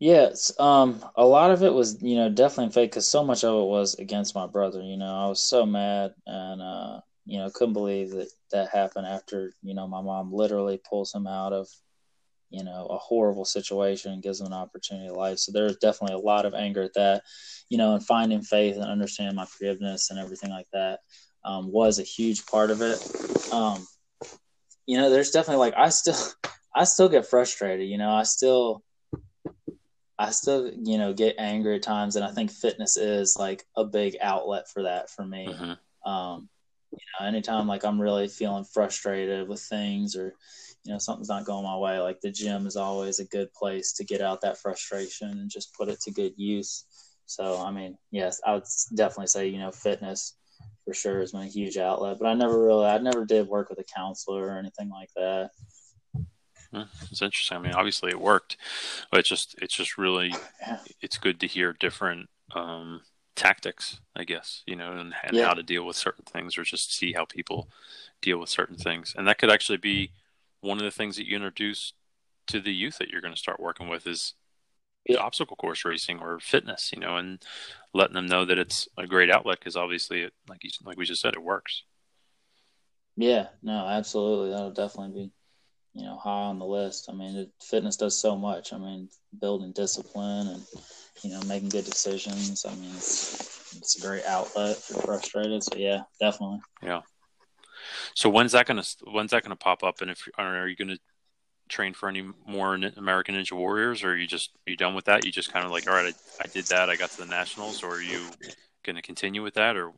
Yes, 0.00 0.52
um, 0.60 1.04
a 1.16 1.26
lot 1.26 1.50
of 1.50 1.64
it 1.64 1.74
was, 1.74 2.00
you 2.00 2.14
know, 2.14 2.28
definitely 2.28 2.72
fake 2.72 2.92
because 2.92 3.08
so 3.08 3.24
much 3.24 3.42
of 3.42 3.60
it 3.60 3.66
was 3.66 3.96
against 3.96 4.34
my 4.34 4.46
brother. 4.46 4.80
You 4.80 4.96
know, 4.96 5.12
I 5.12 5.26
was 5.26 5.42
so 5.42 5.66
mad, 5.66 6.14
and 6.24 6.62
uh, 6.62 7.00
you 7.26 7.38
know, 7.38 7.50
couldn't 7.50 7.72
believe 7.72 8.10
that 8.12 8.28
that 8.52 8.70
happened 8.70 9.06
after, 9.06 9.52
you 9.62 9.74
know, 9.74 9.88
my 9.88 10.00
mom 10.00 10.32
literally 10.32 10.80
pulls 10.88 11.12
him 11.12 11.26
out 11.26 11.52
of, 11.52 11.68
you 12.48 12.62
know, 12.62 12.86
a 12.86 12.96
horrible 12.96 13.44
situation 13.44 14.12
and 14.12 14.22
gives 14.22 14.40
him 14.40 14.46
an 14.46 14.52
opportunity 14.52 15.08
of 15.08 15.16
life. 15.16 15.38
So 15.38 15.52
there's 15.52 15.76
definitely 15.76 16.16
a 16.16 16.24
lot 16.24 16.46
of 16.46 16.54
anger 16.54 16.82
at 16.82 16.94
that, 16.94 17.24
you 17.68 17.76
know, 17.76 17.94
and 17.94 18.06
finding 18.06 18.40
faith 18.40 18.76
and 18.76 18.84
understanding 18.84 19.36
my 19.36 19.46
forgiveness 19.46 20.10
and 20.10 20.18
everything 20.18 20.50
like 20.50 20.68
that 20.72 21.00
um, 21.48 21.72
was 21.72 21.98
a 21.98 22.02
huge 22.02 22.44
part 22.44 22.70
of 22.70 22.82
it. 22.82 23.02
Um, 23.52 23.86
you 24.86 24.98
know, 24.98 25.08
there's 25.08 25.30
definitely 25.30 25.60
like, 25.60 25.74
I 25.76 25.88
still, 25.88 26.14
I 26.74 26.84
still 26.84 27.08
get 27.08 27.26
frustrated, 27.26 27.88
you 27.88 27.96
know, 27.96 28.10
I 28.10 28.24
still, 28.24 28.84
I 30.18 30.30
still, 30.30 30.70
you 30.70 30.98
know, 30.98 31.14
get 31.14 31.36
angry 31.38 31.76
at 31.76 31.82
times. 31.82 32.16
And 32.16 32.24
I 32.24 32.32
think 32.32 32.50
fitness 32.50 32.98
is 32.98 33.36
like 33.38 33.64
a 33.74 33.84
big 33.84 34.16
outlet 34.20 34.68
for 34.68 34.82
that 34.82 35.08
for 35.08 35.24
me. 35.24 35.48
Mm-hmm. 35.48 36.10
Um, 36.10 36.48
you 36.92 36.98
know, 37.18 37.26
anytime 37.26 37.66
like 37.66 37.84
I'm 37.84 38.00
really 38.00 38.28
feeling 38.28 38.64
frustrated 38.64 39.48
with 39.48 39.60
things 39.60 40.16
or, 40.16 40.34
you 40.84 40.92
know, 40.92 40.98
something's 40.98 41.28
not 41.30 41.46
going 41.46 41.64
my 41.64 41.78
way, 41.78 41.98
like 41.98 42.20
the 42.20 42.30
gym 42.30 42.66
is 42.66 42.76
always 42.76 43.20
a 43.20 43.24
good 43.24 43.52
place 43.54 43.94
to 43.94 44.04
get 44.04 44.20
out 44.20 44.42
that 44.42 44.58
frustration 44.58 45.30
and 45.30 45.50
just 45.50 45.74
put 45.74 45.88
it 45.88 46.00
to 46.02 46.10
good 46.10 46.34
use. 46.36 46.84
So, 47.24 47.58
I 47.58 47.70
mean, 47.70 47.96
yes, 48.10 48.40
I 48.46 48.54
would 48.54 48.64
definitely 48.94 49.26
say, 49.28 49.48
you 49.48 49.58
know, 49.58 49.70
fitness 49.70 50.37
for 50.84 50.94
sure 50.94 51.20
has 51.20 51.32
been 51.32 51.42
a 51.42 51.46
huge 51.46 51.76
outlet, 51.76 52.18
but 52.18 52.26
I 52.26 52.34
never 52.34 52.64
really, 52.64 52.86
I 52.86 52.98
never 52.98 53.24
did 53.24 53.46
work 53.46 53.68
with 53.68 53.78
a 53.78 53.84
counselor 53.84 54.46
or 54.46 54.58
anything 54.58 54.88
like 54.88 55.10
that. 55.16 55.50
It's 57.10 57.22
interesting. 57.22 57.58
I 57.58 57.60
mean, 57.60 57.72
obviously 57.72 58.10
it 58.10 58.20
worked, 58.20 58.56
but 59.10 59.20
it's 59.20 59.28
just, 59.28 59.56
it's 59.60 59.74
just 59.74 59.98
really, 59.98 60.34
it's 61.02 61.18
good 61.18 61.40
to 61.40 61.46
hear 61.46 61.72
different, 61.72 62.28
um, 62.54 63.02
tactics, 63.36 64.00
I 64.16 64.24
guess, 64.24 64.62
you 64.66 64.76
know, 64.76 64.92
and, 64.92 65.14
and 65.22 65.36
yeah. 65.36 65.46
how 65.46 65.54
to 65.54 65.62
deal 65.62 65.86
with 65.86 65.96
certain 65.96 66.24
things 66.24 66.58
or 66.58 66.64
just 66.64 66.94
see 66.94 67.12
how 67.12 67.24
people 67.24 67.68
deal 68.20 68.38
with 68.38 68.48
certain 68.48 68.76
things. 68.76 69.14
And 69.16 69.28
that 69.28 69.38
could 69.38 69.50
actually 69.50 69.78
be 69.78 70.10
one 70.60 70.78
of 70.78 70.84
the 70.84 70.90
things 70.90 71.16
that 71.16 71.26
you 71.26 71.36
introduce 71.36 71.92
to 72.48 72.60
the 72.60 72.72
youth 72.72 72.98
that 72.98 73.08
you're 73.10 73.20
going 73.20 73.34
to 73.34 73.38
start 73.38 73.60
working 73.60 73.88
with 73.88 74.06
is 74.06 74.34
yeah. 74.34 74.37
Obstacle 75.16 75.56
course 75.56 75.84
racing 75.84 76.20
or 76.20 76.38
fitness, 76.40 76.92
you 76.92 77.00
know, 77.00 77.16
and 77.16 77.42
letting 77.94 78.14
them 78.14 78.26
know 78.26 78.44
that 78.44 78.58
it's 78.58 78.88
a 78.98 79.06
great 79.06 79.30
outlet 79.30 79.58
because 79.58 79.76
obviously, 79.76 80.22
it, 80.22 80.32
like 80.48 80.62
you, 80.64 80.70
like 80.84 80.98
we 80.98 81.06
just 81.06 81.22
said, 81.22 81.34
it 81.34 81.42
works. 81.42 81.84
Yeah, 83.16 83.48
no, 83.62 83.86
absolutely. 83.86 84.50
That'll 84.50 84.70
definitely 84.70 85.22
be, 85.22 85.30
you 85.94 86.04
know, 86.04 86.16
high 86.16 86.44
on 86.44 86.58
the 86.58 86.66
list. 86.66 87.08
I 87.08 87.14
mean, 87.14 87.36
it, 87.36 87.50
fitness 87.60 87.96
does 87.96 88.16
so 88.16 88.36
much. 88.36 88.72
I 88.72 88.78
mean, 88.78 89.08
building 89.40 89.72
discipline 89.72 90.48
and 90.48 90.62
you 91.22 91.30
know, 91.30 91.40
making 91.42 91.68
good 91.68 91.84
decisions. 91.84 92.64
I 92.64 92.74
mean, 92.74 92.90
it's, 92.94 93.76
it's 93.76 93.98
a 93.98 94.06
great 94.06 94.24
outlet 94.24 94.76
for 94.76 95.00
frustrated. 95.02 95.62
So 95.62 95.76
yeah, 95.76 96.02
definitely. 96.20 96.60
Yeah. 96.82 97.02
So 98.14 98.28
when's 98.28 98.52
that 98.52 98.66
gonna 98.66 98.84
when's 99.10 99.30
that 99.30 99.42
gonna 99.42 99.56
pop 99.56 99.82
up? 99.82 100.00
And 100.00 100.10
if 100.10 100.28
are 100.36 100.68
you 100.68 100.76
gonna 100.76 100.98
train 101.68 101.94
for 101.94 102.08
any 102.08 102.24
more 102.46 102.74
American 102.74 103.34
Ninja 103.34 103.52
Warriors, 103.52 104.02
or 104.02 104.16
you 104.16 104.26
just 104.26 104.50
you 104.66 104.76
done 104.76 104.94
with 104.94 105.06
that? 105.06 105.24
You 105.24 105.32
just 105.32 105.52
kind 105.52 105.64
of 105.64 105.70
like, 105.70 105.88
all 105.88 105.94
right, 105.94 106.14
I, 106.40 106.44
I 106.44 106.46
did 106.48 106.66
that. 106.66 106.90
I 106.90 106.96
got 106.96 107.10
to 107.10 107.18
the 107.18 107.26
nationals, 107.26 107.82
or 107.82 107.96
are 107.96 108.02
you 108.02 108.20
gonna 108.84 109.02
continue 109.02 109.42
with 109.42 109.54
that, 109.54 109.76
or? 109.76 109.92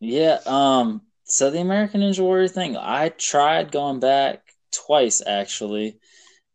Yeah. 0.00 0.38
Um. 0.46 1.02
So 1.24 1.50
the 1.50 1.60
American 1.60 2.00
Ninja 2.00 2.20
Warrior 2.20 2.48
thing, 2.48 2.76
I 2.76 3.08
tried 3.08 3.72
going 3.72 4.00
back 4.00 4.42
twice 4.72 5.22
actually, 5.24 5.98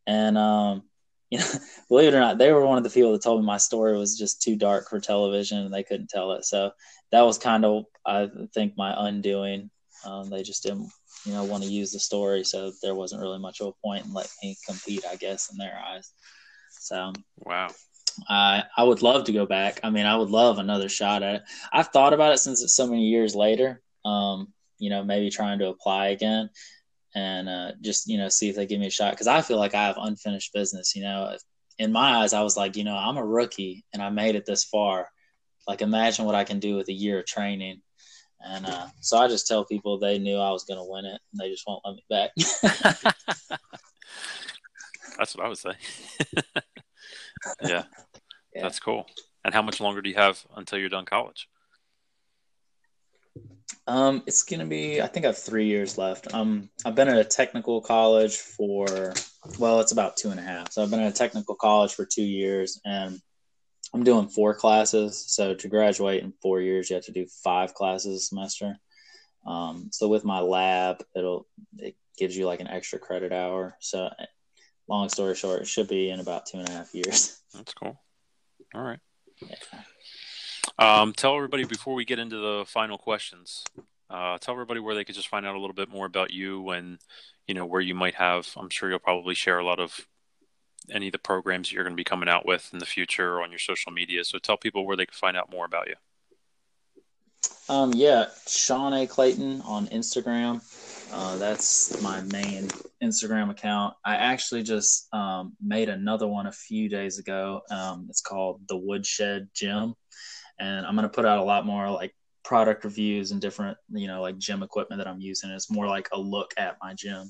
and 0.06 0.38
um, 0.38 0.84
you 1.30 1.40
know, 1.40 1.46
believe 1.90 2.14
it 2.14 2.18
or 2.18 2.22
not, 2.22 2.38
they 2.38 2.54
were 2.54 2.66
one 2.66 2.78
of 2.78 2.86
the 2.86 2.90
people 2.90 3.12
that 3.12 3.22
told 3.22 3.42
me 3.42 3.46
my 3.46 3.58
story 3.58 3.98
was 3.98 4.18
just 4.18 4.42
too 4.42 4.56
dark 4.56 4.90
for 4.90 5.00
television 5.00 5.60
and 5.60 5.74
they 5.74 5.84
couldn't 5.84 6.10
tell 6.10 6.32
it. 6.32 6.46
So 6.46 6.72
that 7.12 7.24
was 7.24 7.38
kind 7.38 7.66
of, 7.66 7.84
I 8.06 8.30
think, 8.54 8.78
my 8.78 8.94
undoing. 8.98 9.70
Um, 10.06 10.30
they 10.30 10.42
just 10.42 10.64
didn't, 10.64 10.90
you 11.28 11.34
know, 11.34 11.44
want 11.44 11.64
to 11.64 11.70
use 11.70 11.92
the 11.92 12.00
story, 12.00 12.46
so 12.46 12.72
there 12.82 12.96
wasn't 12.96 13.22
really 13.22 13.38
much 13.38 13.60
of 13.60 13.68
a 13.68 13.86
point 13.86 14.06
in 14.06 14.14
letting 14.14 14.32
me 14.42 14.58
compete, 14.66 15.04
I 15.06 15.18
guess, 15.18 15.52
in 15.52 15.58
their 15.58 15.78
eyes. 15.78 16.10
So 16.80 17.12
wow, 17.40 17.68
I 18.30 18.64
I 18.78 18.84
would 18.84 19.02
love 19.02 19.26
to 19.26 19.34
go 19.34 19.46
back. 19.46 19.82
I 19.84 19.90
mean, 19.90 20.06
I 20.06 20.16
would 20.16 20.30
love 20.30 20.58
another 20.58 20.88
shot 20.88 21.24
at 21.24 21.36
it. 21.36 21.42
I've 21.74 21.90
thought 21.90 22.14
about 22.14 22.32
it 22.32 22.38
since 22.38 22.64
it's 22.64 22.76
so 22.76 22.88
many 22.88 23.04
years 23.04 23.36
later. 23.36 23.82
Um, 24.06 24.54
you 24.80 24.90
know, 24.90 25.04
maybe 25.04 25.30
trying 25.30 25.60
to 25.60 25.68
apply 25.68 26.10
again 26.10 26.50
and 27.14 27.50
uh, 27.50 27.72
just 27.82 28.08
you 28.08 28.18
know 28.18 28.30
see 28.30 28.48
if 28.48 28.56
they 28.56 28.66
give 28.66 28.80
me 28.80 28.88
a 28.88 28.92
shot 28.92 29.12
because 29.12 29.28
I 29.28 29.42
feel 29.42 29.58
like 29.58 29.76
I 29.76 29.86
have 29.86 29.98
unfinished 30.00 30.54
business. 30.54 30.96
You 30.96 31.04
know, 31.04 31.36
in 31.78 31.92
my 31.92 32.18
eyes, 32.20 32.32
I 32.32 32.42
was 32.42 32.56
like, 32.56 32.78
you 32.78 32.86
know, 32.86 32.96
I'm 32.96 33.18
a 33.18 33.26
rookie 33.26 33.84
and 33.92 34.02
I 34.02 34.10
made 34.10 34.36
it 34.36 34.46
this 34.46 34.64
far. 34.64 35.10
Like, 35.68 35.82
imagine 35.82 36.26
what 36.26 36.36
I 36.36 36.46
can 36.46 36.60
do 36.60 36.76
with 36.76 36.88
a 36.88 36.94
year 36.94 37.20
of 37.20 37.26
training. 37.26 37.82
And 38.40 38.66
uh, 38.66 38.88
so 39.02 39.18
I 39.18 39.28
just 39.28 39.48
tell 39.48 39.66
people 39.66 39.98
they 39.98 40.20
knew 40.20 40.38
I 40.38 40.52
was 40.52 40.64
going 40.64 40.78
to 40.78 40.84
win 40.84 41.06
it, 41.06 41.20
and 41.32 41.40
they 41.40 41.50
just 41.50 41.66
won't 41.68 41.84
let 41.86 41.96
me 41.96 42.04
back. 42.10 42.32
That's 45.18 45.36
what 45.36 45.46
I 45.46 45.50
would 45.50 45.58
say. 45.58 45.72
yeah, 47.64 47.84
yeah, 48.54 48.62
that's 48.62 48.80
cool. 48.80 49.08
And 49.44 49.54
how 49.54 49.64
much 49.64 49.82
longer 49.82 50.02
do 50.02 50.10
you 50.10 50.16
have 50.16 50.46
until 50.56 50.78
you're 50.78 50.90
done 50.90 51.06
college? 51.06 51.48
Um, 53.88 54.22
it's 54.28 54.44
gonna 54.44 54.66
be. 54.66 55.02
I 55.02 55.08
think 55.08 55.26
I 55.26 55.30
have 55.30 55.38
three 55.38 55.66
years 55.66 55.98
left. 55.98 56.34
Um, 56.34 56.70
I've 56.86 56.94
been 56.94 57.08
at 57.08 57.18
a 57.18 57.24
technical 57.24 57.82
college 57.82 58.36
for 58.36 59.14
well, 59.60 59.80
it's 59.80 59.92
about 59.92 60.18
two 60.18 60.30
and 60.30 60.40
a 60.40 60.44
half. 60.44 60.72
So 60.72 60.84
I've 60.84 60.92
been 60.92 61.00
at 61.00 61.12
a 61.12 61.16
technical 61.16 61.56
college 61.56 61.94
for 61.94 62.06
two 62.06 62.24
years, 62.24 62.80
and 62.86 63.20
I'm 63.98 64.04
doing 64.04 64.28
four 64.28 64.54
classes. 64.54 65.26
So 65.28 65.56
to 65.56 65.68
graduate 65.68 66.22
in 66.22 66.32
four 66.40 66.62
years, 66.62 66.88
you 66.88 66.96
have 66.96 67.06
to 67.06 67.12
do 67.12 67.26
five 67.44 67.74
classes 67.74 68.16
a 68.16 68.20
semester. 68.20 68.78
Um, 69.48 69.90
so 69.92 70.08
with 70.08 70.24
my 70.24 70.40
lab, 70.40 71.04
it'll 71.16 71.48
it 71.80 71.96
gives 72.16 72.38
you 72.38 72.46
like 72.46 72.60
an 72.60 72.68
extra 72.68 73.00
credit 73.00 73.32
hour. 73.32 73.76
So 73.80 74.08
long 74.88 75.10
story 75.10 75.34
short, 75.34 75.64
it 75.64 75.68
should 75.68 75.88
be 75.88 76.12
in 76.12 76.20
about 76.20 76.46
two 76.46 76.60
and 76.60 76.70
a 76.70 76.72
half 76.74 76.94
years. 76.94 77.42
That's 77.56 77.74
cool. 77.74 78.00
All 78.76 78.84
right. 78.84 79.00
Yeah. 79.42 79.56
Um, 80.78 81.14
tell 81.14 81.36
everybody 81.36 81.64
before 81.64 81.96
we 81.96 82.06
get 82.06 82.20
into 82.20 82.38
the 82.38 82.66
final 82.68 83.00
questions. 83.00 83.64
Uh, 84.12 84.38
tell 84.38 84.54
everybody 84.54 84.80
where 84.80 84.94
they 84.94 85.06
could 85.06 85.16
just 85.16 85.28
find 85.28 85.44
out 85.44 85.56
a 85.56 85.60
little 85.60 85.74
bit 85.74 85.90
more 85.90 86.06
about 86.06 86.30
you 86.30 86.70
and 86.70 87.00
you 87.48 87.56
know 87.56 87.66
where 87.66 87.82
you 87.82 87.96
might 87.96 88.14
have. 88.14 88.48
I'm 88.58 88.70
sure 88.70 88.92
you'll 88.92 89.00
probably 89.00 89.34
share 89.34 89.58
a 89.58 89.66
lot 89.66 89.80
of 89.80 90.08
any 90.92 91.08
of 91.08 91.12
the 91.12 91.20
programs 91.20 91.72
you're 91.72 91.84
going 91.84 91.96
to 91.96 91.98
be 91.98 92.04
coming 92.04 92.30
out 92.30 92.46
with 92.46 92.70
in 92.74 92.80
the 92.80 92.86
future 92.86 93.42
on 93.42 93.50
your 93.50 93.60
social 93.60 93.92
media. 93.92 94.24
So 94.24 94.40
tell 94.40 94.58
people 94.58 94.86
where 94.86 94.98
they 94.98 95.06
can 95.06 95.14
find 95.14 95.38
out 95.38 95.52
more 95.52 95.66
about 95.66 95.88
you. 95.88 95.96
Um, 97.70 97.94
yeah, 97.94 98.28
Sean 98.48 98.94
A. 98.94 99.06
Clayton 99.06 99.62
on 99.62 99.88
Instagram. 99.88 100.62
Uh, 101.12 101.38
that's 101.38 102.02
my 102.02 102.22
main 102.22 102.68
Instagram 103.04 103.50
account. 103.50 103.94
I 104.06 104.16
actually 104.16 104.64
just 104.64 105.14
um, 105.14 105.54
made 105.62 105.90
another 105.90 106.28
one 106.28 106.48
a 106.48 106.52
few 106.52 106.90
days 106.90 107.20
ago. 107.20 107.62
Um, 107.70 108.08
it's 108.10 108.22
called 108.22 108.62
the 108.68 108.78
Woodshed 108.78 109.50
Gym, 109.54 109.96
and 110.60 110.86
I'm 110.86 110.96
gonna 110.96 111.10
put 111.10 111.26
out 111.26 111.40
a 111.40 111.44
lot 111.44 111.66
more 111.66 111.90
like 111.90 112.14
product 112.44 112.86
reviews 112.86 113.32
and 113.32 113.42
different, 113.42 113.78
you 113.90 114.08
know, 114.08 114.22
like 114.22 114.38
gym 114.38 114.64
equipment 114.64 115.00
that 115.00 115.08
I'm 115.08 115.20
using. 115.20 115.50
It's 115.50 115.70
more 115.70 115.88
like 115.88 116.08
a 116.14 116.20
look 116.20 116.54
at 116.58 116.78
my 116.82 116.94
gym. 116.94 117.30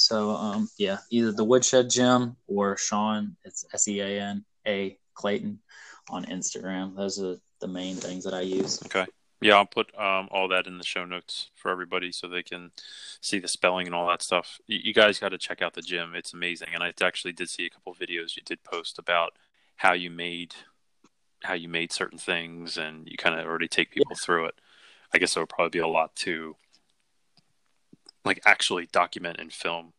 So 0.00 0.30
um, 0.30 0.68
yeah, 0.78 0.98
either 1.10 1.30
the 1.30 1.44
Woodshed 1.44 1.90
Gym 1.90 2.34
or 2.46 2.76
Sean. 2.78 3.36
It's 3.44 3.66
S 3.74 3.86
E 3.86 4.00
A 4.00 4.20
N 4.20 4.44
A 4.66 4.98
Clayton 5.12 5.58
on 6.08 6.24
Instagram. 6.24 6.96
Those 6.96 7.22
are 7.22 7.36
the 7.60 7.68
main 7.68 7.96
things 7.96 8.24
that 8.24 8.32
I 8.32 8.40
use. 8.40 8.82
Okay. 8.86 9.06
Yeah, 9.42 9.56
I'll 9.56 9.66
put 9.66 9.88
um, 9.98 10.28
all 10.30 10.48
that 10.48 10.66
in 10.66 10.78
the 10.78 10.84
show 10.84 11.04
notes 11.04 11.50
for 11.54 11.70
everybody 11.70 12.12
so 12.12 12.28
they 12.28 12.42
can 12.42 12.70
see 13.20 13.38
the 13.38 13.48
spelling 13.48 13.86
and 13.86 13.94
all 13.94 14.08
that 14.08 14.22
stuff. 14.22 14.58
You, 14.66 14.78
you 14.82 14.94
guys 14.94 15.18
got 15.18 15.30
to 15.30 15.38
check 15.38 15.60
out 15.60 15.74
the 15.74 15.82
gym; 15.82 16.14
it's 16.14 16.32
amazing. 16.32 16.68
And 16.72 16.82
I 16.82 16.94
actually 17.02 17.32
did 17.32 17.50
see 17.50 17.66
a 17.66 17.70
couple 17.70 17.94
videos 17.94 18.36
you 18.36 18.42
did 18.42 18.64
post 18.64 18.98
about 18.98 19.34
how 19.76 19.92
you 19.92 20.08
made 20.10 20.54
how 21.42 21.54
you 21.54 21.68
made 21.68 21.92
certain 21.92 22.18
things, 22.18 22.78
and 22.78 23.06
you 23.06 23.18
kind 23.18 23.38
of 23.38 23.46
already 23.46 23.68
take 23.68 23.90
people 23.90 24.16
yeah. 24.16 24.24
through 24.24 24.46
it. 24.46 24.54
I 25.12 25.18
guess 25.18 25.34
there 25.34 25.42
would 25.42 25.50
probably 25.50 25.78
be 25.78 25.84
a 25.84 25.86
lot 25.86 26.16
to 26.16 26.56
like 28.24 28.40
actually 28.44 28.88
document 28.92 29.38
and 29.38 29.52
film. 29.52 29.92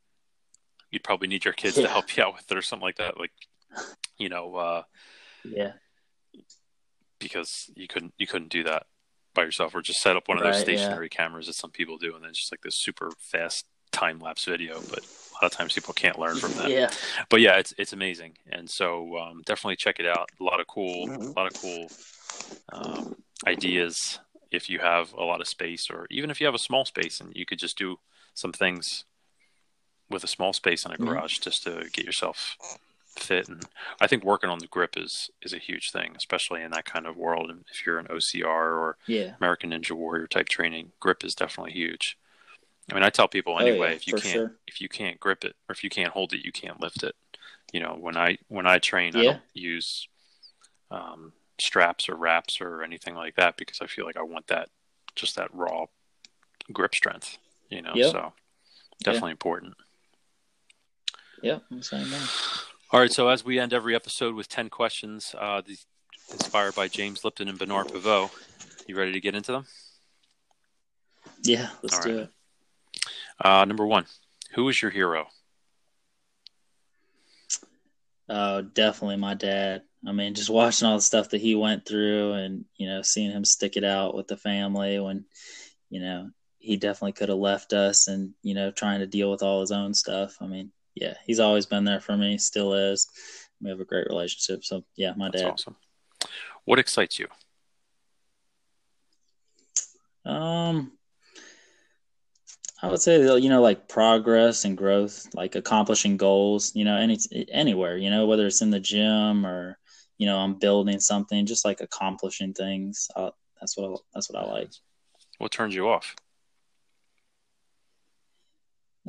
You'd 0.91 1.03
probably 1.03 1.28
need 1.28 1.45
your 1.45 1.53
kids 1.53 1.78
yeah. 1.78 1.84
to 1.84 1.89
help 1.89 2.15
you 2.15 2.24
out 2.24 2.34
with 2.34 2.51
it 2.51 2.57
or 2.57 2.61
something 2.61 2.86
like 2.86 2.97
that. 2.97 3.17
Like, 3.17 3.32
you 4.17 4.30
know, 4.30 4.55
uh, 4.55 4.84
yeah, 5.45 5.74
because 7.19 7.72
you 7.76 7.88
couldn't 7.88 8.13
you 8.17 8.28
couldn't 8.28 8.51
do 8.51 8.63
that 8.63 8.88
by 9.34 9.43
yourself, 9.43 9.74
or 9.74 9.82
just 9.82 10.01
set 10.01 10.17
up 10.17 10.28
one 10.28 10.38
of 10.38 10.43
those 10.43 10.59
stationary 10.59 11.09
yeah. 11.11 11.17
cameras 11.17 11.47
that 11.47 11.53
some 11.53 11.72
people 11.72 11.97
do, 11.97 12.15
and 12.15 12.24
then 12.24 12.34
just 12.34 12.51
like 12.51 12.61
this 12.61 12.76
super 12.76 13.11
fast 13.19 13.65
time 13.91 14.19
lapse 14.19 14.45
video. 14.45 14.82
But 14.89 14.99
a 14.99 15.36
lot 15.41 15.51
of 15.51 15.51
times 15.51 15.74
people 15.74 15.93
can't 15.93 16.19
learn 16.19 16.36
from 16.36 16.51
that. 16.53 16.69
Yeah. 16.69 16.89
But 17.30 17.41
yeah, 17.41 17.57
it's 17.57 17.74
it's 17.78 17.93
amazing, 17.93 18.38
and 18.51 18.69
so 18.69 19.17
um, 19.17 19.41
definitely 19.45 19.78
check 19.78 19.99
it 19.99 20.05
out. 20.05 20.30
A 20.39 20.43
lot 20.43 20.59
of 20.59 20.67
cool, 20.67 21.07
mm-hmm. 21.07 21.24
a 21.24 21.32
lot 21.32 21.47
of 21.47 21.53
cool 21.61 21.88
um, 22.74 23.15
ideas. 23.47 24.19
If 24.51 24.69
you 24.69 24.80
have 24.80 25.13
a 25.13 25.24
lot 25.24 25.39
of 25.39 25.47
space, 25.47 25.89
or 25.89 26.07
even 26.11 26.30
if 26.30 26.41
you 26.41 26.45
have 26.45 26.55
a 26.55 26.59
small 26.59 26.84
space, 26.84 27.22
and 27.22 27.32
you 27.34 27.45
could 27.45 27.59
just 27.59 27.78
do 27.78 27.97
some 28.34 28.53
things 28.53 29.05
with 30.09 30.23
a 30.23 30.27
small 30.27 30.53
space 30.53 30.86
in 30.86 30.91
a 30.91 30.95
mm-hmm. 30.95 31.05
garage 31.05 31.36
mm-hmm. 31.36 31.43
just 31.43 31.63
to 31.63 31.89
get 31.91 32.05
yourself 32.05 32.57
fit 33.15 33.49
and 33.49 33.65
I 33.99 34.07
think 34.07 34.23
working 34.23 34.49
on 34.49 34.59
the 34.59 34.67
grip 34.67 34.97
is 34.97 35.29
is 35.41 35.53
a 35.53 35.57
huge 35.57 35.91
thing, 35.91 36.13
especially 36.15 36.61
in 36.61 36.71
that 36.71 36.86
kind 36.86 37.05
of 37.05 37.17
world. 37.17 37.49
And 37.49 37.65
if 37.71 37.86
you're 37.86 37.99
an 37.99 38.07
OCR 38.07 38.45
or 38.45 38.97
yeah. 39.05 39.34
American 39.39 39.71
Ninja 39.71 39.91
Warrior 39.91 40.27
type 40.27 40.49
training, 40.49 40.91
grip 40.99 41.23
is 41.23 41.36
definitely 41.36 41.73
huge. 41.73 42.17
I 42.89 42.95
mean, 42.95 43.03
I 43.03 43.09
tell 43.09 43.27
people 43.27 43.59
anyway, 43.59 43.77
oh, 43.77 43.89
yeah, 43.89 43.95
if 43.95 44.07
you 44.07 44.13
can't 44.13 44.34
sure. 44.34 44.55
if 44.67 44.82
you 44.82 44.89
can't 44.89 45.19
grip 45.19 45.43
it 45.43 45.55
or 45.67 45.73
if 45.73 45.84
you 45.84 45.89
can't 45.89 46.13
hold 46.13 46.34
it, 46.34 46.43
you 46.43 46.51
can't 46.51 46.82
lift 46.82 47.03
it. 47.03 47.15
You 47.71 47.82
know, 47.82 47.97
when 47.99 48.17
I 48.17 48.38
when 48.47 48.65
I 48.65 48.79
train, 48.79 49.13
yeah. 49.15 49.19
I 49.19 49.23
don't 49.25 49.41
use 49.53 50.07
um, 50.89 51.34
straps 51.59 52.09
or 52.09 52.15
wraps 52.15 52.59
or 52.59 52.84
anything 52.84 53.15
like 53.15 53.36
that 53.36 53.55
because 53.55 53.79
I 53.82 53.88
feel 53.88 54.05
like 54.05 54.17
I 54.17 54.23
want 54.23 54.47
that 54.47 54.69
just 55.15 55.36
that 55.36 55.53
raw 55.53 55.86
grip 56.73 56.95
strength. 56.95 57.38
You 57.72 57.82
know, 57.82 57.93
yep. 57.95 58.11
so 58.11 58.34
definitely 59.03 59.30
yeah. 59.30 59.34
important. 59.34 59.74
Yep, 61.41 61.63
I'm 61.72 61.82
saying 61.82 62.09
that. 62.09 62.30
All 62.91 62.99
right, 62.99 63.11
so 63.11 63.30
as 63.30 63.45
we 63.45 63.57
end 63.57 63.74
every 63.74 63.95
episode 63.95 64.36
with 64.36 64.49
10 64.49 64.69
questions, 64.69 65.34
uh, 65.39 65.61
inspired 66.32 66.76
by 66.76 66.89
James 66.89 67.24
Lipton 67.24 67.47
and 67.47 67.57
Bernard 67.57 67.91
Pivot, 67.91 68.30
you 68.88 68.97
ready 68.97 69.13
to 69.13 69.22
get 69.22 69.34
into 69.34 69.53
them? 69.53 69.65
Yeah, 71.43 71.69
let's 71.82 71.99
do 71.99 72.19
it. 72.19 72.30
Uh, 73.39 73.65
number 73.65 73.88
one, 73.88 74.05
who 74.53 74.67
is 74.67 74.82
your 74.82 74.91
hero? 74.91 75.28
Oh, 78.28 78.61
definitely 78.61 79.17
my 79.17 79.34
dad. 79.34 79.84
I 80.05 80.11
mean, 80.11 80.34
just 80.34 80.49
watching 80.49 80.88
all 80.88 80.97
the 80.97 81.01
stuff 81.01 81.30
that 81.30 81.41
he 81.41 81.55
went 81.55 81.86
through 81.86 82.34
and, 82.34 82.65
you 82.76 82.88
know, 82.88 83.01
seeing 83.01 83.32
him 83.32 83.45
stick 83.45 83.78
it 83.78 83.84
out 83.84 84.15
with 84.15 84.28
the 84.28 84.38
family 84.38 84.99
when, 84.99 85.26
you 85.89 86.01
know, 86.01 86.30
he 86.62 86.78
definitely 86.78 87.14
could 87.14 87.30
have 87.30 87.39
left 87.39 87.74
us 87.74 88.07
and, 88.07 88.34
you 88.43 88.53
know, 88.53 88.72
trying 88.72 88.99
to 88.99 89.07
deal 89.07 89.32
with 89.32 89.41
all 89.41 89.62
his 89.62 89.72
own 89.72 89.93
stuff. 89.93 90.38
I 90.39 90.45
mean, 90.45 90.72
yeah, 90.95 91.16
he's 91.26 91.39
always 91.39 91.66
been 91.66 91.84
there 91.84 91.99
for 91.99 92.16
me, 92.16 92.38
still 92.38 92.74
is. 92.74 93.07
We 93.62 93.70
have 93.70 93.80
a 93.80 93.86
great 93.86 94.07
relationship. 94.07 94.64
So 94.64 94.84
yeah, 94.95 95.14
my 95.16 95.30
That's 95.32 95.43
dad. 95.43 95.51
Awesome. 95.51 95.76
What 96.66 96.80
excites 96.80 97.20
you? 97.20 97.28
Um, 100.24 100.91
I 102.82 102.89
would 102.89 103.01
say 103.01 103.22
you 103.39 103.49
know 103.49 103.62
like 103.62 103.88
progress 103.88 104.66
and 104.66 104.78
growth, 104.78 105.28
like 105.34 105.55
accomplishing 105.55 106.18
goals. 106.18 106.76
You 106.76 106.86
know, 106.86 106.97
any 106.97 107.18
anywhere. 107.51 107.97
You 107.97 108.09
know, 108.09 108.28
whether 108.28 108.45
it's 108.45 108.62
in 108.62 108.70
the 108.70 108.80
gym 108.80 109.45
or 109.45 109.78
you 110.18 110.28
know 110.28 110.38
I'm 110.38 110.55
building 110.55 110.99
something, 110.99 111.45
just 111.45 111.66
like 111.66 111.82
accomplishing 111.82 112.53
things. 112.53 113.07
Uh, 113.16 113.32
that's 113.59 113.78
what 113.78 113.91
I, 113.91 113.95
that's 114.14 114.30
what 114.30 114.43
I 114.43 114.51
like. 114.51 114.72
What 115.38 115.51
turns 115.51 115.74
you 115.74 115.89
off? 115.89 116.16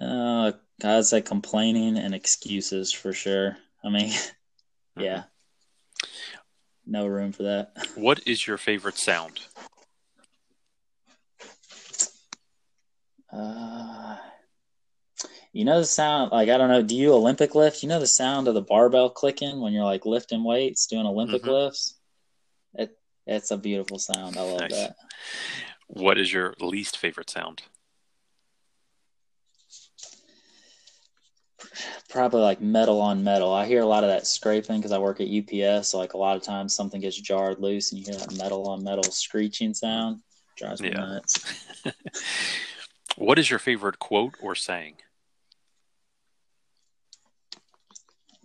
Uh, 0.01 0.53
I'd 0.83 1.05
say 1.05 1.21
complaining 1.21 1.99
and 1.99 2.15
excuses 2.15 2.93
for 2.93 3.13
sure. 3.13 3.57
I 3.85 3.91
mean, 3.91 4.13
yeah, 4.97 5.25
no 6.87 7.07
room 7.07 7.33
for 7.33 7.45
that. 7.45 7.75
What 7.95 8.27
is 8.27 8.47
your 8.47 8.59
favorite 8.59 8.99
sound? 8.99 9.41
Uh, 13.33 14.17
you 15.53 15.65
know 15.65 15.81
the 15.81 15.87
sound, 15.87 16.33
like 16.33 16.49
I 16.49 16.59
don't 16.59 16.69
know. 16.69 16.83
Do 16.83 16.97
you 16.97 17.13
Olympic 17.13 17.55
lift? 17.55 17.83
You 17.83 17.89
know 17.89 18.01
the 18.01 18.07
sound 18.07 18.49
of 18.49 18.55
the 18.55 18.63
barbell 18.63 19.11
clicking 19.11 19.61
when 19.61 19.73
you're 19.73 19.85
like 19.85 20.07
lifting 20.07 20.45
weights, 20.45 20.87
doing 20.87 21.07
Olympic 21.07 21.43
mm-hmm. 21.43 21.51
lifts. 21.51 21.95
It 22.75 22.97
it's 23.27 23.51
a 23.51 23.59
beautiful 23.59 23.99
sound. 23.99 24.37
I 24.37 24.43
love 24.43 24.61
nice. 24.61 24.73
that. 24.73 24.97
What 25.89 26.19
is 26.19 26.33
your 26.33 26.55
least 26.61 26.97
favorite 26.97 27.31
sound? 27.31 27.63
Probably 32.13 32.43
like 32.43 32.61
metal 32.61 33.01
on 33.01 33.25
metal. 33.25 33.53
I 33.53 33.67
hear 33.67 33.81
a 33.81 33.87
lot 33.87 34.05
of 34.05 34.11
that 34.11 34.27
scraping 34.27 34.77
because 34.77 34.93
I 34.93 34.99
work 34.99 35.21
at 35.21 35.29
UPS. 35.29 35.89
So 35.89 35.99
like 35.99 36.13
a 36.13 36.19
lot 36.19 36.37
of 36.37 36.43
times 36.43 36.75
something 36.75 37.01
gets 37.01 37.21
jarred 37.21 37.59
loose 37.59 37.91
and 37.91 37.99
you 37.99 38.05
hear 38.05 38.21
that 38.21 38.37
metal 38.37 38.69
on 38.69 38.85
metal 38.85 39.05
screeching 39.05 39.75
sound. 39.75 40.21
Drives 40.57 40.83
me 40.83 40.91
yeah. 40.91 41.01
nuts. 41.01 41.67
what 43.17 43.39
is 43.39 43.49
your 43.49 43.59
favorite 43.59 43.99
quote 43.99 44.35
or 44.43 44.55
saying? 44.55 44.97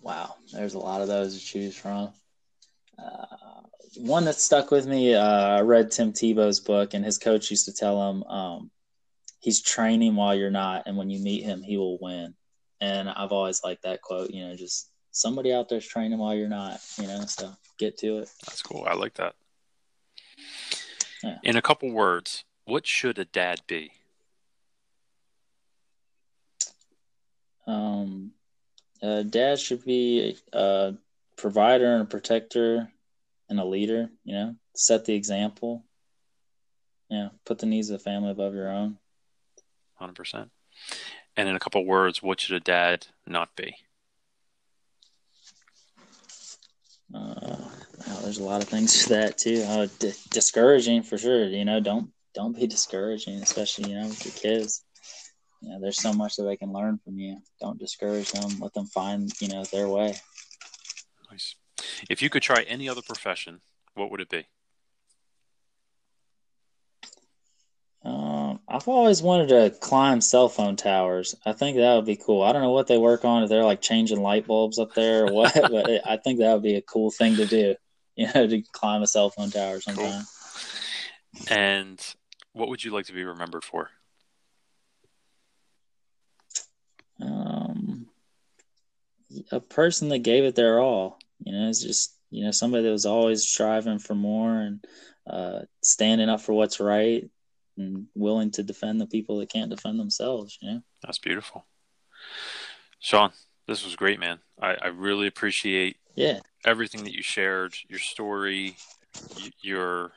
Wow, 0.01 0.35
there's 0.53 0.75
a 0.75 0.79
lot 0.79 1.01
of 1.01 1.09
those 1.09 1.37
to 1.37 1.45
choose 1.45 1.75
from. 1.75 2.13
Uh, 2.97 3.25
one 3.97 4.23
that 4.25 4.35
stuck 4.35 4.71
with 4.71 4.87
me, 4.87 5.13
uh, 5.13 5.21
I 5.21 5.61
read 5.61 5.91
Tim 5.91 6.13
Tebow's 6.13 6.61
book, 6.61 6.93
and 6.93 7.03
his 7.03 7.17
coach 7.17 7.51
used 7.51 7.65
to 7.65 7.73
tell 7.73 8.09
him, 8.09 8.23
um, 8.23 8.71
he's 9.39 9.61
training 9.61 10.15
while 10.15 10.33
you're 10.33 10.49
not, 10.49 10.83
and 10.85 10.95
when 10.95 11.09
you 11.09 11.19
meet 11.19 11.43
him, 11.43 11.61
he 11.61 11.75
will 11.75 11.97
win. 11.99 12.35
And 12.79 13.09
I've 13.09 13.31
always 13.31 13.63
liked 13.63 13.83
that 13.83 14.01
quote. 14.01 14.31
You 14.31 14.47
know, 14.47 14.55
just 14.55 14.89
somebody 15.11 15.53
out 15.53 15.69
there's 15.69 15.87
training 15.87 16.19
while 16.19 16.35
you're 16.35 16.47
not. 16.47 16.79
You 16.99 17.07
know, 17.07 17.21
so 17.25 17.51
get 17.77 17.97
to 17.99 18.19
it. 18.19 18.29
That's 18.45 18.61
cool. 18.61 18.85
I 18.87 18.93
like 18.93 19.15
that. 19.15 19.35
Yeah. 21.23 21.37
In 21.43 21.55
a 21.55 21.61
couple 21.61 21.91
words, 21.91 22.43
what 22.65 22.85
should 22.85 23.17
a 23.17 23.25
dad 23.25 23.61
be? 23.67 23.91
Um, 27.65 28.31
a 29.01 29.23
dad 29.23 29.59
should 29.59 29.83
be 29.83 30.37
a 30.53 30.93
provider 31.35 31.93
and 31.93 32.03
a 32.03 32.05
protector 32.05 32.89
and 33.49 33.59
a 33.59 33.65
leader. 33.65 34.09
You 34.23 34.33
know, 34.33 34.55
set 34.75 35.05
the 35.05 35.15
example. 35.15 35.83
Yeah, 37.09 37.29
put 37.45 37.59
the 37.59 37.65
needs 37.65 37.89
of 37.89 37.99
the 37.99 38.03
family 38.03 38.31
above 38.31 38.53
your 38.53 38.69
own. 38.69 38.97
Hundred 39.95 40.15
percent. 40.15 40.49
And 41.37 41.47
in 41.47 41.55
a 41.55 41.59
couple 41.59 41.85
words, 41.85 42.23
what 42.23 42.41
should 42.41 42.55
a 42.55 42.59
dad 42.59 43.05
not 43.27 43.55
be? 43.55 43.75
Uh, 47.13 47.55
well, 48.07 48.21
there's 48.23 48.39
a 48.39 48.43
lot 48.43 48.63
of 48.63 48.67
things 48.67 49.03
to 49.03 49.09
that 49.09 49.37
too. 49.37 49.63
Uh, 49.67 49.87
d- 49.99 50.13
discouraging 50.31 51.03
for 51.03 51.17
sure. 51.17 51.45
You 51.45 51.63
know, 51.63 51.79
don't 51.79 52.11
don't 52.33 52.55
be 52.55 52.65
discouraging, 52.67 53.35
especially 53.35 53.91
you 53.91 53.99
know 53.99 54.07
with 54.07 54.25
your 54.25 54.33
kids. 54.33 54.83
You 55.61 55.69
know, 55.69 55.79
there's 55.79 56.01
so 56.01 56.11
much 56.11 56.35
that 56.35 56.43
they 56.43 56.57
can 56.57 56.73
learn 56.73 56.99
from 57.03 57.17
you. 57.17 57.37
Don't 57.61 57.79
discourage 57.79 58.31
them. 58.31 58.59
Let 58.59 58.73
them 58.73 58.87
find 58.87 59.31
you 59.39 59.47
know 59.47 59.63
their 59.65 59.87
way. 59.87 60.15
Nice. 61.31 61.55
If 62.09 62.21
you 62.21 62.29
could 62.29 62.41
try 62.41 62.63
any 62.63 62.89
other 62.89 63.01
profession, 63.01 63.61
what 63.93 64.09
would 64.09 64.21
it 64.21 64.29
be? 64.29 64.47
Um, 68.03 68.56
I've 68.69 68.87
always 68.87 69.21
wanted 69.21 69.49
to 69.49 69.77
climb 69.79 70.19
cell 70.19 70.49
phone 70.49 70.75
towers. 70.75 71.35
I 71.45 71.53
think 71.53 71.77
that 71.77 71.95
would 71.95 72.05
be 72.05 72.17
cool. 72.17 72.43
I 72.43 72.51
don't 72.51 72.61
know 72.61 72.71
what 72.71 72.87
they 72.87 72.97
work 72.97 73.23
on 73.23 73.43
if 73.43 73.49
they're 73.49 73.63
like 73.63 73.81
changing 73.81 74.21
light 74.21 74.45
bulbs 74.45 74.77
up 74.77 74.93
there 74.93 75.27
or 75.27 75.33
what, 75.33 75.53
but 75.71 75.89
it, 75.89 76.01
I 76.05 76.17
think 76.17 76.39
that 76.39 76.53
would 76.53 76.63
be 76.63 76.75
a 76.75 76.81
cool 76.81 77.09
thing 77.09 77.35
to 77.37 77.45
do. 77.45 77.75
You 78.17 78.27
know, 78.33 78.47
to 78.47 78.63
climb 78.71 79.03
a 79.03 79.07
cell 79.07 79.29
phone 79.29 79.51
tower 79.51 79.79
sometime. 79.79 80.23
Cool. 81.45 81.55
And 81.55 82.15
what 82.53 82.67
would 82.67 82.83
you 82.83 82.91
like 82.91 83.05
to 83.05 83.13
be 83.13 83.23
remembered 83.23 83.63
for? 83.63 83.91
Um, 87.21 88.07
a 89.51 89.59
person 89.59 90.09
that 90.09 90.23
gave 90.23 90.45
it 90.45 90.55
their 90.55 90.79
all. 90.79 91.19
You 91.43 91.51
know, 91.53 91.69
it's 91.69 91.83
just 91.83 92.15
you 92.31 92.43
know 92.43 92.49
somebody 92.49 92.85
that 92.85 92.91
was 92.91 93.05
always 93.05 93.47
striving 93.47 93.99
for 93.99 94.15
more 94.15 94.61
and 94.61 94.83
uh, 95.29 95.59
standing 95.83 96.27
up 96.27 96.41
for 96.41 96.53
what's 96.53 96.79
right 96.79 97.29
and 97.77 98.07
willing 98.15 98.51
to 98.51 98.63
defend 98.63 98.99
the 98.99 99.07
people 99.07 99.39
that 99.39 99.49
can't 99.49 99.69
defend 99.69 99.99
themselves. 99.99 100.57
You 100.61 100.71
know, 100.71 100.81
that's 101.03 101.19
beautiful. 101.19 101.65
Sean, 102.99 103.31
this 103.67 103.85
was 103.85 103.95
great, 103.95 104.19
man. 104.19 104.39
I, 104.61 104.75
I 104.81 104.87
really 104.87 105.27
appreciate 105.27 105.97
yeah 106.15 106.39
everything 106.65 107.03
that 107.03 107.13
you 107.13 107.21
shared, 107.21 107.75
your 107.87 107.99
story, 107.99 108.75
your 109.61 110.11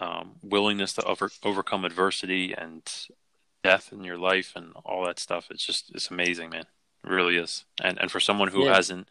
um, 0.00 0.32
willingness 0.42 0.92
to 0.94 1.04
over, 1.04 1.30
overcome 1.42 1.84
adversity 1.84 2.54
and 2.56 2.82
death 3.64 3.92
in 3.92 4.04
your 4.04 4.18
life 4.18 4.52
and 4.54 4.72
all 4.84 5.04
that 5.06 5.18
stuff. 5.18 5.48
It's 5.50 5.64
just 5.64 5.90
it's 5.94 6.10
amazing, 6.10 6.50
man. 6.50 6.66
It 7.04 7.10
really 7.10 7.36
is. 7.36 7.64
And 7.82 7.98
and 8.00 8.10
for 8.10 8.20
someone 8.20 8.48
who 8.48 8.64
yeah. 8.64 8.74
hasn't 8.74 9.08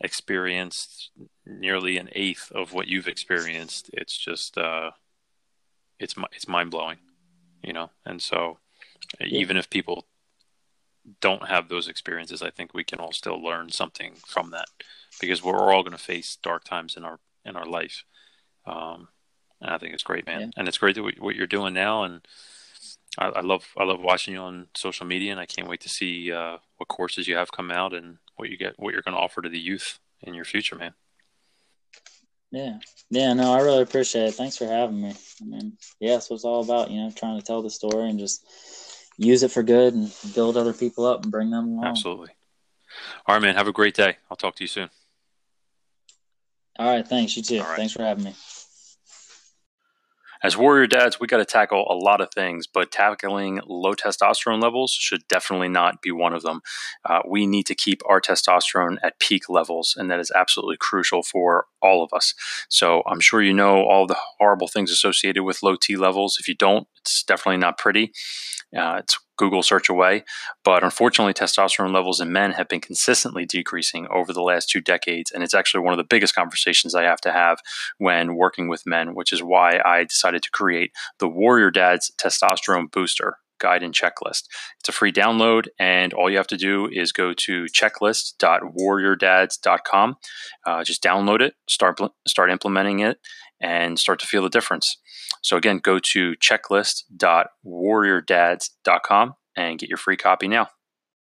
experienced 0.00 1.10
nearly 1.46 1.96
an 1.98 2.08
eighth 2.12 2.50
of 2.52 2.72
what 2.72 2.88
you've 2.88 3.08
experienced, 3.08 3.90
it's 3.92 4.16
just 4.16 4.58
uh, 4.58 4.90
it's 6.02 6.14
it's 6.32 6.48
mind 6.48 6.70
blowing, 6.70 6.98
you 7.62 7.72
know. 7.72 7.90
And 8.04 8.20
so, 8.20 8.58
yeah. 9.20 9.26
even 9.28 9.56
if 9.56 9.70
people 9.70 10.06
don't 11.20 11.48
have 11.48 11.68
those 11.68 11.88
experiences, 11.88 12.42
I 12.42 12.50
think 12.50 12.74
we 12.74 12.84
can 12.84 12.98
all 12.98 13.12
still 13.12 13.42
learn 13.42 13.70
something 13.70 14.14
from 14.26 14.50
that 14.50 14.66
because 15.20 15.42
we're 15.42 15.72
all 15.72 15.82
going 15.82 15.96
to 15.96 16.02
face 16.02 16.36
dark 16.42 16.64
times 16.64 16.96
in 16.96 17.04
our 17.04 17.18
in 17.44 17.56
our 17.56 17.66
life. 17.66 18.04
Um, 18.66 19.08
and 19.60 19.70
I 19.70 19.78
think 19.78 19.94
it's 19.94 20.02
great, 20.02 20.26
man. 20.26 20.40
Yeah. 20.40 20.48
And 20.56 20.68
it's 20.68 20.78
great 20.78 20.96
that 20.96 21.02
we, 21.02 21.14
what 21.18 21.36
you're 21.36 21.46
doing 21.46 21.72
now. 21.72 22.02
And 22.02 22.26
I, 23.18 23.26
I, 23.26 23.40
love 23.40 23.64
I 23.76 23.84
love 23.84 24.00
watching 24.00 24.34
you 24.34 24.40
on 24.40 24.68
social 24.74 25.06
media, 25.06 25.30
and 25.30 25.40
I 25.40 25.46
can't 25.46 25.68
wait 25.68 25.80
to 25.82 25.88
see 25.88 26.32
uh, 26.32 26.58
what 26.76 26.88
courses 26.88 27.28
you 27.28 27.36
have 27.36 27.52
come 27.52 27.70
out 27.70 27.94
and 27.94 28.18
what 28.36 28.50
you 28.50 28.56
get, 28.56 28.78
what 28.78 28.92
you're 28.92 29.02
going 29.02 29.14
to 29.14 29.20
offer 29.20 29.42
to 29.42 29.48
the 29.48 29.58
youth 29.58 29.98
in 30.22 30.34
your 30.34 30.44
future, 30.44 30.76
man. 30.76 30.94
Yeah, 32.50 32.78
yeah, 33.08 33.32
no, 33.32 33.52
I 33.54 33.60
really 33.60 33.82
appreciate 33.82 34.28
it. 34.28 34.34
Thanks 34.34 34.58
for 34.58 34.66
having 34.66 35.00
me. 35.00 35.14
Mean, 35.46 35.76
yeah, 36.00 36.14
that's 36.14 36.30
what 36.30 36.36
it's 36.36 36.44
all 36.44 36.62
about. 36.62 36.90
You 36.90 37.02
know, 37.02 37.10
trying 37.10 37.38
to 37.38 37.44
tell 37.44 37.62
the 37.62 37.70
story 37.70 38.10
and 38.10 38.18
just 38.18 38.46
use 39.18 39.42
it 39.42 39.50
for 39.50 39.62
good 39.62 39.94
and 39.94 40.12
build 40.34 40.56
other 40.56 40.72
people 40.72 41.06
up 41.06 41.22
and 41.22 41.30
bring 41.30 41.50
them 41.50 41.68
along. 41.68 41.86
Absolutely. 41.86 42.30
All 43.26 43.34
right, 43.34 43.42
man. 43.42 43.54
Have 43.54 43.68
a 43.68 43.72
great 43.72 43.94
day. 43.94 44.16
I'll 44.30 44.36
talk 44.36 44.56
to 44.56 44.64
you 44.64 44.68
soon. 44.68 44.90
All 46.78 46.88
right. 46.88 47.06
Thanks. 47.06 47.36
You 47.36 47.42
too. 47.42 47.60
Right. 47.60 47.76
Thanks 47.76 47.92
for 47.92 48.02
having 48.02 48.24
me 48.24 48.34
as 50.42 50.56
warrior 50.56 50.86
dads, 50.86 51.20
we 51.20 51.26
got 51.26 51.38
to 51.38 51.44
tackle 51.44 51.86
a 51.88 51.94
lot 51.94 52.20
of 52.20 52.30
things, 52.34 52.66
but 52.66 52.90
tackling 52.90 53.60
low 53.66 53.94
testosterone 53.94 54.62
levels 54.62 54.92
should 54.92 55.26
definitely 55.28 55.68
not 55.68 56.02
be 56.02 56.10
one 56.10 56.32
of 56.32 56.42
them. 56.42 56.60
Uh, 57.04 57.20
we 57.28 57.46
need 57.46 57.66
to 57.66 57.74
keep 57.74 58.02
our 58.08 58.20
testosterone 58.20 58.96
at 59.02 59.18
peak 59.18 59.48
levels, 59.48 59.94
and 59.96 60.10
that 60.10 60.20
is 60.20 60.32
absolutely 60.34 60.76
crucial 60.76 61.22
for 61.22 61.66
all 61.80 62.02
of 62.02 62.12
us. 62.12 62.34
So 62.68 63.02
I'm 63.06 63.20
sure 63.20 63.42
you 63.42 63.54
know 63.54 63.82
all 63.84 64.06
the 64.06 64.18
horrible 64.38 64.68
things 64.68 64.90
associated 64.90 65.44
with 65.44 65.62
low 65.62 65.76
T 65.76 65.96
levels. 65.96 66.38
If 66.38 66.48
you 66.48 66.54
don't, 66.54 66.86
it's 66.98 67.22
definitely 67.22 67.58
not 67.58 67.78
pretty. 67.78 68.12
Uh, 68.76 68.96
it's 68.98 69.18
Google 69.42 69.62
search 69.64 69.88
away. 69.88 70.22
But 70.62 70.84
unfortunately, 70.84 71.34
testosterone 71.34 71.92
levels 71.92 72.20
in 72.20 72.30
men 72.30 72.52
have 72.52 72.68
been 72.68 72.80
consistently 72.80 73.44
decreasing 73.44 74.06
over 74.06 74.32
the 74.32 74.40
last 74.40 74.70
two 74.70 74.80
decades. 74.80 75.32
And 75.32 75.42
it's 75.42 75.52
actually 75.52 75.82
one 75.82 75.92
of 75.92 75.96
the 75.96 76.04
biggest 76.04 76.36
conversations 76.36 76.94
I 76.94 77.02
have 77.02 77.20
to 77.22 77.32
have 77.32 77.58
when 77.98 78.36
working 78.36 78.68
with 78.68 78.86
men, 78.86 79.16
which 79.16 79.32
is 79.32 79.42
why 79.42 79.80
I 79.84 80.04
decided 80.04 80.44
to 80.44 80.50
create 80.52 80.92
the 81.18 81.26
Warrior 81.26 81.72
Dads 81.72 82.12
Testosterone 82.16 82.88
Booster 82.88 83.38
guide 83.58 83.82
and 83.82 83.92
checklist. 83.92 84.44
It's 84.78 84.88
a 84.88 84.92
free 84.92 85.10
download, 85.12 85.66
and 85.78 86.12
all 86.12 86.28
you 86.30 86.36
have 86.36 86.46
to 86.48 86.56
do 86.56 86.88
is 86.90 87.12
go 87.12 87.32
to 87.32 87.64
checklist.warriordads.com. 87.64 90.16
Uh, 90.66 90.84
just 90.84 91.02
download 91.02 91.40
it, 91.40 91.54
start 91.68 91.98
start 92.26 92.50
implementing 92.50 92.98
it, 93.00 93.18
and 93.62 93.98
start 93.98 94.20
to 94.20 94.26
feel 94.26 94.42
the 94.42 94.50
difference. 94.50 94.98
So 95.40 95.56
again, 95.56 95.78
go 95.78 95.98
to 95.98 96.34
checklist.warriordads.com 96.34 99.34
and 99.56 99.78
get 99.78 99.88
your 99.88 99.98
free 99.98 100.16
copy 100.16 100.48
now. 100.48 100.68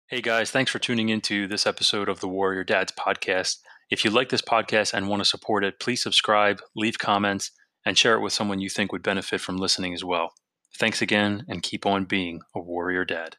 Hey 0.09 0.20
guys, 0.20 0.53
thanks 0.53 0.70
for 0.70 0.78
tuning 0.78 1.09
into 1.09 1.49
this 1.49 1.66
episode 1.66 2.09
of 2.09 2.20
the 2.20 2.28
Warrior 2.28 2.62
Dads 2.62 2.93
podcast. 2.93 3.57
If 3.91 4.05
you 4.05 4.11
like 4.11 4.28
this 4.28 4.43
podcast 4.43 4.95
and 4.95 5.09
want 5.09 5.20
to 5.20 5.28
support 5.28 5.64
it, 5.64 5.80
please 5.80 6.03
subscribe, 6.03 6.61
leave 6.76 6.99
comments, 6.99 7.51
and 7.84 7.99
share 7.99 8.14
it 8.14 8.20
with 8.20 8.32
someone 8.32 8.61
you 8.61 8.68
think 8.68 8.93
would 8.93 9.03
benefit 9.03 9.41
from 9.41 9.57
listening 9.57 9.95
as 9.95 10.05
well. 10.05 10.34
Thanks 10.78 11.01
again, 11.01 11.45
and 11.49 11.62
keep 11.62 11.87
on 11.87 12.05
being 12.05 12.41
a 12.55 12.61
warrior 12.61 13.05
dad. 13.05 13.37